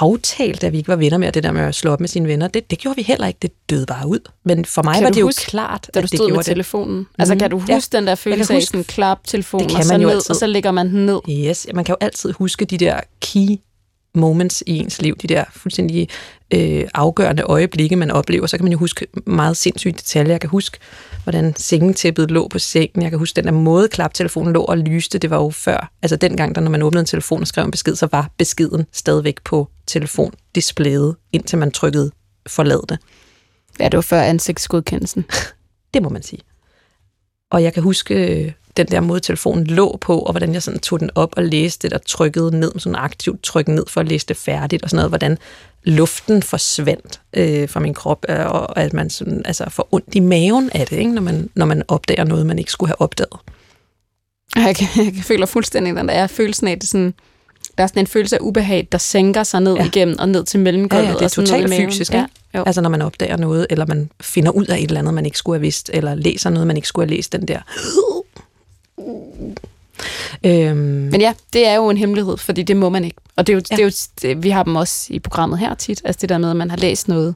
aftalte, 0.00 0.66
at 0.66 0.72
vi 0.72 0.78
ikke 0.78 0.88
var 0.88 0.96
venner 0.96 1.18
mere, 1.18 1.30
det 1.30 1.42
der 1.42 1.52
med 1.52 1.60
at 1.62 1.74
slå 1.74 1.90
op 1.92 2.00
med 2.00 2.08
sine 2.08 2.28
venner. 2.28 2.48
Det, 2.48 2.70
det 2.70 2.78
gjorde 2.78 2.96
vi 2.96 3.02
heller 3.02 3.26
ikke, 3.26 3.38
det 3.42 3.50
døde 3.70 3.86
bare 3.86 4.08
ud. 4.08 4.18
Men 4.44 4.64
for 4.64 4.82
mig 4.82 4.94
Kan 4.94 5.04
var 5.04 5.10
det 5.10 5.20
jo 5.20 5.26
huske, 5.26 5.42
klart, 5.46 5.90
Da 5.94 6.00
du 6.00 6.04
at 6.04 6.10
det 6.10 6.18
stod 6.18 6.28
med 6.30 6.38
det. 6.38 6.46
telefonen. 6.46 7.06
Altså, 7.18 7.34
Mhm. 7.34 7.38
kan 7.38 7.50
du 7.50 7.62
Ja. 7.68 7.74
huske 7.74 7.96
den 7.96 8.06
der 8.06 8.14
følelse 8.14 8.54
af 8.54 8.62
sådan 8.62 8.84
Det 9.58 9.68
kan 9.68 9.78
og 9.78 9.84
så 9.84 9.96
ned, 10.06 10.10
altid. 10.10 10.30
og 10.30 10.36
så 10.36 10.46
lægger 10.46 10.70
man 10.72 10.88
den 10.88 11.06
ned? 11.06 11.20
Yes, 11.30 11.66
man 11.74 11.84
kan 11.84 11.92
jo 11.92 11.96
altid 12.06 12.32
huske 12.32 12.64
de 12.64 12.78
der 12.78 13.00
key 13.20 13.48
moments 14.14 14.62
i 14.66 14.78
ens 14.78 15.02
liv, 15.02 15.16
de 15.16 15.26
der 15.26 15.44
fuldstændig 15.52 16.08
øh, 16.54 16.84
afgørende 16.94 17.42
øjeblikke, 17.42 17.96
man 17.96 18.10
oplever, 18.10 18.46
så 18.46 18.56
kan 18.56 18.64
man 18.64 18.72
jo 18.72 18.78
huske 18.78 19.06
meget 19.26 19.56
sindssyge 19.56 19.92
detaljer. 19.92 20.32
Jeg 20.32 20.40
kan 20.40 20.50
huske, 20.50 20.78
hvordan 21.22 21.56
sengetæppet 21.56 22.30
lå 22.30 22.48
på 22.48 22.58
sengen. 22.58 23.02
Jeg 23.02 23.10
kan 23.10 23.18
huske 23.18 23.36
den 23.36 23.44
der 23.44 23.52
måde, 23.52 23.88
klaptelefonen 23.88 24.52
lå 24.52 24.60
og 24.60 24.78
lyste. 24.78 25.18
Det 25.18 25.30
var 25.30 25.36
jo 25.36 25.50
før. 25.50 25.90
Altså 26.02 26.16
dengang, 26.16 26.54
der, 26.54 26.60
når 26.60 26.70
man 26.70 26.82
åbnede 26.82 27.00
en 27.00 27.06
telefon 27.06 27.40
og 27.40 27.46
skrev 27.46 27.64
en 27.64 27.70
besked, 27.70 27.96
så 27.96 28.08
var 28.12 28.30
beskeden 28.38 28.86
stadigvæk 28.92 29.42
på 29.44 29.68
telefondisplayet, 29.86 31.16
indtil 31.32 31.58
man 31.58 31.70
trykkede 31.70 32.10
forlad 32.46 32.80
det. 32.88 32.98
Ja, 33.80 33.84
det 33.84 33.96
var 33.96 34.02
før 34.02 34.20
ansigtsgodkendelsen. 34.20 35.24
Det 35.94 36.02
må 36.02 36.08
man 36.08 36.22
sige. 36.22 36.40
Og 37.50 37.62
jeg 37.62 37.72
kan 37.72 37.82
huske 37.82 38.44
øh, 38.44 38.52
den 38.76 38.86
der 38.86 39.00
måde, 39.00 39.20
telefonen 39.20 39.64
lå 39.64 39.98
på, 40.00 40.18
og 40.18 40.32
hvordan 40.32 40.52
jeg 40.54 40.62
sådan 40.62 40.80
tog 40.80 41.00
den 41.00 41.10
op 41.14 41.32
og 41.36 41.42
læste 41.42 41.88
det, 41.88 41.94
og 41.94 42.06
trykkede 42.06 42.58
ned, 42.60 42.72
sådan 42.78 42.96
aktivt 42.96 43.42
tryk 43.42 43.68
ned 43.68 43.84
for 43.88 44.00
at 44.00 44.08
læse 44.08 44.26
det 44.26 44.36
færdigt, 44.36 44.82
og 44.82 44.90
sådan 44.90 44.96
noget, 44.96 45.10
hvordan 45.10 45.38
luften 45.84 46.42
forsvandt 46.42 47.20
øh, 47.36 47.68
fra 47.68 47.80
min 47.80 47.94
krop, 47.94 48.24
øh, 48.28 48.46
og 48.46 48.78
at 48.78 48.92
man 48.92 49.10
sådan, 49.10 49.42
altså, 49.44 49.64
får 49.70 49.88
ondt 49.92 50.14
i 50.14 50.20
maven 50.20 50.70
af 50.74 50.86
det, 50.86 50.96
ikke? 50.96 51.12
Når, 51.12 51.22
man, 51.22 51.50
når 51.54 51.66
man 51.66 51.82
opdager 51.88 52.24
noget, 52.24 52.46
man 52.46 52.58
ikke 52.58 52.70
skulle 52.70 52.88
have 52.88 53.00
opdaget. 53.00 53.40
Jeg, 54.56 54.76
kan, 54.76 54.88
jeg 55.16 55.24
føler 55.24 55.46
fuldstændig 55.46 55.96
den 55.96 56.08
der 56.08 56.14
er 56.14 56.26
følelsen 56.26 56.68
af, 56.68 56.78
det 56.80 56.88
sådan, 56.88 57.14
der 57.78 57.82
er 57.82 57.86
sådan 57.86 58.00
en 58.02 58.06
følelse 58.06 58.36
af 58.36 58.40
ubehag, 58.42 58.88
der 58.92 58.98
sænker 58.98 59.42
sig 59.42 59.60
ned 59.60 59.74
Ja. 59.74 59.84
igennem 59.86 60.16
og 60.18 60.28
ned 60.28 60.44
til 60.44 60.60
mellemgulvet. 60.60 61.04
Ja, 61.04 61.08
ja, 61.10 61.14
det 61.14 61.22
er 61.24 61.28
totalt 61.28 61.74
fysisk, 61.74 62.12
Ja, 62.12 62.26
jo. 62.54 62.62
Altså 62.66 62.80
når 62.80 62.90
man 62.90 63.02
opdager 63.02 63.36
noget, 63.36 63.66
eller 63.70 63.86
man 63.86 64.10
finder 64.20 64.50
ud 64.50 64.66
af 64.66 64.76
et 64.78 64.82
eller 64.84 64.98
andet, 64.98 65.14
man 65.14 65.26
ikke 65.26 65.38
skulle 65.38 65.56
have 65.56 65.60
vidst, 65.62 65.90
eller 65.92 66.14
læser 66.14 66.50
noget, 66.50 66.66
man 66.66 66.76
ikke 66.76 66.88
skulle 66.88 67.08
have 67.08 67.16
læst, 67.16 67.32
den 67.32 67.48
der... 67.48 67.60
Øhm, 70.44 70.76
Men 70.76 71.20
ja, 71.20 71.32
det 71.52 71.66
er 71.66 71.74
jo 71.74 71.90
en 71.90 71.96
hemmelighed, 71.96 72.36
fordi 72.36 72.62
det 72.62 72.76
må 72.76 72.88
man 72.88 73.04
ikke. 73.04 73.16
Og 73.36 73.46
det 73.46 73.52
er 73.52 73.56
jo, 73.56 73.62
Ja. 73.70 73.76
det 73.76 73.82
er 73.82 73.86
jo 73.86 73.92
det, 74.22 74.42
vi 74.42 74.50
har 74.50 74.62
dem 74.62 74.76
også 74.76 75.06
i 75.14 75.18
programmet 75.18 75.58
her 75.58 75.74
tit, 75.74 76.02
altså 76.04 76.18
det 76.20 76.28
der 76.28 76.38
med, 76.38 76.50
at 76.50 76.56
man 76.56 76.70
har 76.70 76.76
læst 76.76 77.08
noget 77.08 77.34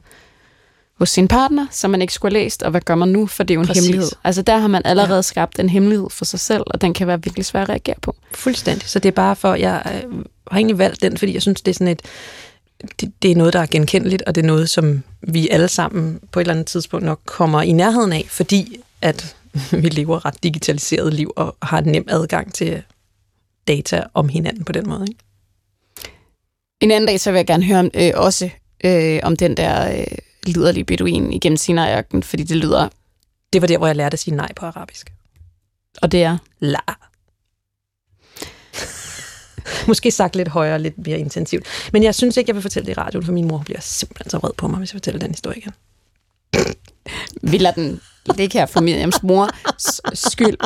hos 0.99 1.09
sin 1.09 1.27
partner, 1.27 1.67
som 1.71 1.91
man 1.91 2.01
ikke 2.01 2.13
skulle 2.13 2.35
have 2.35 2.43
læst, 2.43 2.63
og 2.63 2.71
hvad 2.71 2.81
gør 2.81 2.95
man 2.95 3.07
nu, 3.09 3.27
for 3.27 3.43
det 3.43 3.53
er 3.53 3.55
jo 3.55 3.61
en 3.61 3.67
Præcis. 3.67 3.85
hemmelighed. 3.85 4.11
Altså 4.23 4.41
der 4.41 4.57
har 4.57 4.67
man 4.67 4.81
allerede 4.85 5.15
ja. 5.15 5.21
skabt 5.21 5.59
en 5.59 5.69
hemmelighed 5.69 6.09
for 6.09 6.25
sig 6.25 6.39
selv, 6.39 6.63
og 6.67 6.81
den 6.81 6.93
kan 6.93 7.07
være 7.07 7.23
virkelig 7.23 7.45
svær 7.45 7.61
at 7.61 7.69
reagere 7.69 7.95
på. 8.01 8.15
Fuldstændig. 8.33 8.89
Så 8.89 8.99
det 8.99 9.09
er 9.09 9.13
bare 9.13 9.35
for, 9.35 9.53
jeg 9.55 9.81
øh, 9.85 10.11
har 10.51 10.57
egentlig 10.57 10.77
valgt 10.77 11.01
den, 11.01 11.17
fordi 11.17 11.33
jeg 11.33 11.41
synes, 11.41 11.61
det 11.61 11.71
er 11.71 11.75
sådan 11.75 11.87
et, 11.87 12.01
det, 13.01 13.11
det 13.21 13.31
er 13.31 13.35
noget, 13.35 13.53
der 13.53 13.59
er 13.59 13.65
genkendeligt, 13.65 14.23
og 14.27 14.35
det 14.35 14.41
er 14.41 14.47
noget, 14.47 14.69
som 14.69 15.03
vi 15.21 15.49
alle 15.49 15.67
sammen 15.67 16.19
på 16.31 16.39
et 16.39 16.43
eller 16.43 16.53
andet 16.53 16.65
tidspunkt 16.67 17.05
nok 17.05 17.19
kommer 17.25 17.61
i 17.61 17.71
nærheden 17.71 18.13
af, 18.13 18.25
fordi 18.29 18.79
at 19.01 19.35
vi 19.83 19.89
lever 19.89 20.25
ret 20.25 20.43
digitaliseret 20.43 21.13
liv 21.13 21.31
og 21.35 21.57
har 21.61 21.81
nem 21.81 22.05
adgang 22.07 22.53
til 22.53 22.83
data 23.67 24.03
om 24.13 24.29
hinanden 24.29 24.63
på 24.63 24.71
den 24.71 24.89
måde. 24.89 25.05
Ikke? 25.09 25.19
En 26.79 26.91
anden 26.91 27.07
dag, 27.07 27.19
så 27.19 27.31
vil 27.31 27.37
jeg 27.37 27.47
gerne 27.47 27.63
høre 27.63 27.79
om, 27.79 27.91
øh, 27.93 28.11
også 28.15 28.49
øh, 28.83 29.19
om 29.23 29.35
den 29.35 29.57
der 29.57 29.99
øh, 29.99 30.05
liderlige 30.45 30.83
beduin 30.83 31.33
igennem 31.33 31.57
Sinai-ørkenen, 31.57 32.23
fordi 32.23 32.43
det 32.43 32.57
lyder, 32.57 32.89
Det 33.53 33.61
var 33.61 33.67
der, 33.67 33.77
hvor 33.77 33.87
jeg 33.87 33.95
lærte 33.95 34.13
at 34.13 34.19
sige 34.19 34.35
nej 34.35 34.53
på 34.55 34.65
arabisk. 34.65 35.13
og 36.01 36.11
det 36.11 36.23
er, 36.23 36.37
La. 36.59 36.79
Måske 39.87 40.11
sagt 40.11 40.35
lidt 40.35 40.47
højere 40.47 40.79
lidt 40.79 40.97
mere 40.97 41.19
intensivt. 41.19 41.65
Men 41.93 42.03
jeg 42.03 42.15
synes 42.15 42.37
ikke, 42.37 42.49
jeg 42.49 42.55
vil 42.55 42.61
fortælle 42.61 42.85
det 42.85 42.91
i 42.91 42.95
radioen, 42.95 43.25
for 43.25 43.31
min 43.31 43.47
mor 43.47 43.61
bliver 43.65 43.79
simpelthen 43.79 44.29
så 44.29 44.37
vred 44.37 44.51
på 44.57 44.67
mig, 44.67 44.77
hvis 44.77 44.93
jeg 44.93 44.95
fortæller 44.95 45.19
den 45.19 45.31
historie 45.31 45.57
igen. 45.57 45.73
vi 47.51 47.57
lader 47.57 47.75
den 47.75 48.01
ligge 48.37 48.59
her 48.59 48.65
for 48.65 48.81
Miriams 48.81 49.23
mors 49.23 50.01
skyld. 50.13 50.57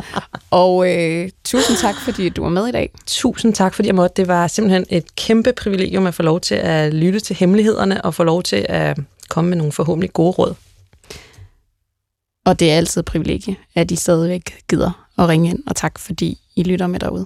Og 0.52 0.92
øh, 0.92 1.30
tusind 1.44 1.78
tak, 1.78 1.96
fordi 1.96 2.30
du 2.30 2.42
var 2.44 2.50
med 2.50 2.68
i 2.68 2.72
dag. 2.72 2.92
Tusind 3.08 3.54
tak, 3.54 3.74
fordi 3.74 3.88
jeg 3.88 3.96
måtte. 3.96 4.14
Det 4.18 4.28
var 4.28 4.48
simpelthen 4.48 4.86
et 4.90 5.16
kæmpe 5.16 5.54
privilegium 5.54 6.06
at 6.08 6.14
få 6.14 6.24
lov 6.24 6.40
til 6.40 6.56
at 6.56 6.94
lytte 6.94 7.20
til 7.20 7.36
hemmelighederne 7.36 8.06
og 8.06 8.14
få 8.14 8.24
lov 8.24 8.44
til 8.44 8.66
at 8.70 9.00
komme 9.30 9.50
med 9.50 9.58
nogle 9.58 9.72
forhåbentlig 9.72 10.14
gode 10.14 10.32
råd. 10.32 10.54
Og 12.46 12.60
det 12.60 12.72
er 12.72 12.78
altid 12.78 13.00
et 13.00 13.06
privilegie, 13.06 13.56
at 13.76 13.92
I 13.92 13.96
stadigvæk 13.96 14.56
gider 14.70 15.08
at 15.18 15.28
ringe 15.28 15.50
ind. 15.50 15.60
Og 15.68 15.76
tak, 15.76 16.00
fordi 16.00 16.38
I 16.56 16.64
lytter 16.64 16.88
med 16.88 17.00
derude. 17.00 17.26